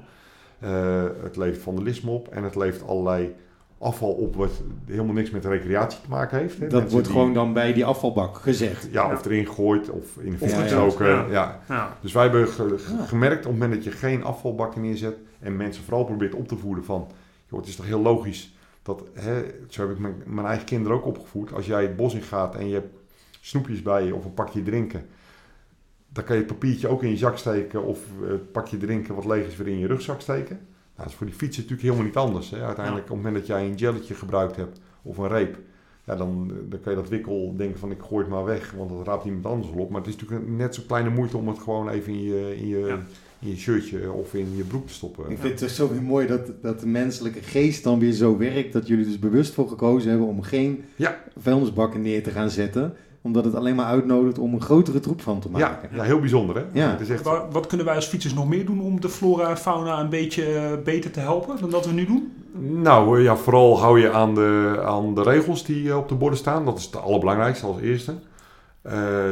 Eh, 0.59 1.03
het 1.22 1.37
levert 1.37 1.62
vandalisme 1.62 2.11
op 2.11 2.29
en 2.29 2.42
het 2.44 2.57
levert 2.57 2.87
allerlei 2.88 3.35
afval 3.79 4.11
op 4.12 4.37
wat 4.37 4.50
helemaal 4.87 5.14
niks 5.14 5.31
met 5.31 5.44
recreatie 5.44 6.00
te 6.00 6.09
maken 6.09 6.38
heeft. 6.38 6.55
Hè. 6.59 6.61
Dat 6.61 6.72
Mensen 6.72 6.90
wordt 6.92 7.07
die- 7.07 7.16
gewoon 7.16 7.35
dan 7.35 7.53
bij 7.53 7.72
die 7.72 7.85
afvalbak 7.85 8.37
gezet. 8.38 8.88
Ja, 8.92 9.07
Ja. 9.07 9.12
of 9.12 9.24
erin 9.24 9.46
gegooid 9.46 9.90
of 9.90 10.16
in 10.18 10.31
de 10.31 10.37
gedumpt, 10.38 10.62
gestoken. 10.62 11.07
ja. 11.07 11.27
Ja. 11.31 11.61
Ja. 11.68 11.96
Dus 12.00 12.12
wij 12.12 12.22
hebben 12.22 12.48
ge- 12.48 12.79
ge- 12.79 12.96
Ja. 12.96 13.05
gemerkt 13.05 13.46
op 13.46 13.50
het 13.53 13.61
moment 13.61 13.74
dat 13.74 13.85
je 13.85 13.90
geen 13.98 14.24
afvalbakken 14.24 14.81
neerzet 14.81 15.16
en 15.40 15.57
mensen 15.57 15.85
vooral 15.85 16.05
probeert 16.05 16.35
op 16.35 16.48
te 16.48 16.57
voeden 16.57 16.85
van, 16.85 17.07
het 17.57 17.67
is 17.67 17.77
toch 17.77 17.87
heel 17.87 18.01
logisch 18.01 18.55
dat, 18.83 19.05
hè, 19.12 19.45
zo 19.69 19.81
heb 19.81 19.90
ik 19.90 19.99
mijn, 19.99 20.23
mijn 20.27 20.47
eigen 20.47 20.67
kinderen 20.67 20.97
ook 20.97 21.07
opgevoed. 21.07 21.53
Als 21.53 21.67
jij 21.67 21.83
het 21.83 21.97
bos 21.97 22.14
in 22.14 22.23
gaat 22.23 22.55
en 22.55 22.69
je 22.69 22.75
hebt 22.75 22.95
snoepjes 23.40 23.83
bij 23.83 24.05
je 24.05 24.14
of 24.14 24.25
een 24.25 24.35
pakje 24.35 24.62
drinken, 24.62 25.07
dan 26.09 26.25
kan 26.25 26.37
je 26.37 26.43
het 26.43 26.51
papiertje 26.53 26.88
ook 26.88 27.03
in 27.03 27.11
je 27.11 27.17
zak 27.17 27.37
steken 27.37 27.83
of 27.83 28.01
het 28.21 28.53
pakje 28.53 28.77
drinken 28.77 29.14
wat 29.14 29.25
leeg 29.25 29.47
is 29.47 29.57
weer 29.57 29.69
in 29.69 29.79
je 29.79 29.87
rugzak 29.87 30.21
steken. 30.21 30.57
Nou, 30.57 30.67
dat 30.97 31.07
is 31.07 31.14
voor 31.14 31.27
die 31.27 31.35
fiets 31.35 31.57
natuurlijk 31.57 31.83
helemaal 31.83 32.05
niet 32.05 32.17
anders. 32.17 32.51
Hè. 32.51 32.64
Uiteindelijk, 32.64 33.05
op 33.05 33.17
het 33.17 33.25
moment 33.25 33.35
dat 33.35 33.47
jij 33.47 33.67
een 33.67 33.75
jelletje 33.75 34.14
gebruikt 34.14 34.57
hebt 34.57 34.81
of 35.03 35.19
een 35.19 35.29
reep, 35.29 35.59
ja, 36.05 36.17
dan, 36.17 36.53
dan 36.69 36.81
kan 36.81 36.93
je 36.93 36.99
dat 36.99 37.09
wikkel 37.09 37.57
denken 37.57 37.79
van 37.79 37.90
ik 37.90 38.03
gooi 38.03 38.25
het 38.25 38.33
maar 38.33 38.45
weg, 38.45 38.71
want 38.71 38.90
dat 38.90 39.07
raapt 39.07 39.25
iemand 39.25 39.47
anders 39.47 39.73
op. 39.73 39.90
Maar 39.90 40.01
het 40.01 40.09
is 40.09 40.17
natuurlijk 40.17 40.49
net 40.49 40.75
zo'n 40.75 40.87
kleine 40.87 41.11
moeite 41.11 41.37
om 41.37 41.49
het 41.49 41.59
gewoon 41.59 41.88
even 41.88 42.12
in 42.12 42.23
je, 42.23 42.57
in 42.57 42.67
je, 42.67 42.79
Ja. 42.79 42.99
In 43.45 43.51
je 43.51 43.57
shirtje 43.57 44.13
of 44.13 44.35
in 44.35 44.47
je 44.57 44.63
broek 44.65 44.87
te 44.87 44.93
stoppen. 44.93 45.25
Ik 45.31 45.39
vind 45.39 45.51
het 45.51 45.59
dus 45.59 45.75
zo 45.77 45.89
weer 45.89 46.03
mooi 46.03 46.27
dat, 46.27 46.41
dat 46.63 46.81
de 46.81 46.87
menselijke 46.87 47.43
geest 47.43 47.85
dan 47.85 47.99
weer 47.99 48.13
zo 48.13 48.37
werkt. 48.39 48.73
Dat 48.73 48.87
jullie 48.87 49.05
dus 49.05 49.19
bewust 49.19 49.55
voor 49.55 49.69
gekozen 49.69 50.11
hebben 50.11 50.29
om 50.29 50.43
geen 50.43 50.85
Ja. 50.97 51.17
vuilnisbakken 51.39 52.03
neer 52.03 52.23
te 52.23 52.31
gaan 52.31 52.51
zetten. 52.51 52.95
Omdat 53.23 53.45
het 53.45 53.55
alleen 53.55 53.75
maar 53.75 53.87
uitnodigt 53.87 54.39
om 54.39 54.55
een 54.55 54.61
grotere 54.61 55.01
troep 55.01 55.21
van 55.21 55.41
te 55.41 55.51
maken. 55.51 55.89
ja, 55.95 56.03
heel 56.03 56.21
bijzonder 56.21 56.57
hè. 56.57 56.63
Ja. 56.81 56.91
Het 56.91 57.01
is 57.01 57.09
echt, 57.11 57.23
Wa- 57.23 57.49
Wat 57.51 57.67
kunnen 57.67 57.87
wij 57.87 57.95
als 57.95 58.07
fietsers 58.07 58.35
nog 58.35 58.49
meer 58.49 58.67
doen 58.67 58.81
om 58.81 59.01
de 59.01 59.09
flora 59.09 59.49
en 59.51 59.57
fauna 59.59 60.01
een 60.01 60.09
beetje 60.09 60.45
eh, 60.55 60.73
beter 60.85 61.11
te 61.11 61.21
helpen 61.21 61.57
dan 61.61 61.71
dat 61.71 61.87
we 61.87 61.93
nu 61.93 62.07
doen? 62.07 62.33
nou 62.83 63.23
ja, 63.23 63.37
vooral 63.37 63.79
hou 63.81 64.01
je 64.01 64.11
aan 64.13 64.35
de, 64.35 64.81
aan 64.85 65.15
de 65.15 65.23
regels 65.23 65.65
die 65.65 65.91
eh, 65.91 65.97
op 65.97 66.09
de 66.09 66.15
borden 66.15 66.39
staan. 66.39 66.65
Dat 66.65 66.79
is 66.79 66.85
het 66.85 66.97
allerbelangrijkste 66.97 67.67
als 67.67 67.81
eerste. 67.81 68.15
Eh, 68.85 69.31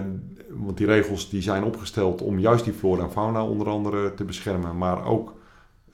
want 0.51 0.77
die 0.77 0.87
regels 0.87 1.31
die 1.31 1.43
zijn 1.43 1.65
opgesteld 1.65 2.23
om 2.23 2.39
juist 2.39 2.65
die 2.65 2.73
flora 2.73 3.03
en 3.03 3.11
fauna 3.11 3.45
onder 3.45 3.69
andere 3.69 4.15
te 4.15 4.25
beschermen. 4.25 4.79
Maar 4.79 5.07
ook 5.07 5.35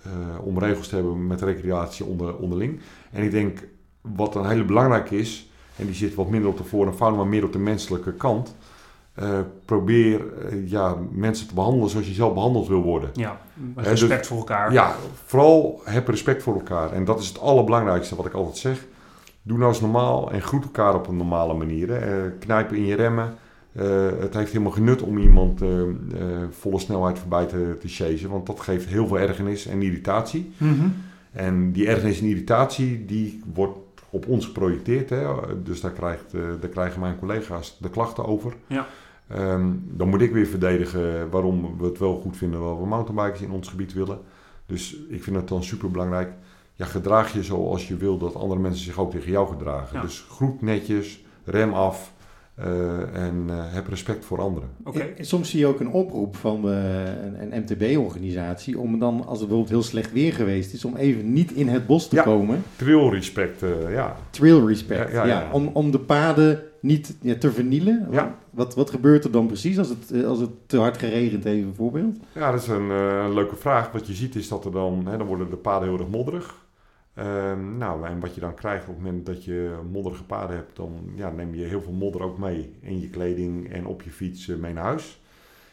eh, 0.03 0.11
om 0.45 0.59
regels 0.59 0.89
te 0.89 0.95
hebben 0.95 1.27
met 1.27 1.43
recreatie 1.43 2.05
onder, 2.05 2.37
onderling. 2.37 2.81
En 3.11 3.23
ik 3.23 3.31
denk 3.31 3.69
wat 4.01 4.35
een 4.35 4.49
hele 4.49 4.65
belangrijke 4.65 5.19
is, 5.19 5.51
en 5.77 5.87
die 5.87 5.95
zit 5.95 6.15
wat 6.15 6.29
minder 6.31 6.51
op 6.51 6.57
de 6.57 6.65
flora 6.65 6.91
en 6.91 6.97
fauna, 6.97 7.17
maar 7.17 7.27
meer 7.27 7.45
op 7.45 7.53
de 7.53 7.59
menselijke 7.59 8.13
kant. 8.13 8.57
eh, 9.15 9.39
probeer 9.65 10.21
ja, 10.65 10.97
mensen 11.11 11.49
te 11.49 11.55
behandelen 11.55 11.91
zoals 11.91 12.07
je 12.07 12.13
zelf 12.15 12.35
behandeld 12.35 12.69
wil 12.69 12.83
worden. 12.83 13.11
Ja, 13.13 13.41
dus- 13.55 13.87
respect 13.89 14.27
voor 14.27 14.37
elkaar. 14.37 14.73
Ja, 14.73 14.95
vooral 15.25 15.81
heb 15.85 16.09
respect 16.09 16.43
voor 16.43 16.55
elkaar. 16.55 16.93
En 16.93 17.05
dat 17.05 17.21
is 17.21 17.29
het 17.29 17.41
allerbelangrijkste 17.41 18.17
wat 18.17 18.27
ik 18.27 18.33
altijd 18.33 18.57
zeg. 18.57 18.87
Doe 19.43 19.59
nou 19.59 19.71
eens 19.71 19.81
normaal 19.81 20.31
en 20.33 20.43
groet 20.43 20.65
elkaar 20.65 20.95
op 20.95 21.07
een 21.09 21.17
normale 21.17 21.55
manier. 21.55 21.87
Knijpen 22.39 22.77
in 22.77 22.85
je 22.85 22.95
remmen. 22.95 23.35
Eh, 23.73 24.09
het 24.21 24.35
heeft 24.35 24.53
helemaal 24.53 24.73
genut 24.73 25.03
om 25.03 25.19
iemand 25.19 25.63
eh, 25.63 25.81
eh, 25.81 25.89
volle 26.51 26.79
snelheid 26.79 27.19
voorbij 27.19 27.47
te, 27.47 27.77
te 27.81 27.89
chasen. 27.89 28.31
Want 28.31 28.47
dat 28.47 28.61
geeft 28.61 28.87
heel 28.87 29.07
veel 29.07 29.19
ergernis 29.19 29.67
en 29.67 29.83
irritatie. 29.83 30.53
Mhm. 30.57 30.89
En 31.33 31.73
die 31.73 31.87
ergernis 31.87 32.21
en 32.21 32.27
irritatie, 32.27 33.05
die 33.05 33.43
wordt 33.55 33.79
op 34.11 34.27
ons 34.27 34.47
geprojecteerd. 34.47 35.11
Hè? 35.11 35.27
Dus 35.63 35.81
daar, 35.81 35.91
krijgt, 35.91 36.33
daar 36.33 36.71
krijgen 36.71 37.01
mijn 37.01 37.19
collega's 37.19 37.77
de 37.81 37.91
klachten 37.91 38.25
over. 38.25 38.55
Ja. 38.67 38.87
Ehm, 39.27 39.67
dan 39.83 40.09
moet 40.09 40.21
ik 40.21 40.33
weer 40.33 40.47
verdedigen 40.47 41.31
waarom 41.31 41.79
we 41.79 41.85
het 41.85 41.99
wel 41.99 42.21
goed 42.21 42.37
vinden 42.37 42.61
dat 42.61 42.79
we 42.79 42.87
mountainbikers 42.87 43.41
in 43.41 43.51
ons 43.51 43.69
gebied 43.69 43.93
willen. 43.93 44.19
Dus 44.67 44.97
ik 45.09 45.23
vind 45.23 45.37
het 45.37 45.49
dan 45.49 45.65
super 45.65 45.91
belangrijk. 45.91 46.33
Ja, 46.75 46.85
gedraag 46.85 47.33
je 47.33 47.43
zoals 47.43 47.89
je 47.89 47.97
wil 47.97 48.19
dat 48.19 48.35
andere 48.35 48.61
mensen 48.61 48.85
zich 48.85 48.99
ook 48.99 49.11
tegen 49.11 49.31
jou 49.31 49.49
gedragen. 49.49 49.97
Ja. 49.97 50.03
Dus 50.03 50.27
groet 50.29 50.63
netjes, 50.63 51.25
rem 51.45 51.73
af 51.73 52.13
eh, 52.59 53.25
en 53.25 53.45
eh, 53.49 53.55
heb 53.59 53.89
respect 53.89 54.25
voor 54.25 54.41
anderen. 54.41 54.69
Soms 55.21 55.51
zie 55.51 55.59
je 55.59 55.67
ook 55.67 55.81
een 55.81 55.91
oproep 55.91 56.37
van 56.37 56.71
eh, 56.71 57.05
een, 57.25 57.53
een 57.53 57.63
MTB-organisatie 57.63 58.79
om 58.79 58.99
dan, 58.99 59.15
als 59.27 59.39
het 59.39 59.49
bijvoorbeeld 59.49 59.69
heel 59.69 59.83
slecht 59.83 60.13
weer 60.13 60.33
geweest 60.33 60.73
is, 60.73 60.85
om 60.85 60.97
even 60.97 61.33
niet 61.33 61.53
in 61.53 61.69
het 61.69 61.87
bos 61.87 62.09
te 62.09 62.17
Ja. 62.17 62.23
komen. 62.23 62.63
Trail 62.77 63.13
respect, 63.13 63.63
eh, 63.63 63.93
ja. 63.93 64.17
Trail 64.31 64.67
respect. 64.69 65.13
Ja, 65.13 65.25
Ja, 65.25 65.27
ja, 65.35 65.41
ja. 65.41 65.53
Om, 65.53 65.71
om 65.73 65.91
de 65.91 65.99
paden 66.01 66.63
niet 66.81 67.17
ja, 67.21 67.35
te 67.37 67.51
vernielen. 67.53 68.09
Ja. 68.11 68.35
Wat, 68.51 68.75
wat 68.75 68.91
gebeurt 68.91 69.25
er 69.25 69.31
dan 69.31 69.47
precies 69.47 69.79
als 69.79 69.89
het, 69.89 70.25
als 70.25 70.39
het 70.41 70.51
te 70.67 70.79
hard 70.79 70.99
geregend 70.99 71.45
heeft, 71.45 71.65
bijvoorbeeld? 71.65 72.17
Ja, 72.35 72.51
dat 72.51 72.61
is 72.63 72.69
een, 72.69 72.91
eh, 72.91 73.23
een 73.25 73.35
leuke 73.35 73.57
vraag. 73.57 73.93
Wat 73.93 74.07
je 74.07 74.13
ziet 74.15 74.35
is 74.35 74.49
dat 74.49 74.65
er 74.65 74.73
dan, 74.73 75.07
hè, 75.07 75.17
dan 75.17 75.27
worden 75.27 75.51
de 75.51 75.57
paden 75.57 75.89
heel 75.89 75.99
erg 75.99 76.09
modderig. 76.09 76.67
Ehm, 77.19 77.77
nou, 77.77 78.07
en 78.07 78.21
wat 78.21 78.35
je 78.35 78.41
dan 78.41 78.55
krijgt 78.55 78.89
op 78.89 78.95
het 78.95 79.05
moment 79.05 79.27
dat 79.27 79.45
je 79.45 79.79
modderige 79.91 80.25
paden 80.25 80.57
hebt, 80.57 80.77
dan 80.77 81.11
ja, 81.15 81.31
neem 81.31 81.55
je 81.55 81.65
heel 81.65 81.83
veel 81.83 81.93
modder 81.93 82.23
ook 82.23 82.39
mee 82.39 82.75
in 82.81 83.01
je 83.01 83.11
kleding 83.11 83.73
en 83.73 83.87
op 83.87 84.03
je 84.03 84.11
fiets 84.11 84.49
eh, 84.49 84.57
mee 84.57 84.73
naar 84.73 84.85
huis. 84.85 85.23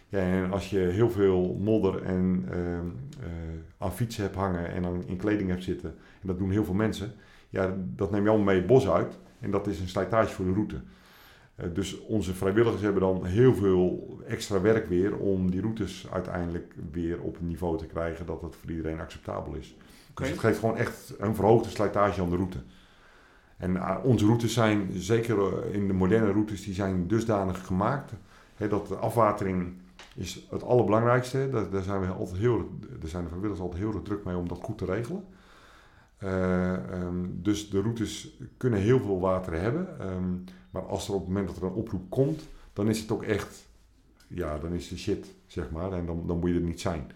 Ja, 0.09 0.19
en 0.19 0.51
als 0.51 0.69
je 0.69 0.79
heel 0.79 1.09
veel 1.09 1.57
modder 1.59 2.03
en 2.03 2.45
ehm, 2.51 2.87
eh, 3.19 3.29
aan 3.77 3.93
fietsen 3.93 4.23
hebt 4.23 4.35
hangen 4.35 4.71
en 4.71 4.81
dan 4.81 5.03
in 5.05 5.17
kleding 5.17 5.49
hebt 5.49 5.63
zitten, 5.63 5.89
en 6.21 6.27
dat 6.27 6.37
doen 6.37 6.51
heel 6.51 6.65
veel 6.65 6.73
mensen, 6.73 7.13
ja, 7.49 7.75
dat 7.95 8.11
neem 8.11 8.23
je 8.23 8.29
allemaal 8.29 8.47
mee 8.47 8.57
het 8.57 8.67
bos 8.67 8.89
uit. 8.89 9.17
En 9.39 9.51
dat 9.51 9.67
is 9.67 9.79
een 9.79 9.87
slijtage 9.87 10.33
voor 10.33 10.45
de 10.45 10.53
route. 10.53 10.81
Eh, 11.55 11.65
dus 11.73 12.01
onze 12.01 12.33
vrijwilligers 12.33 12.81
hebben 12.81 13.01
dan 13.01 13.25
heel 13.25 13.53
veel 13.53 14.17
extra 14.27 14.61
werk 14.61 14.89
weer 14.89 15.17
om 15.17 15.51
die 15.51 15.61
routes 15.61 16.07
uiteindelijk 16.11 16.73
weer 16.91 17.21
op 17.21 17.39
een 17.39 17.47
niveau 17.47 17.77
te 17.77 17.85
krijgen 17.85 18.25
dat 18.25 18.41
het 18.41 18.55
voor 18.55 18.69
iedereen 18.69 18.99
acceptabel 18.99 19.53
is. 19.53 19.75
Dus 20.15 20.29
het 20.29 20.39
geeft 20.39 20.59
gewoon 20.59 20.77
echt 20.77 21.13
een 21.17 21.35
verhoogde 21.35 21.69
slijtage 21.69 22.21
aan 22.21 22.29
de 22.29 22.35
route. 22.35 22.57
En 23.57 23.77
eh, 23.77 23.97
onze 24.03 24.25
routes 24.25 24.53
zijn, 24.53 24.89
zeker 24.93 25.37
eh, 25.37 25.73
in 25.73 25.87
de 25.87 25.93
moderne 25.93 26.31
routes, 26.31 26.63
die 26.63 26.73
zijn 26.73 27.07
dusdanig 27.07 27.65
gemaakt. 27.65 28.11
Hè, 28.55 28.67
dat 28.67 28.87
de 28.87 28.95
afwatering 28.95 29.73
is 30.15 30.47
het 30.49 30.63
allerbelangrijkste. 30.63 31.49
Daar, 31.49 31.69
daar 31.69 31.83
zijn 31.83 32.01
we 32.01 32.07
altijd 32.07 32.37
heel, 32.37 32.69
daar 32.99 33.09
zijn 33.09 33.23
de 33.23 33.29
vrijwilligers 33.29 33.61
altijd 33.61 33.81
heel 33.81 34.01
druk 34.01 34.23
mee 34.23 34.37
om 34.37 34.47
dat 34.47 34.59
goed 34.61 34.77
te 34.77 34.85
regelen. 34.85 35.23
Eh, 36.17 36.73
ehm, 36.73 37.25
dus 37.29 37.69
de 37.69 37.81
routes 37.81 38.37
kunnen 38.57 38.79
heel 38.79 38.99
veel 38.99 39.19
water 39.19 39.53
hebben. 39.61 39.99
ehm, 39.99 40.33
maar 40.69 40.85
als 40.85 41.07
er 41.07 41.13
op 41.13 41.19
het 41.19 41.27
moment 41.27 41.47
dat 41.47 41.57
er 41.57 41.63
een 41.63 41.73
oproep 41.73 42.09
komt, 42.09 42.47
dan 42.73 42.89
is 42.89 42.99
het 42.99 43.11
ook 43.11 43.23
echt, 43.23 43.65
ja, 44.27 44.57
dan 44.57 44.73
is 44.73 44.87
de 44.87 44.97
shit, 44.97 45.33
zeg 45.47 45.71
maar. 45.71 45.91
En 45.91 46.05
dan, 46.05 46.23
dan 46.27 46.39
moet 46.39 46.49
je 46.49 46.55
er 46.55 46.61
niet 46.61 46.81
zijn. 46.81 47.11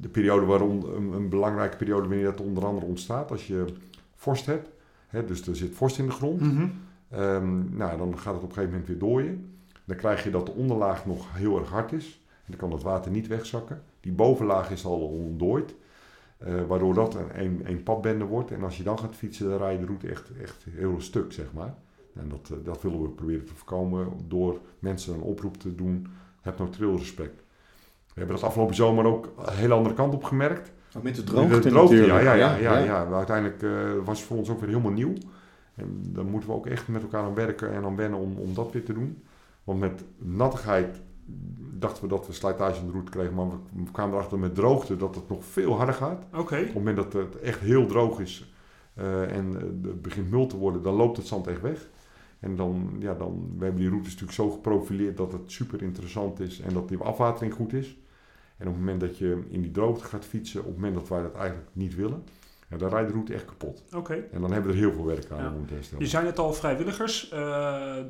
De 0.00 0.08
periode 0.08 0.46
waarom, 0.46 0.82
een, 0.84 1.12
een 1.12 1.28
belangrijke 1.28 1.76
periode 1.76 2.08
wanneer 2.08 2.24
dat 2.24 2.40
onder 2.40 2.64
andere 2.64 2.86
ontstaat, 2.86 3.30
als 3.30 3.46
je 3.46 3.64
vorst 4.14 4.46
hebt, 4.46 4.68
hè, 5.06 5.24
dus 5.24 5.46
er 5.46 5.56
zit 5.56 5.74
vorst 5.74 5.98
in 5.98 6.06
de 6.06 6.12
grond, 6.12 6.40
Mhm. 6.40 6.68
Ehm, 7.10 7.76
nou, 7.76 7.98
dan 7.98 8.18
gaat 8.18 8.34
het 8.34 8.42
op 8.42 8.48
een 8.48 8.54
gegeven 8.54 8.70
moment 8.70 8.86
weer 8.88 8.98
dooien. 8.98 9.50
Dan 9.84 9.96
krijg 9.96 10.24
je 10.24 10.30
dat 10.30 10.46
de 10.46 10.52
onderlaag 10.52 11.06
nog 11.06 11.26
heel 11.36 11.58
erg 11.58 11.68
hard 11.70 11.92
is. 11.92 12.20
En 12.30 12.44
dan 12.46 12.56
kan 12.56 12.70
dat 12.70 12.82
water 12.82 13.10
niet 13.10 13.26
wegzakken. 13.26 13.82
Die 14.00 14.12
bovenlaag 14.12 14.70
is 14.70 14.84
al 14.84 14.98
ontdooid. 15.08 15.74
eh, 16.38 16.54
waardoor 16.66 16.94
dat 16.94 17.14
een, 17.14 17.40
een, 17.44 17.60
een 17.64 17.82
padbende 17.82 18.24
wordt. 18.24 18.50
En 18.50 18.62
als 18.62 18.76
je 18.76 18.82
dan 18.82 18.98
gaat 18.98 19.14
fietsen, 19.14 19.48
dan 19.48 19.58
rij 19.58 19.72
je 19.72 19.78
de 19.78 19.86
route 19.86 20.08
echt, 20.08 20.30
echt 20.42 20.66
heel 20.70 21.00
stuk, 21.00 21.32
zeg 21.32 21.46
maar. 21.54 21.74
En 22.14 22.28
dat, 22.28 22.50
eh, 22.52 22.56
dat 22.64 22.82
willen 22.82 23.02
we 23.02 23.08
proberen 23.08 23.44
te 23.44 23.54
voorkomen 23.54 24.08
door 24.28 24.60
mensen 24.78 25.14
een 25.14 25.20
oproep 25.20 25.56
te 25.56 25.74
doen. 25.74 26.06
Heb 26.40 26.58
nou 26.58 26.70
trailrespect. 26.70 27.42
We 28.16 28.22
hebben 28.22 28.40
dat 28.40 28.48
afgelopen 28.48 28.74
zomer 28.74 29.04
ook 29.04 29.32
een 29.36 29.52
hele 29.52 29.74
andere 29.74 29.94
kant 29.94 30.14
op 30.14 30.24
gemerkt. 30.24 30.72
Ook 30.96 31.02
met 31.02 31.14
de 31.14 31.24
De 31.24 31.30
droogte, 31.30 31.68
droogte, 31.68 31.96
ja, 31.96 32.20
ja, 32.20 32.32
ja, 32.32 32.56
ja, 32.56 32.78
ja. 32.78 33.06
Uiteindelijk 33.12 33.62
eh, 33.62 33.70
was 34.04 34.18
het 34.18 34.28
voor 34.28 34.36
ons 34.36 34.50
ook 34.50 34.60
weer 34.60 34.68
helemaal 34.68 34.92
nieuw. 34.92 35.12
En 35.74 36.00
dan 36.02 36.30
moeten 36.30 36.48
we 36.48 36.54
ook 36.54 36.66
echt 36.66 36.88
met 36.88 37.02
elkaar 37.02 37.22
aan 37.22 37.34
werken 37.34 37.72
en 37.72 37.84
aan 37.84 37.96
wennen 37.96 38.18
om, 38.18 38.36
om 38.36 38.54
dat 38.54 38.72
weer 38.72 38.84
te 38.84 38.92
doen. 38.92 39.22
Want 39.64 39.80
met 39.80 40.04
nattigheid 40.18 41.00
dachten 41.78 42.02
we 42.02 42.08
dat 42.08 42.26
we 42.26 42.32
slijtage 42.32 42.80
aan 42.80 42.86
de 42.86 42.92
route 42.92 43.10
kregen, 43.10 43.34
maar 43.34 43.48
we, 43.48 43.90
kwamen 43.92 44.14
erachter 44.14 44.38
met 44.38 44.54
droogte 44.54 44.96
dat 44.96 45.14
het 45.14 45.28
nog 45.28 45.44
veel 45.44 45.76
harder 45.76 45.94
gaat. 45.94 46.24
Oké. 46.34 46.56
Op 46.56 46.64
het 46.64 46.74
moment 46.74 46.96
dat 46.96 47.12
het 47.12 47.40
echt 47.40 47.60
heel 47.60 47.86
droog 47.86 48.20
is 48.20 48.52
eh, 48.94 49.36
en 49.36 49.56
eh, 49.56 49.62
het 49.62 50.02
begint 50.02 50.30
mul 50.30 50.46
te 50.46 50.56
worden, 50.56 50.82
dan 50.82 50.94
loopt 50.94 51.16
het 51.16 51.26
zand 51.26 51.46
echt 51.46 51.60
weg. 51.60 51.88
En 52.40 52.56
dan, 52.56 52.96
ja, 52.98 53.14
dan, 53.14 53.54
we 53.58 53.64
hebben 53.64 53.80
die 53.80 53.90
routes 53.90 54.12
natuurlijk 54.12 54.38
zo 54.38 54.50
geprofileerd 54.50 55.16
dat 55.16 55.32
het 55.32 55.42
super 55.46 55.82
interessant 55.82 56.40
is 56.40 56.60
en 56.60 56.74
dat 56.74 56.88
die 56.88 56.98
afwatering 56.98 57.54
goed 57.54 57.72
is. 57.72 57.96
En 58.56 58.66
op 58.66 58.72
het 58.72 58.82
moment 58.82 59.00
dat 59.00 59.18
je 59.18 59.42
in 59.48 59.62
die 59.62 59.70
droogte 59.70 60.04
gaat 60.04 60.24
fietsen, 60.24 60.60
op 60.60 60.66
het 60.66 60.74
moment 60.74 60.94
dat 60.94 61.08
wij 61.08 61.22
dat 61.22 61.34
eigenlijk 61.34 61.68
niet 61.72 61.94
willen, 61.94 62.22
ja, 62.70 62.76
dan 62.76 62.88
rijdt 62.88 63.06
de 63.08 63.12
route 63.14 63.34
echt 63.34 63.44
kapot. 63.44 63.82
Oké. 63.94 64.12
En 64.32 64.40
dan 64.40 64.52
hebben 64.52 64.70
we 64.70 64.76
er 64.76 64.82
heel 64.84 64.92
veel 64.92 65.04
werk 65.06 65.30
aan 65.30 65.38
Ja. 65.38 65.50
om 65.52 65.58
het 65.58 65.68
te 65.68 65.74
herstellen. 65.74 66.04
Je 66.04 66.10
zei 66.10 66.26
het 66.26 66.38
al, 66.38 66.52
vrijwilligers. 66.52 67.30
eh, 67.30 67.38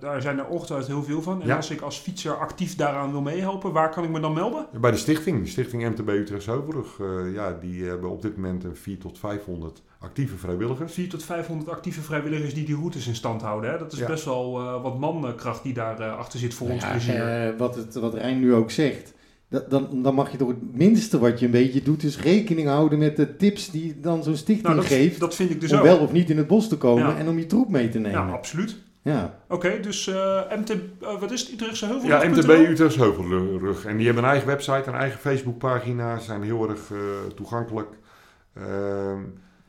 daar 0.01 0.23
zijn 0.23 0.39
er 0.39 0.47
ongetwijfeld 0.47 0.91
heel 0.91 1.03
veel 1.03 1.23
van. 1.23 1.41
En 1.43 1.47
Ja. 1.47 1.57
als 1.57 1.71
ik 1.71 1.81
als 1.81 1.99
fietser 1.99 2.37
actief 2.39 2.75
daaraan 2.77 3.11
wil 3.11 3.21
meehelpen, 3.21 3.73
waar 3.73 3.91
kan 3.91 4.05
ik 4.05 4.11
me 4.11 4.21
dan 4.21 4.33
melden? 4.33 4.67
Bij 4.81 4.91
de 4.91 4.97
stichting, 4.97 5.43
de 5.43 5.49
stichting 5.49 5.83
MTB 5.89 6.09
Utrecht 6.09 6.47
Heuvelrug, 6.47 7.01
eh, 7.01 7.35
ja, 7.35 7.53
die 7.61 7.85
hebben 7.85 8.11
op 8.11 8.23
dit 8.23 8.37
moment 8.37 8.65
een 8.65 8.77
4 8.77 8.99
tot 8.99 9.19
500 9.19 9.83
actieve 9.99 10.37
vrijwilligers. 10.37 10.93
4 10.93 11.09
tot 11.09 11.23
500 11.25 11.71
actieve 11.71 12.01
vrijwilligers 12.01 12.55
die 12.55 12.65
die 12.65 12.77
routes 12.77 13.07
in 13.07 13.15
stand 13.15 13.43
houden. 13.43 13.71
Hè? 13.71 13.79
Dat 13.79 13.93
is 13.93 13.99
Ja. 13.99 14.07
best 14.07 14.25
wel 14.25 14.59
eh, 14.61 14.83
wat 14.83 14.99
mankracht 14.99 15.63
die 15.63 15.73
daar 15.75 16.01
eh, 16.01 16.17
achter 16.19 16.39
zit 16.39 16.55
voor 16.55 16.69
ons 16.71 16.83
Ja, 16.85 16.91
plezier. 16.91 17.49
eh, 17.49 17.59
wat, 17.59 17.75
het, 17.75 17.95
wat 17.95 18.15
Rijn 18.15 18.41
nu 18.41 18.55
ook 18.55 18.71
zegt. 18.71 19.15
Dat, 19.49 19.71
dan, 19.71 20.03
dan 20.03 20.15
mag 20.15 20.31
je 20.31 20.37
toch 20.37 20.49
het 20.49 20.77
minste 20.77 21.19
wat 21.19 21.39
je 21.39 21.45
een 21.45 21.51
beetje 21.53 21.83
doet, 21.83 22.03
is 22.03 22.21
rekening 22.21 22.69
houden 22.69 22.99
met 22.99 23.17
de 23.17 23.37
tips 23.37 23.71
die 23.71 24.01
dan 24.01 24.23
zo'n 24.23 24.37
stichting 24.37 24.63
nou, 24.69 24.77
dat, 24.81 24.87
geeft. 24.87 25.21
dat 25.21 25.35
vind 25.35 25.51
ik 25.51 25.61
dus 25.61 25.73
om 25.73 25.79
ook. 25.79 25.85
wel 25.85 25.99
of 25.99 26.13
niet 26.13 26.31
in 26.31 26.37
het 26.37 26.47
bos 26.47 26.69
te 26.69 26.77
komen 26.79 27.07
Ja. 27.09 27.17
en 27.17 27.29
om 27.29 27.39
je 27.39 27.47
troep 27.47 27.69
mee 27.71 27.89
te 27.89 28.01
ja, 28.01 28.05
nemen. 28.07 28.33
absoluut. 28.35 28.77
Ja. 29.03 29.39
Oké, 29.49 29.81
dus 29.81 30.07
eh, 30.09 30.41
MT, 30.59 30.71
eh, 30.71 30.79
wat 31.21 31.31
is 31.31 31.41
het? 31.41 31.53
Utrechtse 31.53 31.87
Heuvel? 31.87 32.09
Ja, 32.09 32.23
MTB 32.29 32.49
Utrecht 32.49 32.97
Heuvelrug. 32.97 33.85
En 33.85 33.97
die 33.97 34.07
hebben 34.07 34.25
een 34.25 34.31
eigen 34.31 34.49
website, 34.49 34.83
een 34.87 34.95
eigen 34.95 35.19
Facebookpagina. 35.19 36.19
Ze 36.19 36.25
zijn 36.25 36.43
heel 36.43 36.69
erg 36.69 36.91
eh, 36.91 36.99
toegankelijk. 37.35 37.89
Ehm, 38.55 39.19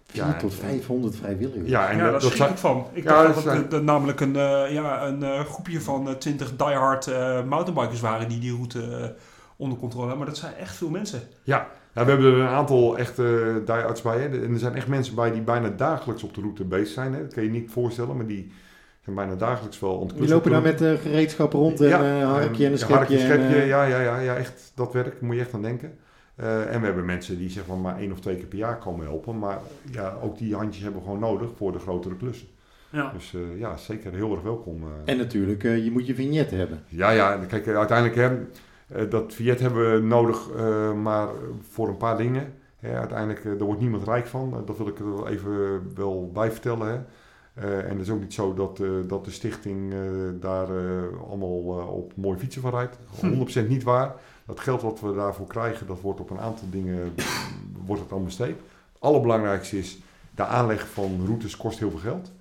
4 0.05 0.23
ja, 0.25 0.33
tot 0.33 0.51
en- 0.51 0.57
500 0.57 1.15
vrijwilligers. 1.15 1.69
Ja, 1.69 1.89
en 1.89 1.97
ja, 1.97 2.11
dat, 2.11 2.21
daar 2.21 2.31
schrik 2.31 2.49
ik 2.49 2.57
van. 2.57 2.85
Ik 2.93 3.03
Ja, 3.03 3.09
dacht 3.09 3.25
dat 3.25 3.35
dat 3.35 3.43
het 3.43 3.53
zijn- 3.53 3.69
dat 3.69 3.83
namelijk 3.83 4.19
een, 4.19 4.35
eh, 4.35 4.71
ja, 4.73 5.07
een 5.07 5.23
eh, 5.23 5.39
groepje 5.39 5.81
van 5.81 6.07
eh, 6.07 6.13
20 6.15 6.55
diehard 6.55 7.07
eh 7.07 7.43
mountainbikers 7.43 7.99
waren 7.99 8.29
die 8.29 8.39
die 8.39 8.51
route 8.53 9.15
onder 9.57 9.77
controle 9.77 10.07
hebben. 10.07 10.23
Maar 10.25 10.33
dat 10.33 10.43
zijn 10.43 10.53
echt 10.55 10.75
veel 10.75 10.89
mensen. 10.89 11.21
ja, 11.43 11.67
we 11.93 12.03
hebben 12.03 12.25
er 12.33 12.39
een 12.39 12.47
aantal 12.47 12.97
echte 12.97 13.61
die-outs 13.65 14.01
bij. 14.01 14.19
Hè. 14.19 14.43
En 14.43 14.53
er 14.53 14.59
zijn 14.59 14.75
echt 14.75 14.87
mensen 14.87 15.15
bij 15.15 15.31
die 15.31 15.41
bijna 15.41 15.69
dagelijks 15.69 16.23
op 16.23 16.33
de 16.33 16.41
route 16.41 16.63
bezig 16.63 16.87
zijn. 16.93 17.13
Hè. 17.13 17.21
Dat 17.21 17.33
kan 17.33 17.43
je 17.43 17.49
niet 17.49 17.71
voorstellen, 17.71 18.15
maar 18.17 18.25
die 18.27 18.51
zijn 19.03 19.15
bijna 19.15 19.35
dagelijks 19.35 19.79
wel 19.79 19.99
het 19.99 20.17
Die 20.17 20.27
lopen 20.27 20.45
op 20.45 20.51
daar 20.51 20.61
met 20.71 20.81
eh, 20.81 20.93
gereedschap 21.01 21.53
rond 21.53 21.81
en 21.81 21.87
Ja, 21.87 22.19
eh, 22.19 22.27
harkje 22.31 22.65
en 22.65 22.71
een 22.71 22.77
ja, 22.77 22.77
schepje. 22.77 22.95
harkje, 22.95 23.17
en, 23.17 23.21
schepje, 23.25 23.55
eh, 23.55 23.67
ja, 23.67 23.83
ja, 23.83 23.99
ja, 24.01 24.19
ja, 24.19 24.35
echt 24.35 24.71
dat 24.75 24.93
werk. 24.93 25.05
Daar 25.11 25.23
moet 25.25 25.35
je 25.35 25.41
echt 25.41 25.53
aan 25.53 25.61
denken. 25.61 25.97
Eh, 26.35 26.73
en 26.73 26.79
we 26.79 26.85
hebben 26.85 27.05
mensen 27.05 27.37
die 27.37 27.49
zeg 27.49 27.67
maar, 27.67 27.77
maar 27.77 27.97
één 27.99 28.11
of 28.11 28.19
twee 28.19 28.35
keer 28.35 28.45
per 28.45 28.57
jaar 28.57 28.77
komen 28.77 29.05
helpen. 29.05 29.39
Maar 29.39 29.57
ja, 29.91 30.17
ook 30.21 30.37
die 30.37 30.55
handjes 30.55 30.83
hebben 30.83 31.01
we 31.01 31.05
gewoon 31.07 31.21
nodig 31.21 31.49
voor 31.57 31.71
de 31.71 31.79
grotere 31.79 32.15
klussen. 32.15 32.47
Ja. 32.89 33.11
Dus 33.13 33.33
eh, 33.33 33.59
ja, 33.59 33.77
zeker 33.77 34.13
heel 34.13 34.31
erg 34.31 34.41
welkom. 34.41 34.81
eh. 34.83 35.11
En 35.13 35.17
natuurlijk, 35.17 35.63
eh, 35.63 35.83
je 35.83 35.91
moet 35.91 36.07
je 36.07 36.15
vignet 36.15 36.51
hebben. 36.51 36.83
Ja, 36.87 37.09
ja, 37.09 37.39
kijk, 37.47 37.67
eh, 37.67 37.77
uiteindelijk 37.77 38.17
hè, 38.17 38.25
eh, 38.25 38.31
dat 39.09 39.33
Fiat 39.33 39.59
hebben 39.59 39.93
we 39.93 40.01
nodig, 40.07 40.49
eh, 40.55 40.93
maar 40.93 41.27
voor 41.69 41.87
een 41.87 41.97
paar 41.97 42.17
dingen. 42.17 42.53
Hè, 42.79 42.97
uiteindelijk, 42.97 43.39
eh, 43.45 43.51
daar 43.51 43.65
wordt 43.65 43.81
niemand 43.81 44.03
rijk 44.03 44.27
van. 44.27 44.53
Eh, 44.53 44.59
dat 44.65 44.77
wil 44.77 44.87
ik 44.87 44.99
er 44.99 45.15
wel 45.15 45.27
even 45.27 45.81
wel 45.95 46.31
bij 46.33 46.51
vertellen. 46.51 46.87
Hè. 46.87 46.99
Eh, 47.53 47.77
en 47.83 47.89
het 47.89 47.99
is 47.99 48.09
ook 48.09 48.19
niet 48.19 48.33
zo 48.33 48.53
dat, 48.53 48.79
eh, 48.79 48.89
dat 49.07 49.25
de 49.25 49.31
stichting 49.31 49.93
eh, 49.93 49.99
daar 50.39 50.69
eh, 50.77 51.03
allemaal 51.29 51.79
eh, 51.79 51.93
op 51.93 52.11
mooie 52.15 52.37
fietsen 52.37 52.61
van 52.61 52.71
rijdt. 52.71 52.97
100% 53.21 53.67
niet 53.69 53.83
waar. 53.83 54.15
Dat 54.45 54.59
geld 54.59 54.81
wat 54.81 54.99
we 54.99 55.13
daarvoor 55.15 55.47
krijgen, 55.47 55.87
dat 55.87 56.01
wordt 56.01 56.19
op 56.19 56.29
een 56.29 56.39
aantal 56.39 56.67
dingen 56.69 57.13
wordt 57.85 58.01
het 58.01 58.11
aan 58.11 58.23
besteed. 58.23 58.55
Het 58.93 59.01
allerbelangrijkste 59.01 59.77
is, 59.77 59.99
de 60.35 60.43
aanleg 60.45 60.87
van 60.89 61.21
routes 61.25 61.57
kost 61.57 61.79
heel 61.79 61.89
veel 61.89 61.99
geld. 61.99 62.31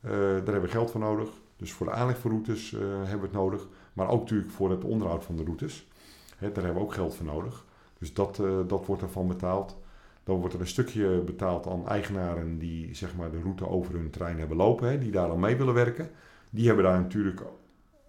Eh, 0.00 0.10
daar 0.10 0.34
hebben 0.34 0.60
we 0.62 0.68
geld 0.68 0.90
voor 0.90 1.00
nodig. 1.00 1.28
Dus 1.58 1.72
voor 1.72 1.86
de 1.86 1.92
aanleg 1.92 2.18
van 2.18 2.30
routes 2.30 2.72
eh, 2.72 2.80
hebben 2.80 3.20
we 3.20 3.26
het 3.26 3.32
nodig. 3.32 3.68
Maar 3.92 4.08
ook 4.08 4.20
natuurlijk 4.20 4.50
voor 4.50 4.70
het 4.70 4.84
onderhoud 4.84 5.24
van 5.24 5.36
de 5.36 5.44
routes. 5.44 5.88
Hè, 6.36 6.52
daar 6.52 6.64
hebben 6.64 6.82
we 6.82 6.88
ook 6.88 6.94
geld 6.94 7.14
voor 7.14 7.26
nodig. 7.26 7.64
Dus 7.98 8.14
dat, 8.14 8.38
eh, 8.38 8.58
dat 8.66 8.86
wordt 8.86 9.02
ervan 9.02 9.26
betaald. 9.26 9.76
Dan 10.24 10.38
wordt 10.38 10.54
er 10.54 10.60
een 10.60 10.66
stukje 10.66 11.20
betaald 11.20 11.66
aan 11.66 11.88
eigenaren 11.88 12.58
die 12.58 12.94
zeg 12.94 13.16
maar, 13.16 13.30
de 13.30 13.40
route 13.40 13.68
over 13.68 13.94
hun 13.94 14.10
trein 14.10 14.38
hebben 14.38 14.56
lopen. 14.56 14.88
Hè, 14.88 14.98
die 14.98 15.10
daar 15.10 15.30
aan 15.30 15.40
mee 15.40 15.56
willen 15.56 15.74
werken. 15.74 16.10
Die 16.50 16.66
hebben 16.66 16.84
daar 16.84 17.00
natuurlijk 17.00 17.42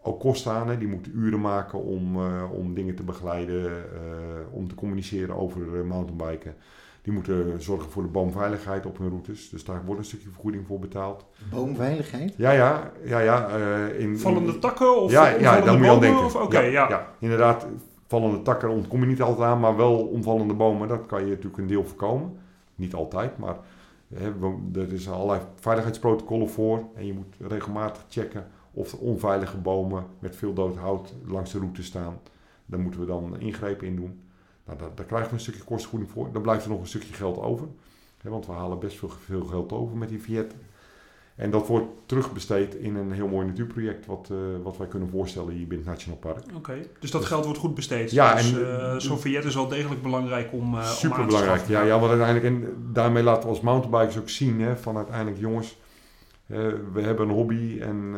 ook 0.01 0.19
kosten 0.19 0.51
aan. 0.51 0.69
Hè. 0.69 0.77
Die 0.77 0.88
moeten 0.88 1.12
uren 1.15 1.41
maken 1.41 1.83
om, 1.83 2.15
eh, 2.15 2.51
om 2.51 2.73
dingen 2.73 2.95
te 2.95 3.03
begeleiden. 3.03 3.83
om 4.51 4.67
te 4.67 4.75
communiceren 4.75 5.35
over 5.35 5.85
mountainbiken. 5.85 6.55
Die 7.01 7.13
moeten 7.13 7.62
zorgen 7.62 7.91
voor 7.91 8.03
de 8.03 8.09
boomveiligheid 8.09 8.85
op 8.85 8.97
hun 8.97 9.09
routes. 9.09 9.49
Dus 9.49 9.63
daar 9.65 9.85
wordt 9.85 9.99
een 9.99 10.05
stukje 10.05 10.29
vergoeding 10.29 10.67
voor 10.67 10.79
betaald. 10.79 11.25
Boomveiligheid? 11.51 12.33
Ja, 12.38 12.51
ja, 12.51 12.91
ja, 13.03 13.19
ja. 13.19 13.47
eh, 13.47 13.99
in, 13.99 14.17
Vallende 14.19 14.59
takken 14.59 15.01
of 15.01 15.12
ja, 15.12 15.27
ja, 15.27 15.39
daar 15.39 15.53
moet 15.59 15.63
je 15.63 15.69
aan 15.69 15.79
bomen? 15.99 15.99
denken. 15.99 16.41
Of, 16.41 16.51
ja. 16.51 16.59
ja. 16.62 17.07
inderdaad. 17.19 17.67
Vallende 18.07 18.41
takken 18.41 18.69
ontkom 18.69 18.99
je 18.99 19.05
niet 19.05 19.21
altijd 19.21 19.47
aan, 19.49 19.59
maar 19.59 19.75
wel 19.75 19.97
omvallende 19.97 20.53
bomen, 20.53 20.88
dat 20.88 21.05
kan 21.05 21.21
je 21.23 21.29
natuurlijk 21.29 21.57
een 21.57 21.67
deel 21.67 21.83
voorkomen. 21.85 22.38
Niet 22.75 22.93
altijd, 22.93 23.38
maar 23.38 23.55
hè, 24.13 24.38
we- 24.39 24.79
er 24.79 24.93
is 24.93 25.09
allerlei 25.09 25.41
veiligheidsprotocollen 25.55 26.49
voor. 26.49 26.83
En 26.95 27.05
je 27.05 27.13
moet 27.13 27.35
regelmatig 27.49 28.05
checken 28.09 28.47
of 28.73 28.91
er 28.91 28.99
onveilige 28.99 29.57
bomen 29.57 30.05
met 30.19 30.36
veel 30.36 30.53
dood 30.53 30.78
hout 30.78 31.13
langs 31.28 31.51
de 31.51 31.59
route 31.59 31.84
staan. 31.84 32.19
Daar 32.65 32.80
moeten 32.80 32.99
we 32.99 33.05
dan 33.05 33.39
ingrepen 33.39 33.88
in 33.88 33.95
doen. 33.95 34.19
Nou, 34.70 34.82
daar, 34.82 34.89
daar 34.95 35.05
krijgen 35.05 35.30
we 35.30 35.34
een 35.36 35.39
stukje 35.41 35.63
kostenvoeding 35.63 36.11
voor. 36.11 36.30
Dan 36.34 36.41
blijft 36.41 36.63
er 36.63 36.70
nog 36.70 36.80
een 36.80 36.88
stukje 36.88 37.13
geld 37.13 37.38
over. 37.39 37.67
Hè, 38.22 38.30
want 38.30 38.45
we 38.45 38.51
halen 38.51 38.80
best 38.80 38.97
veel, 38.97 39.09
veel 39.26 39.43
geld 39.43 39.72
over 39.72 39.97
met 39.97 40.09
die 40.09 40.22
Viet. 40.22 40.55
En 41.36 41.51
dat 41.51 41.67
wordt 41.67 41.88
terugbesteed 42.05 42.76
in 42.76 42.95
een 42.95 43.11
heel 43.11 43.28
mooi 43.28 43.45
natuurproject 43.47 44.05
wat, 44.05 44.28
eh, 44.32 44.38
wat 44.63 44.78
wij 44.78 44.88
kunnen 44.88 45.09
voorstellen 45.09 45.53
hier 45.53 45.67
binnen 45.67 45.88
het 45.88 45.95
Nationaal 45.95 46.20
Park. 46.20 46.43
Oké, 46.55 46.78
dus 46.99 47.11
dat 47.11 47.26
geld 47.26 47.43
wordt 47.45 47.59
goed 47.59 47.76
besteed. 47.76 48.11
Ja, 48.11 48.36
dus, 48.36 48.53
en- 48.53 48.80
eh, 48.80 48.97
zo'n 48.97 49.20
vignet 49.20 49.43
is 49.45 49.55
wel 49.55 49.67
degelijk 49.67 50.01
belangrijk 50.01 50.53
om, 50.53 50.76
eh 50.78 50.86
Super 50.86 51.20
om 51.20 51.26
belangrijk. 51.26 51.67
Ja, 51.67 51.82
ja, 51.82 51.99
want 51.99 52.11
uiteindelijk, 52.11 52.45
en 52.55 52.76
daarmee 52.93 53.24
laten 53.24 53.43
we 53.43 53.49
als 53.49 53.61
mountainbikers 53.61 54.17
ook 54.17 54.30
zien: 54.30 54.61
hè, 54.61 54.78
van 54.78 54.97
uiteindelijk, 54.97 55.39
jongens, 55.39 55.78
we 56.93 57.01
hebben 57.01 57.28
een 57.30 57.36
hobby 57.36 57.80
en 57.82 58.11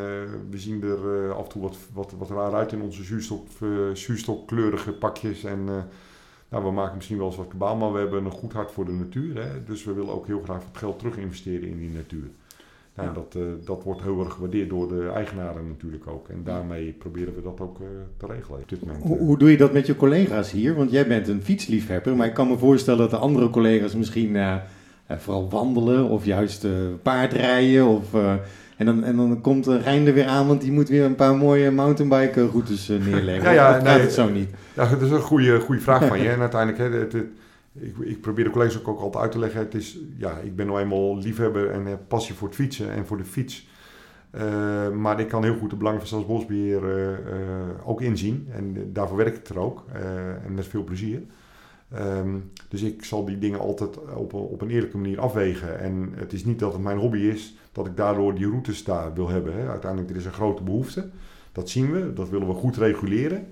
we 0.50 0.58
zien 0.58 0.84
er 0.84 1.34
af 1.34 1.44
en 1.44 1.50
toe 1.50 1.62
wat, 1.62 1.78
wat, 1.94 2.14
wat 2.18 2.30
raar 2.30 2.54
uit 2.54 2.72
in 2.72 2.82
onze 2.82 3.04
zuurstok, 3.04 3.48
zuurstokkleurige 3.94 4.92
pakjes. 4.92 5.44
En 5.44 5.90
nou, 6.52 6.64
we 6.64 6.72
maken 6.72 6.96
misschien 6.96 7.18
wel 7.18 7.28
eens 7.28 7.36
wat 7.36 7.48
kabaal, 7.48 7.76
maar 7.76 7.94
we 7.94 8.00
hebben 8.00 8.26
een 8.26 8.32
goed 8.32 8.54
hart 8.54 8.72
voor 8.72 8.86
de 8.86 8.92
natuur. 8.92 9.36
Hè? 9.44 9.64
Dus 9.66 9.84
we 9.84 9.94
willen 9.94 10.14
ook 10.14 10.28
heel 10.28 10.42
graag 10.44 10.64
wat 10.64 10.78
geld 10.78 11.00
terug 11.00 11.18
investeren 11.18 11.70
in 11.70 11.78
die 11.78 11.90
natuur. 11.90 12.30
Nou, 12.96 13.08
Ja. 13.08 13.14
dat, 13.14 13.36
eh, 13.36 13.42
dat 13.66 13.84
wordt 13.84 14.02
heel 14.02 14.20
erg 14.20 14.34
gewaardeerd 14.34 14.70
door 14.70 14.88
de 14.88 15.12
eigenaren 15.16 15.68
natuurlijk 15.68 16.08
ook. 16.08 16.28
En 16.30 16.42
daarmee 16.44 16.92
proberen 16.92 17.36
we 17.36 17.42
dat 17.42 17.60
ook 17.60 17.80
eh, 17.80 17.88
te 18.18 18.26
regelen 18.26 18.60
op 18.60 18.70
dit 18.70 18.86
moment. 18.86 19.04
Hoe, 19.04 19.18
eh. 19.18 19.22
hoe 19.22 19.38
doe 19.38 19.52
je 19.52 19.58
dat 19.58 19.74
met 19.74 19.86
je 19.86 19.96
collega's 19.96 20.52
hier? 20.52 20.76
Want 20.76 20.92
jij 20.92 21.08
bent 21.08 21.28
een 21.28 21.42
fietsliefhebber, 21.42 22.16
maar 22.16 22.28
ik 22.28 22.34
kan 22.34 22.48
me 22.48 22.58
voorstellen 22.58 23.00
dat 23.00 23.10
de 23.10 23.18
andere 23.18 23.50
collega's 23.50 23.96
misschien 23.96 24.38
vooral 25.08 25.50
wandelen 25.50 26.10
of 26.10 26.26
juist 26.26 26.68
paardrijden. 27.02 27.88
Of, 27.88 28.16
en, 28.82 28.86
dan, 28.88 29.04
en 29.04 29.16
dan 29.16 29.42
komt 29.42 29.68
uh, 29.68 29.82
Rijn 29.82 30.08
er 30.08 30.14
weer 30.14 30.26
aan, 30.26 30.48
want 30.48 30.62
die 30.62 30.72
moet 30.72 30.90
weer 30.90 31.04
een 31.06 31.16
paar 31.16 31.36
mooie 31.36 31.72
mountainbike 31.72 32.46
routes 32.48 32.90
eh, 32.90 33.06
neerleggen. 33.06 33.44
Ja, 33.44 33.52
ja, 33.52 33.72
gaat 33.74 33.84
nee, 33.84 34.00
het 34.00 34.14
zo 34.14 34.30
niet? 34.30 34.50
Ja, 34.76 34.86
dat 34.90 35.02
is 35.02 35.12
een 35.12 35.22
goede, 35.22 35.60
goede 35.60 35.82
vraag 35.82 36.06
van 36.08 36.20
je. 36.22 36.30
En 36.36 36.40
uiteindelijk, 36.40 36.94
hè, 36.94 37.00
het, 37.00 37.14
het- 37.14 37.26
ik, 37.80 37.96
ik 38.00 38.22
probeer 38.22 38.44
de 38.44 38.50
collega's 38.50 38.78
ook, 38.80 38.88
ook 38.88 39.00
altijd 39.00 39.24
uit 39.24 39.32
te 39.32 39.40
leggen. 39.40 39.60
Het 39.60 39.74
is, 39.74 39.98
ja, 40.18 40.38
ik 40.44 40.56
ben 40.56 40.66
nou 40.68 40.80
eenmaal 40.80 41.18
liefhebber 41.18 41.70
en 41.70 41.86
heb 41.86 42.00
passie 42.08 42.36
voor 42.36 42.48
het 42.48 42.58
fietsen 42.58 42.92
en 42.92 43.06
voor 43.06 43.18
de 43.18 43.24
fiets. 43.26 43.68
Eh, 44.32 44.44
maar 44.90 45.20
ik 45.20 45.28
kan 45.28 45.44
heel 45.44 45.56
goed 45.58 45.70
de 45.70 45.76
belangen 45.76 46.00
van 46.00 46.08
Staatsbosbeheer 46.08 46.84
eh, 46.84 47.12
eh, 47.14 47.18
ook 47.86 48.02
inzien. 48.02 48.48
En 48.56 48.90
daarvoor 48.94 49.18
werk 49.18 49.36
ik 49.36 49.48
er 49.50 49.60
ook. 49.60 49.84
en 50.46 50.54
met 50.54 50.68
veel 50.68 50.84
plezier. 50.84 51.22
Ehm, 51.94 52.30
dus 52.70 52.82
ik 52.82 53.04
zal 53.04 53.26
die 53.26 53.38
dingen 53.40 53.60
altijd 53.60 53.98
op, 54.16 54.34
een- 54.34 54.40
op 54.40 54.62
een 54.62 54.70
eerlijke 54.70 54.98
manier 54.98 55.20
afwegen. 55.20 55.80
En 55.80 56.12
het 56.16 56.34
is 56.34 56.46
niet 56.46 56.60
dat 56.60 56.74
het 56.74 56.82
mijn 56.82 56.98
hobby 56.98 57.18
is 57.20 57.56
dat 57.72 57.86
ik 57.86 57.98
daardoor 57.98 58.36
die 58.36 58.48
routes 58.50 58.84
daar 58.84 59.14
wil 59.14 59.30
hebben. 59.30 59.54
Hè. 59.54 59.70
Uiteindelijk 59.70 60.12
er 60.12 60.18
is 60.18 60.26
een 60.26 60.32
grote 60.34 60.64
behoefte. 60.64 61.10
Dat 61.52 61.70
zien 61.70 61.92
we. 61.92 62.14
Dat 62.14 62.30
willen 62.30 62.48
we 62.48 62.54
goed 62.54 62.78
reguleren. 62.78 63.48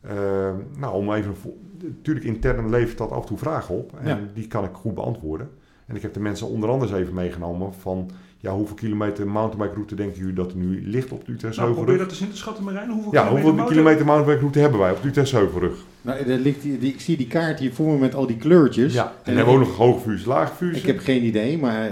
Ehm, 0.00 0.54
nou, 0.76 0.94
om 0.94 1.12
even... 1.12 1.34
Natuurlijk 1.82 2.26
intern 2.26 2.70
levert 2.70 2.98
dat 2.98 3.10
af 3.10 3.20
en 3.20 3.26
toe 3.26 3.38
vragen 3.38 3.74
op. 3.74 3.92
En 4.02 4.08
Ja. 4.08 4.18
die 4.34 4.46
kan 4.46 4.64
ik 4.64 4.70
goed 4.72 4.94
beantwoorden. 4.94 5.50
En 5.86 5.96
ik 5.96 6.02
heb 6.02 6.14
de 6.14 6.20
mensen 6.20 6.46
onder 6.48 6.68
andere 6.70 6.90
eens 6.92 7.00
even 7.00 7.14
meegenomen 7.14 7.74
van... 7.74 8.10
Ja, 8.42 8.52
hoeveel 8.54 8.76
kilometer 8.76 9.26
mountainbike 9.26 9.74
route 9.74 9.94
denken 9.94 10.18
jullie 10.18 10.34
dat 10.34 10.50
er 10.50 10.56
nu 10.56 10.82
ligt 10.88 11.12
op 11.12 11.24
de 11.24 11.32
Utrechtse 11.32 11.60
Nou, 11.60 11.74
probeer 11.74 11.98
dat 11.98 12.10
eens 12.10 12.20
in 12.20 12.30
te 12.30 12.36
schatten, 12.36 12.64
Marijn. 12.64 12.90
Hoeveel 12.90 13.12
Ja, 13.12 13.28
hoeveel 13.28 13.52
motor- 13.52 13.66
kilometer 13.68 14.04
mountainbike 14.04 14.40
route 14.40 14.58
hebben 14.58 14.80
wij 14.80 14.90
op 14.92 15.02
de 15.02 15.08
Utrechtse 15.08 15.36
Heuvelrug? 15.36 15.84
Nou, 16.02 16.18
er 16.18 16.38
ligt 16.38 16.62
die, 16.62 16.78
die- 16.78 16.92
ik 16.92 17.00
zie 17.00 17.16
die 17.16 17.26
kaart 17.26 17.58
hier 17.58 17.72
voor 17.74 17.92
me 17.92 17.98
met 17.98 18.14
al 18.14 18.26
die 18.26 18.36
kleurtjes. 18.36 18.92
Ja, 18.94 19.04
en 19.04 19.10
En 19.10 19.14
dan 19.24 19.34
hebben 19.36 19.54
we 19.54 19.60
ook 19.60 19.66
nog 19.66 19.76
hoogvuurs, 19.76 20.24
laagvuurs. 20.24 20.78
Ik 20.78 20.86
heb 20.86 20.98
geen 20.98 21.24
idee, 21.24 21.58
maar 21.58 21.90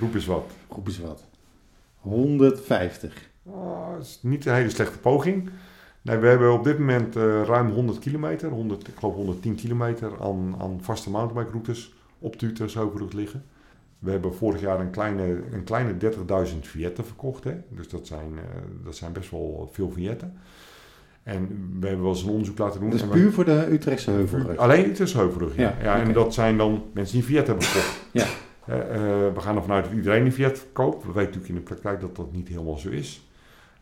Roep 0.00 0.14
eens 0.14 0.26
wat. 0.26 0.50
Roep 0.72 0.86
eens 0.86 0.98
wat. 1.00 1.24
150. 1.96 3.30
Ah, 3.52 3.92
dat 3.96 4.02
is 4.02 4.18
niet 4.22 4.46
een 4.46 4.54
hele 4.54 4.70
slechte 4.70 4.98
poging. 4.98 5.50
Nee, 6.02 6.16
we 6.16 6.26
hebben 6.26 6.52
op 6.52 6.64
dit 6.64 6.78
moment 6.78 7.16
eh, 7.16 7.42
ruim 7.44 7.70
100 7.70 7.98
kilometer, 7.98 8.50
100, 8.50 8.88
ik 8.88 8.94
geloof 8.98 9.14
110 9.14 9.54
kilometer 9.54 10.10
aan, 10.20 10.54
aan 10.58 10.78
vaste 10.82 11.10
mountainbike 11.10 11.50
routes 11.52 11.94
op 12.18 12.38
de 12.38 12.46
Utrechtse 12.46 12.78
Heuvelrug 12.78 13.12
liggen. 13.12 13.44
We 13.98 14.10
hebben 14.10 14.34
vorig 14.34 14.60
jaar 14.60 14.80
een 14.80 14.90
kleine, 14.90 15.40
een 15.52 15.64
kleine 15.64 15.94
30.000 16.48 16.58
vignetten 16.60 17.04
verkocht. 17.04 17.44
Hè? 17.44 17.52
Dus 17.68 17.88
dat 17.88 18.06
zijn, 18.06 18.30
eh, 18.36 18.42
dat 18.84 18.96
zijn 18.96 19.12
best 19.12 19.30
wel 19.30 19.68
veel 19.72 19.90
vignetten. 19.90 20.36
En 21.22 21.46
we 21.80 21.86
hebben 21.86 22.04
wel 22.04 22.12
eens 22.14 22.22
een 22.22 22.30
onderzoek 22.30 22.58
laten 22.58 22.80
doen. 22.80 22.92
Is 22.92 23.00
we- 23.02 23.06
puur 23.08 23.32
voor 23.32 23.44
de 23.44 23.66
Utrechtse 23.70 24.10
Heuvelrug. 24.10 24.56
Alleen 24.56 24.86
Utrechtse 24.90 25.18
Heuvelrug, 25.18 25.56
ja. 25.56 25.62
Ja, 25.62 25.76
ja, 25.82 26.00
En 26.02 26.12
dat 26.12 26.34
zijn 26.34 26.56
dan 26.56 26.82
mensen 26.94 27.14
die 27.14 27.22
een 27.26 27.32
Fiat 27.34 27.46
hebben 27.46 27.64
gekocht. 27.64 28.00
Ja. 28.12 28.26
Eh, 28.66 28.78
eh, 28.78 29.34
we 29.34 29.40
gaan 29.40 29.56
ervan 29.56 29.74
uit 29.74 29.84
dat 29.84 29.92
iedereen 29.92 30.24
een 30.24 30.32
Fiat 30.32 30.66
koopt. 30.72 31.04
We 31.04 31.12
weten 31.12 31.22
natuurlijk 31.22 31.48
in 31.48 31.54
de 31.54 31.60
praktijk 31.60 32.00
dat 32.00 32.16
dat 32.16 32.32
niet 32.32 32.48
helemaal 32.48 32.78
zo 32.78 32.88
is. 32.88 33.26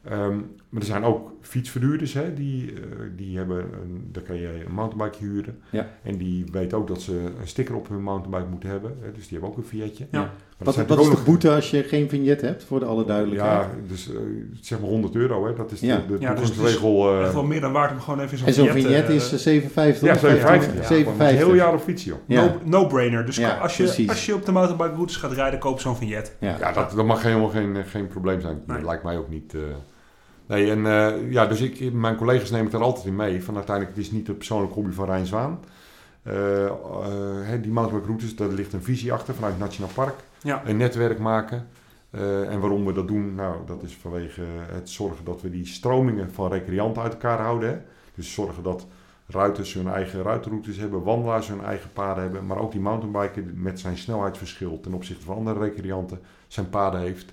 Ehm, 0.04 0.36
maar 0.68 0.80
er 0.80 0.86
zijn 0.86 1.04
ook 1.04 1.32
fietsverhuurders, 1.40 2.12
hè, 2.12 2.34
die, 2.34 2.72
eh, 2.72 2.80
die 3.16 3.36
hebben, 3.36 3.58
een, 3.58 4.08
daar 4.12 4.22
kan 4.22 4.36
je 4.36 4.64
een 4.66 4.72
mountainbike 4.72 5.24
huren. 5.24 5.58
Ja. 5.70 5.88
En 6.02 6.16
die 6.16 6.44
weten 6.52 6.78
ook 6.78 6.88
dat 6.88 7.02
ze 7.02 7.32
een 7.40 7.48
sticker 7.48 7.74
op 7.74 7.88
hun 7.88 8.02
mountainbike 8.02 8.50
moeten 8.50 8.68
hebben. 8.68 8.96
Hè, 9.00 9.12
dus 9.12 9.28
die 9.28 9.38
hebben 9.38 9.50
ook 9.50 9.56
een 9.56 9.70
Fiatje. 9.70 10.06
Ja. 10.10 10.32
Wat, 10.64 10.78
is 10.78 10.86
de 10.86 10.98
ook 10.98 11.24
boete 11.24 11.50
als 11.50 11.70
je 11.70 11.82
geen 11.82 12.08
vignet 12.08 12.40
hebt, 12.40 12.64
voor 12.64 12.78
de 12.80 12.84
alle 12.84 12.98
nog- 12.98 13.06
duidelijkheid? 13.06 13.60
Ja, 13.60 13.68
dus 13.88 14.10
eh, 14.10 14.16
zeg 14.60 14.80
maar 14.80 14.88
100 14.88 15.14
euro, 15.14 15.46
hè. 15.46 15.54
dat 15.54 15.70
is 15.72 15.80
de, 15.80 15.86
Ja. 15.86 16.02
de 16.08 16.16
Ja, 16.20 16.34
dus 16.34 16.38
het 16.40 16.48
is 16.48 16.54
toegangsregel. 16.54 17.12
eh, 17.18 17.22
Echt 17.24 17.32
wel 17.32 17.44
meer 17.44 17.60
dan 17.60 17.72
waard 17.72 17.92
om 17.92 18.00
gewoon 18.00 18.20
even 18.20 18.38
zo'n 18.38 18.46
en 18.46 18.52
zo'n 18.54 18.64
vignet, 18.66 18.84
vignet 18.84 19.08
eh, 19.08 19.14
is 19.14 19.32
eh, 19.32 19.38
57? 19.38 20.08
ja, 20.08 20.14
of 20.14 20.20
57. 20.20 20.74
Ja, 20.74 20.82
57. 20.86 21.28
Een 21.30 21.36
heel 21.46 21.54
jaar 21.54 21.74
op 21.74 21.80
fietsen, 21.80 22.10
joh. 22.10 22.18
Ja. 22.26 22.44
No- 22.44 22.58
No-brainer. 22.64 23.26
dus 23.26 23.36
Ja, 23.36 23.56
als, 23.58 23.76
je, 23.76 23.82
precies. 23.84 24.08
als 24.08 24.26
je 24.26 24.34
op 24.34 24.44
de 24.44 24.52
mountainbike 24.52 24.94
routes 24.94 25.16
gaat 25.16 25.32
rijden, 25.32 25.58
koop 25.58 25.80
zo'n 25.80 25.96
vignet. 25.96 26.36
Ja. 26.40 26.56
Ja, 26.60 26.72
dat, 26.72 26.90
dat 26.96 27.04
mag 27.06 27.22
helemaal 27.22 27.48
geen, 27.48 27.76
geen 27.86 28.08
probleem 28.08 28.40
zijn. 28.40 28.62
Nee. 28.66 28.76
Dat 28.76 28.86
lijkt 28.86 29.02
mij 29.04 29.16
ook 29.18 29.28
niet. 29.28 29.54
eh. 29.54 29.60
Nee, 30.46 30.70
en 30.70 30.86
eh, 30.86 31.12
ja, 31.30 31.46
dus 31.46 31.60
ik, 31.60 31.92
mijn 31.92 32.16
collega's 32.16 32.50
nemen 32.50 32.66
het 32.66 32.74
er 32.74 32.82
altijd 32.82 33.06
in 33.06 33.16
mee. 33.16 33.44
Van 33.44 33.54
uiteindelijk, 33.56 33.96
het 33.96 34.04
is 34.06 34.10
niet 34.12 34.26
de 34.26 34.32
persoonlijke 34.32 34.74
hobby 34.74 34.92
van 34.92 35.04
Rijn 35.06 35.26
Zwaan. 35.26 35.60
Eh, 36.22 36.64
eh, 36.66 36.72
hè, 37.42 37.60
die 37.60 37.70
mountainbike 37.72 38.06
routes, 38.12 38.36
daar 38.36 38.48
ligt 38.48 38.72
een 38.72 38.82
visie 38.82 39.12
achter 39.12 39.34
vanuit 39.34 39.52
het 39.52 39.62
Nationaal 39.62 39.90
Park. 39.94 40.14
Ja. 40.42 40.62
Een 40.64 40.76
netwerk 40.76 41.18
maken. 41.18 41.66
Eh, 42.10 42.52
en 42.52 42.60
waarom 42.60 42.84
we 42.84 42.92
dat 42.92 43.08
doen, 43.08 43.34
nou, 43.34 43.56
dat 43.66 43.82
is 43.82 43.94
vanwege 43.94 44.42
het 44.72 44.90
zorgen 44.90 45.24
dat 45.24 45.42
we 45.42 45.50
die 45.50 45.66
stromingen 45.66 46.32
van 46.32 46.52
recreanten 46.52 47.02
uit 47.02 47.12
elkaar 47.12 47.40
houden. 47.40 47.68
Hè. 47.68 47.76
Dus 48.14 48.32
zorgen 48.32 48.62
dat 48.62 48.86
ruiters 49.26 49.74
hun 49.74 49.88
eigen 49.88 50.22
ruitenroutes 50.22 50.76
hebben, 50.76 51.02
wandelaars 51.02 51.48
hun 51.48 51.64
eigen 51.64 51.90
paden 51.92 52.22
hebben. 52.22 52.46
Maar 52.46 52.58
ook 52.58 52.72
die 52.72 52.80
mountainbiker 52.80 53.44
met 53.54 53.80
zijn 53.80 53.98
snelheidsverschil 53.98 54.80
ten 54.80 54.94
opzichte 54.94 55.24
van 55.24 55.36
andere 55.36 55.58
recreanten 55.58 56.20
zijn 56.48 56.70
paden 56.70 57.00
heeft. 57.00 57.32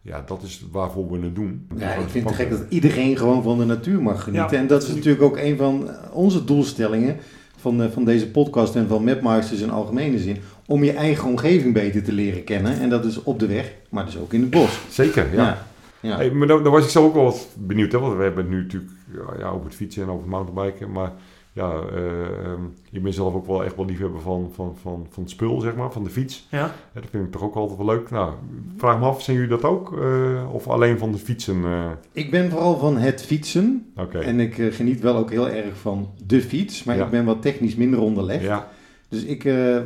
Ja, 0.00 0.22
dat 0.26 0.42
is 0.42 0.66
waarvoor 0.72 1.10
we 1.10 1.24
het 1.24 1.34
doen. 1.34 1.68
Ja, 1.76 1.92
ik 1.92 2.08
vind 2.08 2.24
het 2.26 2.34
gek 2.34 2.50
dat 2.50 2.64
iedereen 2.68 3.16
gewoon 3.16 3.42
van 3.42 3.58
de 3.58 3.64
natuur 3.64 4.02
mag 4.02 4.22
genieten. 4.22 4.56
Ja, 4.56 4.62
en 4.62 4.66
dat 4.66 4.82
is 4.82 4.94
natuurlijk 4.94 5.22
ook 5.22 5.36
een 5.36 5.56
van 5.56 5.90
onze 6.12 6.44
doelstellingen 6.44 7.16
van, 7.56 7.82
eh, 7.82 7.90
van 7.90 8.04
deze 8.04 8.30
podcast 8.30 8.76
en 8.76 8.88
van 8.88 9.04
Mapmasters 9.04 9.60
in 9.60 9.70
algemene 9.70 10.18
zin. 10.18 10.36
Om 10.66 10.84
je 10.84 10.92
eigen 10.92 11.28
omgeving 11.28 11.74
beter 11.74 12.02
te 12.02 12.12
leren 12.12 12.44
kennen. 12.44 12.80
En 12.80 12.88
dat 12.90 13.04
is 13.04 13.22
op 13.22 13.38
de 13.38 13.46
weg, 13.46 13.72
maar 13.88 14.04
dus 14.04 14.18
ook 14.18 14.32
in 14.32 14.40
het 14.40 14.50
bos. 14.50 14.80
Zeker, 14.90 15.26
ja. 15.34 15.42
Ja. 15.42 15.66
ja. 16.00 16.16
Hey, 16.16 16.30
maar 16.30 16.46
dan, 16.46 16.62
dan 16.62 16.72
was 16.72 16.84
ik 16.84 16.90
zelf 16.90 17.06
ook 17.06 17.14
wel 17.14 17.24
wat 17.24 17.48
benieuwd, 17.58 17.92
hè, 17.92 17.98
want 17.98 18.16
we 18.16 18.22
hebben 18.22 18.44
het 18.44 18.52
nu 18.54 18.62
natuurlijk 18.62 18.92
ja, 19.38 19.48
over 19.48 19.64
het 19.66 19.74
fietsen 19.74 20.02
en 20.02 20.08
over 20.08 20.20
het 20.22 20.30
mountainbiken, 20.30 20.92
maar 20.92 21.12
ja, 21.52 21.72
eh, 21.72 22.44
ehm, 22.44 22.60
je 22.90 23.00
bent 23.00 23.14
zelf 23.14 23.34
ook 23.34 23.46
wel 23.46 23.64
echt 23.64 23.76
wel 23.76 23.84
liefhebber 23.84 24.20
van, 24.20 24.50
van, 24.54 24.76
van, 24.82 25.06
van 25.10 25.22
het 25.22 25.32
spul, 25.32 25.60
zeg 25.60 25.74
maar, 25.74 25.92
van 25.92 26.04
de 26.04 26.10
fiets. 26.10 26.46
Ja. 26.50 26.58
Ja, 26.58 27.00
dat 27.00 27.04
vind 27.10 27.24
ik 27.26 27.32
toch 27.32 27.42
ook 27.42 27.54
altijd 27.54 27.78
wel 27.78 27.86
leuk. 27.86 28.10
Nou, 28.10 28.32
vraag 28.76 28.98
me 28.98 29.04
af, 29.06 29.22
zijn 29.22 29.36
jullie 29.36 29.50
dat 29.50 29.64
ook? 29.64 29.98
eh, 30.02 30.54
of 30.54 30.68
alleen 30.68 30.98
van 30.98 31.12
de 31.12 31.18
fietsen? 31.18 31.64
eh? 31.64 31.90
Ik 32.12 32.30
ben 32.30 32.50
vooral 32.50 32.78
van 32.78 32.96
het 32.98 33.22
fietsen. 33.22 33.92
Oké. 33.96 34.18
En 34.18 34.40
ik 34.40 34.54
geniet 34.70 35.00
wel 35.00 35.16
ook 35.16 35.30
heel 35.30 35.48
erg 35.48 35.76
van 35.76 36.08
de 36.26 36.40
fiets. 36.40 36.84
Maar 36.84 36.96
Ja. 36.96 37.04
ik 37.04 37.10
ben 37.10 37.24
wat 37.24 37.42
technisch 37.42 37.74
minder 37.76 38.00
onderlegd. 38.00 38.42
Ja, 38.44 38.68
Dus 39.14 39.24
ik 39.24 39.44
eh, 39.44 39.76
eh, 39.76 39.84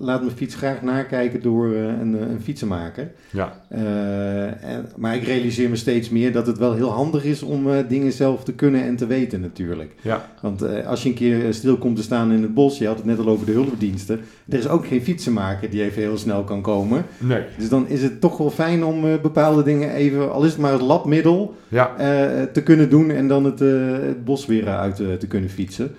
laat 0.00 0.22
mijn 0.22 0.36
fiets 0.36 0.54
graag 0.54 0.82
nakijken 0.82 1.42
door 1.42 1.72
eh, 1.72 1.82
een, 1.82 2.30
een 2.30 2.40
fietsenmaker. 2.42 3.10
ja, 3.30 3.62
Eh, 3.68 4.64
en, 4.64 4.86
maar 4.96 5.14
ik 5.16 5.24
realiseer 5.24 5.68
me 5.70 5.76
steeds 5.76 6.08
meer 6.10 6.32
dat 6.32 6.46
het 6.46 6.58
wel 6.58 6.74
heel 6.74 6.90
handig 6.90 7.24
is 7.24 7.42
om 7.42 7.70
eh, 7.70 7.76
dingen 7.88 8.12
zelf 8.12 8.44
te 8.44 8.52
kunnen 8.52 8.82
en 8.82 8.96
te 8.96 9.06
weten 9.06 9.40
natuurlijk. 9.40 9.94
ja, 10.00 10.28
Want 10.40 10.62
eh, 10.62 10.86
als 10.86 11.02
je 11.02 11.08
een 11.08 11.14
keer 11.14 11.54
stil 11.54 11.76
komt 11.76 11.96
te 11.96 12.02
staan 12.02 12.32
in 12.32 12.42
het 12.42 12.54
bos, 12.54 12.78
je 12.78 12.86
had 12.86 12.96
het 12.96 13.04
net 13.04 13.18
al 13.18 13.28
over 13.28 13.46
de 13.46 13.52
hulpdiensten, 13.52 14.20
er 14.48 14.58
is 14.58 14.68
ook 14.68 14.86
geen 14.86 15.02
fietsenmaker 15.02 15.70
die 15.70 15.82
even 15.82 16.02
heel 16.02 16.18
snel 16.18 16.44
kan 16.44 16.62
komen. 16.62 17.04
nee, 17.18 17.42
Dus 17.58 17.68
dan 17.68 17.88
is 17.88 18.02
het 18.02 18.20
toch 18.20 18.36
wel 18.36 18.50
fijn 18.50 18.84
om 18.84 19.04
eh, 19.04 19.20
bepaalde 19.22 19.62
dingen 19.62 19.90
even, 19.94 20.32
al 20.32 20.44
is 20.44 20.50
het 20.52 20.60
maar 20.60 20.72
het 20.72 20.80
labmiddel, 20.80 21.54
ja, 21.68 21.96
eh, 21.96 22.42
te 22.42 22.62
kunnen 22.62 22.90
doen 22.90 23.10
en 23.10 23.28
dan 23.28 23.44
het, 23.44 23.60
eh, 23.60 23.68
het 23.92 24.24
bos 24.24 24.46
weer 24.46 24.68
uit 24.68 24.96
te 24.96 25.26
kunnen 25.28 25.50
fietsen. 25.50 25.94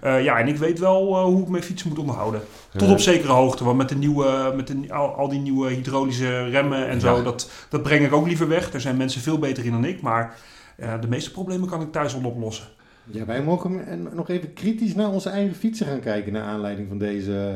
Eh, 0.00 0.24
ja, 0.24 0.38
en 0.38 0.48
ik 0.48 0.56
weet 0.56 0.78
wel 0.78 1.16
eh, 1.16 1.22
hoe 1.24 1.42
ik 1.42 1.48
mijn 1.48 1.62
fietsen 1.62 1.88
moet 1.88 1.98
onderhouden. 1.98 2.40
Tot 2.76 2.90
op 2.90 2.98
zekere 2.98 3.32
hoogte, 3.32 3.64
want 3.64 3.76
met, 3.76 3.88
de 3.88 3.94
nieuwe, 3.96 4.52
met 4.56 4.66
de, 4.66 4.84
al, 4.88 5.14
al 5.14 5.28
die 5.28 5.40
nieuwe 5.40 5.70
hydraulische 5.70 6.44
remmen 6.44 6.88
en 6.88 7.00
zo, 7.00 7.16
Ja. 7.16 7.22
dat, 7.22 7.50
dat 7.68 7.82
breng 7.82 8.04
ik 8.04 8.12
ook 8.12 8.26
liever 8.26 8.48
weg. 8.48 8.70
Daar 8.70 8.80
zijn 8.80 8.96
mensen 8.96 9.20
veel 9.20 9.38
beter 9.38 9.64
in 9.64 9.70
dan 9.70 9.84
ik, 9.84 10.00
maar 10.02 10.36
eh, 10.76 11.00
de 11.00 11.08
meeste 11.08 11.30
problemen 11.30 11.68
kan 11.68 11.80
ik 11.80 11.92
thuis 11.92 12.14
al 12.14 12.24
oplossen. 12.24 12.66
Ja, 13.10 13.24
wij 13.24 13.42
mogen 13.42 13.82
nog 14.14 14.28
even 14.28 14.52
kritisch 14.52 14.94
naar 14.94 15.08
onze 15.10 15.28
eigen 15.30 15.54
fietsen 15.56 15.86
gaan 15.86 16.00
kijken 16.00 16.32
naar 16.32 16.42
aanleiding 16.44 16.88
van 16.88 16.98
deze 16.98 17.52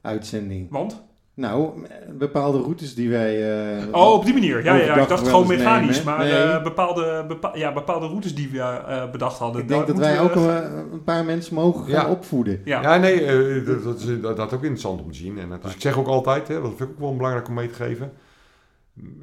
uitzending. 0.00 0.70
Want? 0.70 1.02
Nou, 1.34 1.86
bepaalde 2.18 2.58
routes 2.58 2.94
die 2.94 3.10
wij... 3.10 3.56
eh, 3.78 3.86
Oh, 3.94 4.12
op 4.12 4.24
die 4.24 4.32
manier. 4.34 4.64
Ja, 4.64 4.74
ja, 4.74 4.96
ik 4.96 5.08
dacht 5.08 5.28
gewoon 5.28 5.46
mechanisch, 5.46 5.98
nemen. 5.98 6.14
maar 6.14 6.24
Nee. 6.24 6.32
eh, 6.42 6.62
bepaalde, 6.62 7.24
bepa- 7.28 7.56
ja, 7.56 7.72
bepaalde 7.72 8.06
routes 8.06 8.34
die 8.34 8.48
we 8.50 8.58
eh, 8.60 9.10
bedacht 9.10 9.38
hadden. 9.38 9.62
Ik 9.62 9.68
denk 9.68 9.86
dat 9.86 9.98
wij 9.98 10.20
ook 10.20 10.34
een, 10.34 10.92
een 10.92 11.04
paar 11.04 11.24
mensen 11.24 11.54
mogen 11.54 11.84
gaan 11.92 12.10
opvoeden. 12.10 12.60
Ja. 12.64 12.82
Ja, 12.82 12.96
nee, 12.96 13.24
dat, 13.64 13.82
dat, 13.84 13.98
is, 14.00 14.20
dat, 14.20 14.36
dat 14.36 14.46
is 14.46 14.54
ook 14.56 14.62
interessant 14.62 15.00
om 15.02 15.10
te 15.10 15.18
zien. 15.18 15.38
En, 15.38 15.48
dat- 15.48 15.62
dus 15.62 15.74
ik 15.74 15.80
zeg 15.80 15.98
ook 15.98 16.06
altijd, 16.06 16.48
hè, 16.48 16.54
dat 16.60 16.72
vind 16.76 16.80
ik 16.88 16.94
ook 16.94 16.98
wel 17.00 17.16
belangrijk 17.16 17.48
om 17.48 17.54
mee 17.54 17.68
te 17.68 17.74
geven. 17.74 18.12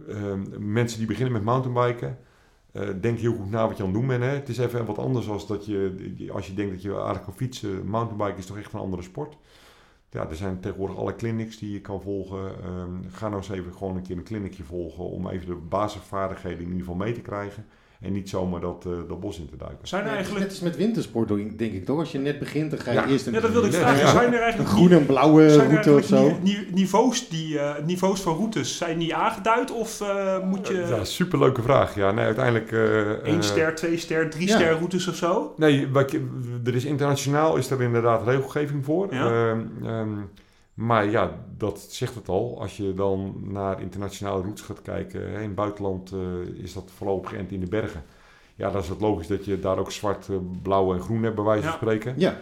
Ehm, 0.10 0.40
mensen 0.74 0.98
die 0.98 1.08
beginnen 1.08 1.34
met 1.34 1.44
mountainbiken, 1.44 2.18
eh, 2.72 2.82
denk 3.02 3.20
heel 3.20 3.34
goed 3.36 3.50
na 3.52 3.68
wat 3.68 3.78
je 3.78 3.84
aan 3.84 3.90
het 3.90 3.98
doen 3.98 4.08
bent. 4.08 4.24
Hè. 4.24 4.30
Het 4.30 4.50
is 4.50 4.58
even 4.58 4.86
wat 4.86 4.98
anders 4.98 5.30
als 5.30 5.48
dat 5.48 5.66
je, 5.66 6.30
als 6.34 6.48
je 6.48 6.54
denkt 6.54 6.72
dat 6.72 6.82
je 6.82 7.00
aardig 7.02 7.24
kan 7.24 7.34
fietsen. 7.36 7.86
Mountainbiken 7.86 8.38
is 8.38 8.46
toch 8.46 8.58
echt 8.58 8.74
een 8.74 8.80
andere 8.80 9.02
sport. 9.02 9.36
Ja, 10.10 10.30
er 10.30 10.36
zijn 10.36 10.60
tegenwoordig 10.60 10.98
alle 10.98 11.16
clinics 11.16 11.58
die 11.58 11.72
je 11.72 11.82
kan 11.82 12.02
volgen. 12.02 12.64
Ehm, 12.64 13.10
ga 13.10 13.28
nou 13.28 13.42
eens 13.42 13.50
even 13.50 13.74
gewoon 13.74 13.96
een 13.96 14.02
keer 14.02 14.18
een 14.18 14.24
clinicje 14.24 14.64
volgen 14.64 15.04
om 15.04 15.28
even 15.28 15.48
de 15.48 15.56
basisvaardigheden 15.56 16.60
in 16.60 16.66
ieder 16.66 16.80
geval 16.80 16.96
mee 16.96 17.14
te 17.14 17.22
krijgen. 17.22 17.66
En 18.02 18.14
niet 18.14 18.30
zomaar 18.30 18.62
dat, 18.62 18.86
eh, 18.86 18.92
dat 19.08 19.20
bos 19.20 19.40
in 19.40 19.50
te 19.50 19.56
duiken. 19.58 19.88
Zijn 19.88 20.02
er 20.02 20.08
Net 20.08 20.16
eigenlijk... 20.16 20.46
als 20.50 20.60
met 20.60 20.76
wintersport, 20.78 21.28
denk 21.28 21.60
ik 21.74 21.86
toch? 21.86 22.00
Als 22.00 22.12
je 22.12 22.18
net 22.18 22.40
begint, 22.40 22.72
dan 22.72 22.80
ga 22.80 22.92
je 22.92 22.98
Ja. 22.98 23.08
eerst 23.08 23.28
een, 23.28 23.34
Ja, 23.34 23.40
dat 23.40 23.52
wilde 23.52 23.68
ik 23.68 23.74
vragen. 23.74 24.00
ja. 24.00 24.12
Zijn 24.12 24.28
er 24.28 24.34
een 24.34 24.40
eigenlijk 24.40 24.72
groene 24.72 24.96
en 24.96 25.06
blauwe 25.06 25.50
Zijn 25.50 25.62
er 25.70 25.72
route 25.72 25.94
of 25.94 26.06
zo. 26.06 26.28
ni- 26.28 26.38
ni- 26.42 26.68
niveaus, 26.74 27.30
die, 27.30 27.60
eh, 27.60 27.86
niveaus 27.86 28.22
van 28.22 28.36
routes, 28.36 28.78
zijn 28.78 28.98
die 29.00 29.16
aangeduid 29.16 29.72
of 29.72 30.02
eh, 30.02 30.40
moet 30.44 30.68
je 30.68 30.74
Ja, 30.90 31.04
superleuke 31.04 31.62
vraag. 31.62 31.96
Ja, 31.96 32.12
nee, 32.12 32.26
uiteindelijk... 32.26 32.72
eh, 32.72 33.12
eh, 33.34 33.42
ster, 33.42 33.76
twee 33.76 33.98
ster, 33.98 34.30
drie 34.30 34.48
ja. 34.48 34.56
ster 34.56 34.72
routes 34.72 35.08
of 35.08 35.16
zo? 35.16 35.54
Nee, 35.58 35.88
wat 35.92 36.12
je- 36.12 36.28
er 36.66 36.76
is 36.76 36.86
internationaal 36.86 37.56
is 37.58 37.72
er 37.72 37.82
inderdaad 37.82 38.28
regelgeving 38.28 38.86
voor. 38.86 39.14
Ja. 39.14 39.26
Ehm, 39.50 39.60
ehm, 39.86 40.10
maar 40.80 41.10
ja, 41.10 41.32
dat 41.58 41.80
zegt 41.80 42.16
het 42.16 42.30
al. 42.30 42.58
Als 42.62 42.78
je 42.78 42.94
dan 42.94 43.36
naar 43.44 43.82
internationale 43.82 44.42
routes 44.42 44.62
gaat 44.64 44.82
kijken, 44.82 45.28
in 45.28 45.42
het 45.42 45.56
buitenland 45.56 46.12
eh, 46.12 46.64
is 46.64 46.74
dat 46.74 46.92
voorlopig 46.96 47.30
geënt 47.30 47.52
in 47.52 47.60
de 47.60 47.68
bergen. 47.70 48.04
Ja, 48.56 48.72
dan 48.72 48.82
is 48.82 48.90
het 48.90 49.02
logisch 49.02 49.28
dat 49.28 49.46
je 49.46 49.60
daar 49.60 49.78
ook 49.78 49.92
zwart, 49.92 50.30
eh, 50.30 50.36
blauw 50.62 50.94
en 50.94 51.02
groen 51.02 51.24
hebt, 51.24 51.36
bij 51.36 51.44
wijze 51.44 51.62
van 51.62 51.72
Ja. 51.72 51.76
spreken. 51.78 52.14
Ja, 52.18 52.38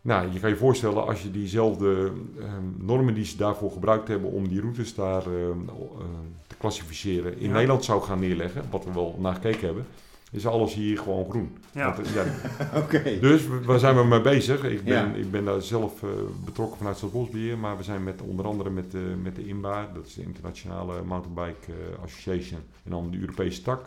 Nou, 0.00 0.32
je 0.32 0.40
kan 0.40 0.50
je 0.50 0.56
voorstellen 0.56 1.06
als 1.06 1.22
je 1.22 1.30
diezelfde 1.30 2.12
ehm, 2.40 2.86
normen 2.86 3.14
die 3.14 3.24
ze 3.24 3.36
daarvoor 3.36 3.70
gebruikt 3.70 4.08
hebben 4.08 4.30
om 4.30 4.48
die 4.48 4.60
routes 4.60 4.94
daar 4.94 5.26
ehm, 5.26 5.68
eh, 5.68 6.04
te 6.46 6.56
klassificeren 6.56 7.38
in 7.38 7.46
Ja. 7.48 7.52
Nederland 7.54 7.84
zou 7.84 8.02
gaan 8.02 8.18
neerleggen, 8.20 8.62
wat 8.70 8.84
we 8.84 8.92
wel 8.92 9.16
naar 9.18 9.34
gekeken 9.34 9.66
hebben, 9.66 9.86
is 10.34 10.46
alles 10.46 10.74
hier 10.74 10.98
gewoon 10.98 11.30
groen. 11.30 11.56
Ja. 11.72 11.94
Want, 11.94 12.06
eh, 12.06 12.14
ja, 12.14 12.24
oké. 12.82 13.18
dus 13.20 13.42
waar 13.64 13.78
zijn 13.78 13.96
we 13.96 14.04
mee 14.04 14.20
bezig? 14.20 14.64
Ik 14.64 14.84
ben, 14.84 14.94
Ja. 14.94 15.14
ik 15.14 15.30
ben 15.30 15.44
daar 15.44 15.62
zelf 15.62 16.02
eh, 16.02 16.08
betrokken 16.44 16.76
vanuit 16.76 16.96
Staatsbosbeheer, 16.96 17.58
maar 17.58 17.76
we 17.76 17.82
zijn 17.82 18.04
met, 18.04 18.20
onder 18.22 18.46
andere 18.46 18.70
met, 18.70 18.90
de 18.90 19.14
met 19.22 19.36
de 19.36 19.46
INBA, 19.46 19.88
dat 19.94 20.06
is 20.06 20.14
de 20.14 20.22
Internationale 20.22 21.02
Mountainbike 21.02 21.72
eh, 21.72 22.02
Association, 22.04 22.60
en 22.84 22.90
dan 22.90 23.10
de 23.10 23.18
Europese 23.18 23.62
tak. 23.62 23.84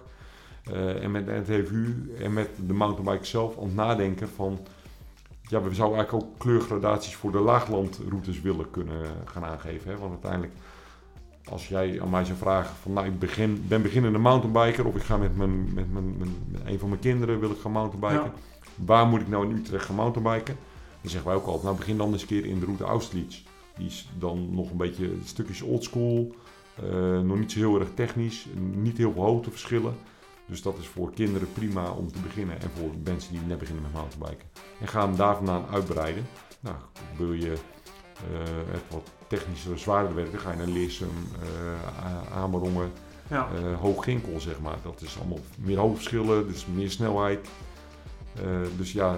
eh, 0.72 1.04
en 1.04 1.12
met 1.12 1.26
de 1.26 1.42
NTVU 1.46 2.12
en 2.22 2.34
met 2.34 2.50
de 2.68 2.74
mountainbike 2.74 3.26
zelf 3.26 3.58
aan 3.58 3.64
het 3.66 3.76
nadenken 3.76 4.30
van, 4.36 4.60
ja, 5.42 5.62
we 5.62 5.74
zouden 5.74 5.98
eigenlijk 5.98 6.14
ook 6.14 6.40
kleurgradaties 6.40 7.16
voor 7.16 7.32
de 7.32 7.40
laaglandroutes 7.40 8.42
willen 8.42 8.72
kunnen 8.72 9.02
gaan 9.26 9.44
aangeven. 9.46 9.92
Hè? 9.92 9.98
Want 9.98 10.12
uiteindelijk, 10.12 10.54
als 11.50 11.68
jij 11.68 12.02
aan 12.02 12.10
mij 12.10 12.26
zou 12.26 12.38
vragen 12.38 12.76
van, 12.82 12.94
nou, 12.94 13.08
ik 13.08 13.20
begin, 13.20 13.66
ben 13.68 13.82
beginnende 13.82 14.18
mountainbiker 14.18 14.86
of 14.86 14.96
ik 14.96 15.02
ga 15.02 15.18
met, 15.18 15.38
mijn, 15.38 15.74
met, 15.74 15.94
mijn, 15.94 16.18
met 16.18 16.28
een 16.66 16.80
van 16.80 16.90
mijn 16.90 17.02
kinderen 17.02 17.40
wil 17.40 17.52
ik 17.52 17.60
gaan 17.60 17.72
mountainbiken. 17.72 18.32
Waar 18.76 19.08
moet 19.08 19.22
ik 19.22 19.28
nou 19.28 19.50
in 19.50 19.56
Utrecht 19.56 19.86
gaan 19.86 19.96
mountainbiken? 19.96 20.58
Dan 21.02 21.12
zeggen 21.12 21.30
wij 21.30 21.40
ook 21.40 21.46
altijd, 21.46 21.64
nou 21.64 21.76
begin 21.76 21.98
dan 21.98 22.12
eens 22.12 22.22
een 22.22 22.28
keer 22.28 22.46
in 22.46 22.60
de 22.60 22.66
route 22.66 22.84
Austerlitz. 22.84 23.44
Die 23.78 23.88
is 23.88 24.10
dan 24.20 24.56
nog 24.56 24.72
een 24.72 24.78
beetje 24.78 25.12
stukjes 25.24 25.62
oldschool, 25.62 26.36
eh 26.76 27.20
nog 27.20 27.40
niet 27.40 27.52
zo 27.52 27.60
heel 27.60 27.80
erg 27.80 27.90
technisch, 27.94 28.48
niet 28.76 28.98
heel 28.98 29.12
veel 29.12 29.24
hoogteverschillen. 29.24 29.96
Dus 30.46 30.62
dat 30.62 30.78
is 30.78 30.88
voor 30.88 31.14
kinderen 31.14 31.54
prima 31.54 31.92
om 31.92 32.12
te 32.12 32.20
beginnen 32.20 32.62
en 32.62 32.70
voor 32.76 32.90
mensen 33.04 33.32
die 33.32 33.42
net 33.48 33.58
beginnen 33.58 33.84
met 33.84 33.94
mountainbiken. 33.94 34.48
En 34.80 34.88
ga 34.88 35.08
hem 35.08 35.16
daar 35.16 35.36
vandaan 35.36 35.66
uitbreiden. 35.72 36.26
Nou, 36.60 36.76
wil 37.18 37.34
je 37.34 37.54
eh 38.32 38.74
even 38.76 38.88
wat 38.90 39.12
technischer, 39.28 39.80
zwaarder 39.80 40.16
werken, 40.16 40.40
ga 40.40 40.52
je 40.52 40.58
naar 40.58 40.68
Leersum, 40.68 41.10
eh 41.42 42.06
A- 42.06 42.42
Amerongen, 42.42 42.92
Ja. 43.30 43.48
eh 43.56 43.80
Hoogginkel, 43.80 44.40
zeg 44.40 44.60
maar. 44.60 44.78
Dat 44.84 45.02
is 45.02 45.18
allemaal 45.20 45.40
meer 45.58 45.78
hoogverschillen, 45.78 46.48
dus 46.48 46.66
meer 46.74 46.90
snelheid. 46.92 47.48
Eh, 48.36 48.44
dus 48.78 48.92
ja, 48.92 49.18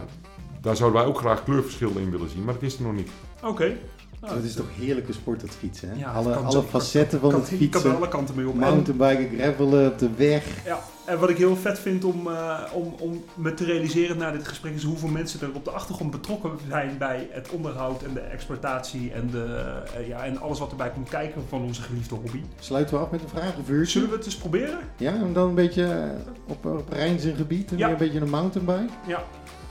daar 0.62 0.76
zouden 0.76 1.00
wij 1.02 1.10
ook 1.10 1.18
graag 1.18 1.44
kleurverschillen 1.44 2.02
in 2.02 2.12
willen 2.12 2.30
zien, 2.30 2.44
maar 2.44 2.54
dat 2.54 2.64
is 2.64 2.76
er 2.76 2.82
nog 2.84 2.94
niet. 2.94 3.10
Oké. 3.44 3.78
Nou, 4.22 4.36
Dat 4.36 4.44
is 4.44 4.54
toch 4.54 4.66
heerlijke 4.80 5.14
sport, 5.14 5.40
dat 5.42 5.50
fietsen. 5.50 5.90
Hè? 5.90 5.96
Ja, 6.00 6.12
alle 6.12 6.34
kan 6.34 6.46
alle 6.46 6.64
facetten 6.64 7.20
van 7.20 7.34
het 7.34 7.42
je 7.50 7.50
kan 7.50 7.58
er 7.60 7.70
fietsen. 7.72 7.96
alle 7.96 8.08
kanten 8.08 8.36
mee 8.36 8.48
op. 8.48 8.54
En, 8.54 8.60
Mountainbiken, 8.60 9.38
gravelen 9.40 9.92
op 9.92 10.00
de 10.00 10.10
weg. 10.18 10.66
ja, 10.66 10.80
en 11.06 11.20
wat 11.20 11.30
ik 11.30 11.38
heel 11.38 11.56
vet 11.56 11.80
vind 11.80 12.04
om, 12.04 12.28
eh, 12.28 12.60
om, 12.74 12.96
om 13.00 13.24
me 13.34 13.54
te 13.54 13.66
realiseren 13.66 14.18
na 14.18 14.32
dit 14.32 14.48
gesprek 14.48 14.74
is 14.76 14.84
hoeveel 14.84 15.10
mensen 15.10 15.42
er 15.42 15.54
op 15.54 15.66
de 15.66 15.72
achtergrond 15.72 16.12
betrokken 16.12 16.52
zijn 16.70 16.98
bij 16.98 17.28
het 17.32 17.50
onderhoud 17.50 18.04
en 18.04 18.14
de 18.14 18.20
exploitatie 18.20 19.12
en, 19.12 19.30
de, 19.32 19.74
eh, 19.98 20.08
ja, 20.08 20.24
en 20.26 20.38
alles 20.42 20.60
wat 20.60 20.70
erbij 20.72 20.90
komt 20.90 21.10
kijken 21.10 21.42
van 21.50 21.62
onze 21.62 21.82
geliefde 21.82 22.16
hobby. 22.16 22.42
Sluiten 22.60 22.96
we 22.98 23.02
af 23.04 23.12
met 23.12 23.22
een 23.22 23.30
vragenvuurtje. 23.30 23.92
Zullen 23.92 24.10
we 24.10 24.16
het 24.16 24.26
eens 24.26 24.36
proberen? 24.38 24.80
Ja, 24.98 25.14
en 25.14 25.34
dan 25.34 25.48
een 25.50 25.56
beetje 25.56 25.84
eh, 25.84 26.10
op, 26.48 26.66
op 26.66 26.90
Rijn 26.94 27.20
zijn 27.20 27.36
gebied. 27.36 27.72
En 27.72 27.78
Ja. 27.78 27.84
weer 27.86 27.94
een 27.94 28.00
beetje 28.02 28.20
een 28.20 28.30
mountainbike. 28.30 28.94
Ja. 29.08 29.24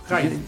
Rijn, 0.06 0.44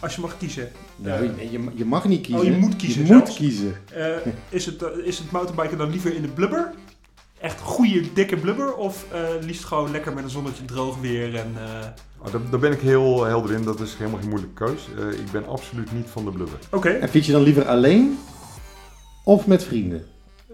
als 0.00 0.14
je 0.14 0.20
mag 0.20 0.36
kiezen. 0.38 0.68
Nou, 1.00 1.22
je, 1.22 1.50
je, 1.50 1.60
je 1.74 1.84
mag 1.84 2.04
niet 2.04 2.20
kiezen. 2.20 2.46
Oh, 2.46 2.52
je 2.52 2.56
moet 2.60 2.76
kiezen 2.76 3.06
Je 3.06 3.12
moet 3.12 3.24
zelfs? 3.26 3.36
kiezen. 3.38 3.74
Eh, 3.94 4.06
is, 4.48 4.66
het, 4.66 4.82
eh, 4.82 4.88
is 5.06 5.18
het 5.18 5.30
mountainbiken 5.30 5.78
dan 5.78 5.90
liever 5.90 6.14
in 6.14 6.22
de 6.22 6.28
blubber? 6.28 6.70
Echt 7.40 7.60
goede, 7.60 8.12
dikke 8.14 8.36
blubber? 8.36 8.74
Of 8.74 9.06
eh, 9.12 9.20
liefst 9.40 9.64
gewoon 9.64 9.90
lekker 9.90 10.12
met 10.14 10.24
een 10.24 10.30
zonnetje 10.30 10.64
droog 10.64 11.00
weer 11.00 11.34
en... 11.34 11.52
eh, 11.56 11.62
Maar 12.22 12.30
daar, 12.32 12.40
daar 12.50 12.60
ben 12.60 12.72
ik 12.72 12.80
heel 12.80 13.24
helder 13.24 13.52
in, 13.54 13.62
dat 13.62 13.80
is 13.80 13.94
helemaal 13.94 14.20
geen 14.20 14.28
moeilijke 14.28 14.64
keus. 14.64 14.88
Eh, 14.98 15.18
ik 15.18 15.30
ben 15.32 15.48
absoluut 15.48 15.92
niet 15.92 16.06
van 16.08 16.24
de 16.24 16.30
blubber. 16.30 16.58
Oké. 16.70 16.88
En 16.88 17.08
fiets 17.08 17.26
je 17.26 17.32
dan 17.32 17.42
liever 17.42 17.66
alleen 17.66 18.18
of 19.24 19.46
met 19.46 19.64
vrienden? 19.64 20.04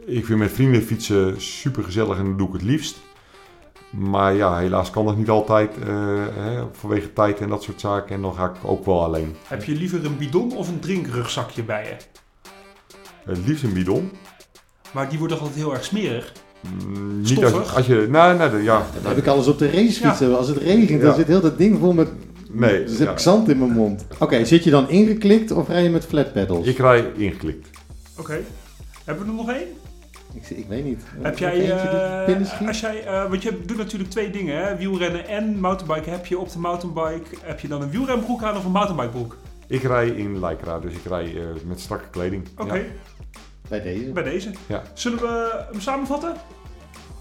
Ik 0.06 0.24
vind 0.24 0.38
met 0.38 0.52
vrienden 0.52 0.82
fietsen 0.82 1.40
super 1.42 1.84
gezellig 1.84 2.18
en 2.18 2.24
dat 2.24 2.38
doe 2.38 2.46
ik 2.46 2.52
het 2.52 2.62
liefst. 2.62 2.96
Maar 3.98 4.34
ja, 4.34 4.58
helaas 4.58 4.90
kan 4.90 5.06
dat 5.06 5.16
niet 5.16 5.28
altijd 5.28 5.70
eh, 5.78 5.86
hè, 6.34 6.62
vanwege 6.72 7.12
tijd 7.12 7.40
en 7.40 7.48
dat 7.48 7.62
soort 7.62 7.80
zaken. 7.80 8.14
En 8.14 8.22
dan 8.22 8.34
ga 8.34 8.44
ik 8.44 8.56
ook 8.62 8.84
wel 8.84 9.04
alleen. 9.04 9.36
Heb 9.46 9.64
je 9.64 9.72
liever 9.74 10.04
een 10.04 10.16
bidon 10.18 10.56
of 10.56 10.68
een 10.68 10.80
drinkrugzakje 10.80 11.62
bij 11.62 11.84
je? 11.84 11.96
Het 13.24 13.38
liefst 13.46 13.62
een 13.64 13.72
bidon. 13.72 14.10
Maar 14.92 15.08
die 15.08 15.18
wordt 15.18 15.32
toch 15.32 15.42
altijd 15.42 15.58
heel 15.60 15.72
erg 15.72 15.84
smerig? 15.84 16.32
Mm, 16.86 17.20
niet 17.20 17.44
als, 17.44 17.74
als 17.74 17.86
je... 17.86 18.06
Nou, 18.10 18.38
nee, 18.52 18.62
ja. 18.62 18.86
Dan 19.02 19.06
heb 19.12 19.16
ik 19.16 19.26
alles 19.26 19.46
op 19.46 19.58
de 19.58 19.70
racefiets. 19.70 20.22
Als 20.22 20.48
het 20.48 20.56
regent, 20.56 21.00
dan 21.00 21.10
Ja. 21.10 21.16
zit 21.16 21.26
heel 21.26 21.40
dat 21.40 21.58
ding 21.58 21.78
vol 21.78 21.92
met... 21.92 22.08
Nee, 22.50 22.84
Dus 22.84 22.98
ja. 22.98 23.04
heb 23.04 23.12
ik 23.12 23.18
zand 23.18 23.48
in 23.48 23.58
mijn 23.58 23.70
mond. 23.72 24.06
Oké, 24.18 24.44
zit 24.44 24.64
je 24.64 24.70
dan 24.70 24.88
ingeklikt 24.88 25.50
of 25.50 25.68
rij 25.68 25.82
je 25.82 25.90
met 25.90 26.06
flat 26.06 26.32
pedals? 26.32 26.66
Ik 26.66 26.78
rij 26.78 27.12
ingeklikt. 27.16 27.68
Oké. 28.18 28.40
Hebben 29.04 29.24
we 29.24 29.30
er 29.30 29.36
nog 29.36 29.50
één? 29.50 29.66
Ik, 30.34 30.50
ik 30.50 30.66
weet 30.68 30.84
niet. 30.84 31.02
Heb 31.20 31.38
jij, 31.38 31.70
eh, 31.70 32.44
schiet? 32.46 32.68
als 32.68 32.80
jij, 32.80 33.04
eh, 33.06 33.28
want 33.28 33.42
je 33.42 33.60
doet 33.66 33.76
natuurlijk 33.76 34.10
twee 34.10 34.30
dingen, 34.30 34.64
hè? 34.64 34.76
wielrennen 34.76 35.28
en 35.28 35.60
mountainbiken. 35.60 36.12
Heb 36.12 36.26
je 36.26 36.38
op 36.38 36.52
de 36.52 36.58
mountainbike, 36.58 37.36
heb 37.42 37.60
je 37.60 37.68
dan 37.68 37.82
een 37.82 37.90
wielrenbroek 37.90 38.42
aan 38.42 38.56
of 38.56 38.64
een 38.64 38.70
mountainbikebroek? 38.70 39.36
Ik 39.66 39.82
rij 39.82 40.08
in 40.08 40.44
Lycra, 40.46 40.78
dus 40.78 40.92
ik 40.92 41.04
rij 41.08 41.24
eh, 41.36 41.42
met 41.64 41.80
strakke 41.80 42.08
kleding. 42.10 42.48
Oké, 42.56 42.74
Ja. 42.74 42.82
Bij 43.68 43.82
deze? 43.82 44.04
bij 44.10 44.22
deze. 44.22 44.50
Ja. 44.66 44.82
Zullen 44.92 45.18
we 45.18 45.64
hem 45.70 45.80
samenvatten? 45.80 46.34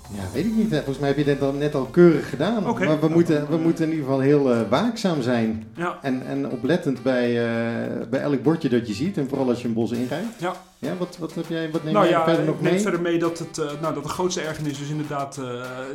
Ja, 0.09 0.21
weet 0.33 0.45
ik 0.45 0.55
niet. 0.55 0.71
hè. 0.71 0.75
Volgens 0.77 0.99
mij 0.99 1.07
heb 1.07 1.17
je 1.17 1.23
dit 1.23 1.39
dan 1.39 1.57
net 1.57 1.75
al 1.75 1.85
keurig 1.85 2.29
gedaan. 2.29 2.63
Maar 2.63 2.99
we 2.99 3.07
moeten, 3.07 3.47
we 3.49 3.57
moeten 3.57 3.83
in 3.85 3.89
ieder 3.91 4.05
geval 4.05 4.19
heel 4.21 4.51
eh, 4.53 4.59
waakzaam 4.69 5.21
zijn. 5.21 5.63
Ja. 5.75 5.97
En, 6.01 6.25
en 6.27 6.49
oplettend 6.49 7.01
bij, 7.03 7.29
eh, 7.29 8.07
bij 8.09 8.19
elk 8.21 8.43
bordje 8.43 8.69
dat 8.69 8.87
je 8.87 8.93
ziet. 8.93 9.17
En 9.17 9.29
vooral 9.29 9.49
als 9.49 9.61
je 9.61 9.67
een 9.67 9.73
bos 9.73 9.91
inrijdt. 9.91 10.39
Ja. 10.39 10.53
Ja, 10.79 10.97
wat, 10.97 11.17
wat, 11.19 11.33
heb 11.35 11.45
jij, 11.47 11.71
wat 11.71 11.83
neem 11.83 11.93
nou 11.93 12.05
jij 12.05 12.17
ja, 12.17 12.23
verder 12.23 12.45
nog 12.45 12.55
ik 12.55 12.61
neem 12.61 12.71
mee? 12.73 12.81
verder 12.81 13.01
mee 13.01 13.19
dat, 13.19 13.39
het, 13.39 13.57
eh, 13.57 13.65
nou, 13.81 13.93
dat 13.93 14.03
de 14.03 14.09
grootste 14.09 14.41
ergernis 14.41 14.77
dus 14.77 14.89
inderdaad 14.89 15.37
eh, 15.37 15.43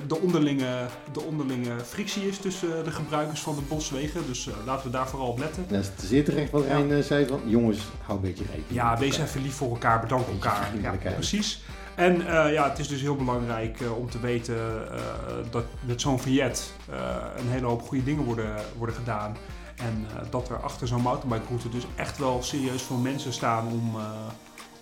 de, 0.07 0.19
onderlinge, 0.21 0.67
de 1.13 1.21
onderlinge 1.23 1.71
frictie 1.85 2.29
is 2.29 2.39
tussen 2.39 2.79
eh, 2.79 2.85
de 2.85 2.91
gebruikers 2.91 3.41
van 3.41 3.55
de 3.55 3.61
boswegen. 3.69 4.21
Dus 4.27 4.49
eh, 4.49 4.55
laten 4.67 4.87
we 4.87 4.93
daar 4.93 5.09
vooral 5.09 5.29
op 5.29 5.39
letten. 5.39 5.65
Dat 5.69 5.91
is 5.99 6.09
zeer 6.09 6.25
terecht 6.25 6.51
wat. 6.51 6.65
Rijn 6.67 6.93
eh, 6.93 6.99
zei 7.03 7.27
van... 7.27 7.41
Jongens, 7.45 7.79
hou 8.03 8.19
een 8.19 8.25
beetje 8.25 8.45
rekening. 8.45 8.71
Ja, 8.71 8.99
wees 8.99 9.19
even 9.19 9.43
lief 9.43 9.55
voor 9.55 9.71
elkaar, 9.71 10.01
bedank 10.01 10.27
elkaar. 10.29 10.71
Ja, 10.83 10.95
precies. 11.15 11.63
En 11.99 12.27
eh, 12.27 12.53
ja, 12.53 12.69
het 12.69 12.79
is 12.79 12.89
dus 12.89 13.01
heel 13.01 13.17
belangrijk 13.17 13.81
eh, 13.81 13.97
om 13.99 14.11
te 14.11 14.21
weten 14.21 14.57
eh, 14.93 14.99
dat 15.51 15.65
met 15.87 16.01
zo'n 16.01 16.21
vignet 16.21 16.73
eh, 16.91 16.97
een 17.39 17.49
hele 17.49 17.67
hoop 17.67 17.83
goede 17.83 18.05
dingen 18.05 18.25
worden, 18.25 18.55
worden 18.77 18.95
gedaan. 18.97 19.37
En 19.77 20.07
eh, 20.17 20.23
dat 20.31 20.49
er 20.49 20.57
achter 20.57 20.89
zo'n 20.89 21.03
mountainbike-route 21.03 21.69
dus 21.69 21.87
echt 21.97 22.19
wel 22.19 22.39
serieus 22.43 22.83
veel 22.83 22.97
mensen 22.97 23.33
staan 23.33 23.67
om, 23.67 23.93
eh, 23.97 24.03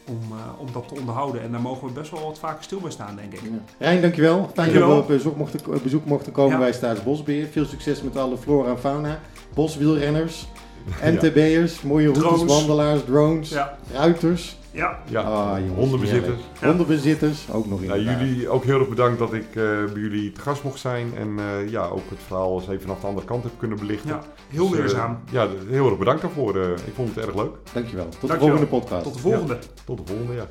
om, 0.08 0.20
eh, 0.32 0.60
om 0.60 0.72
dat 0.72 0.88
te 0.88 0.94
onderhouden. 0.94 1.42
En 1.42 1.50
daar 1.52 1.60
mogen 1.60 1.86
we 1.86 1.92
best 1.92 2.10
wel 2.10 2.24
wat 2.24 2.38
vaker 2.38 2.64
stil 2.64 2.80
bij 2.80 2.90
staan, 2.90 3.16
denk 3.16 3.32
ik. 3.32 3.40
Ja. 3.42 3.48
Rijn, 3.78 4.00
dankjewel. 4.00 4.36
Fijn 4.42 4.50
Dankjewel. 4.54 4.88
dat 4.88 4.96
we 4.96 5.02
op 5.02 5.08
bezoek 5.08 5.36
mochten, 5.36 5.60
bezoek 5.82 6.04
mochten 6.04 6.32
komen 6.32 6.52
Ja. 6.52 6.58
bij 6.58 6.72
Staatsbosbeheer. 6.72 7.46
Veel 7.46 7.64
succes 7.64 8.02
met 8.02 8.16
alle 8.16 8.36
flora 8.36 8.70
en 8.70 8.78
fauna. 8.78 9.18
Boswielrenners, 9.54 10.46
Ja. 11.02 11.10
NTB'ers, 11.10 11.82
mooie 11.82 12.04
routes, 12.12 12.22
Drones. 12.24 12.52
wandelaars, 12.52 13.00
drones, 13.04 13.48
Ja, 13.50 13.78
ruiters, 13.92 14.56
ja. 14.76 14.98
Ja, 15.08 15.20
Ah, 15.20 15.58
jongens, 15.58 15.74
hondenbezitters. 15.78 16.40
Ja. 16.60 16.66
hondenbezitters, 16.68 17.46
ook 17.52 17.66
nog 17.66 17.80
in 17.82 17.88
Nou, 17.88 18.00
jullie 18.00 18.48
ook 18.48 18.64
heel 18.64 18.78
erg 18.78 18.88
bedankt 18.88 19.18
dat 19.18 19.32
ik 19.32 19.46
eh, 19.48 19.54
bij 19.92 20.00
jullie 20.02 20.32
te 20.32 20.40
gast 20.40 20.62
mocht 20.62 20.78
zijn. 20.80 21.12
En 21.16 21.38
eh, 21.38 21.68
ja, 21.70 21.86
ook 21.86 22.10
het 22.10 22.18
verhaal 22.26 22.54
eens 22.58 22.68
even 22.68 22.80
vanaf 22.80 23.00
de 23.00 23.06
andere 23.06 23.26
kant 23.26 23.42
heb 23.42 23.52
kunnen 23.58 23.78
belichten. 23.78 24.08
ja. 24.08 24.20
heel 24.48 24.68
Dus, 24.68 24.72
eh, 24.72 24.84
leerzaam. 24.84 25.18
ja, 25.30 25.48
heel 25.68 25.86
erg 25.88 25.98
bedankt 25.98 26.22
daarvoor. 26.22 26.56
eh, 26.60 26.70
ik 26.70 26.94
vond 26.94 27.14
het 27.14 27.24
erg 27.26 27.34
leuk. 27.36 27.54
Dankjewel. 27.72 28.08
Tot 28.20 28.30
de 28.30 28.38
volgende 28.38 28.66
podcast. 28.66 29.02
Tot 29.04 29.14
de 29.14 29.20
volgende. 29.20 29.58
Tot 29.84 29.96
de 29.96 30.12
volgende, 30.12 30.34
ja. 30.34 30.46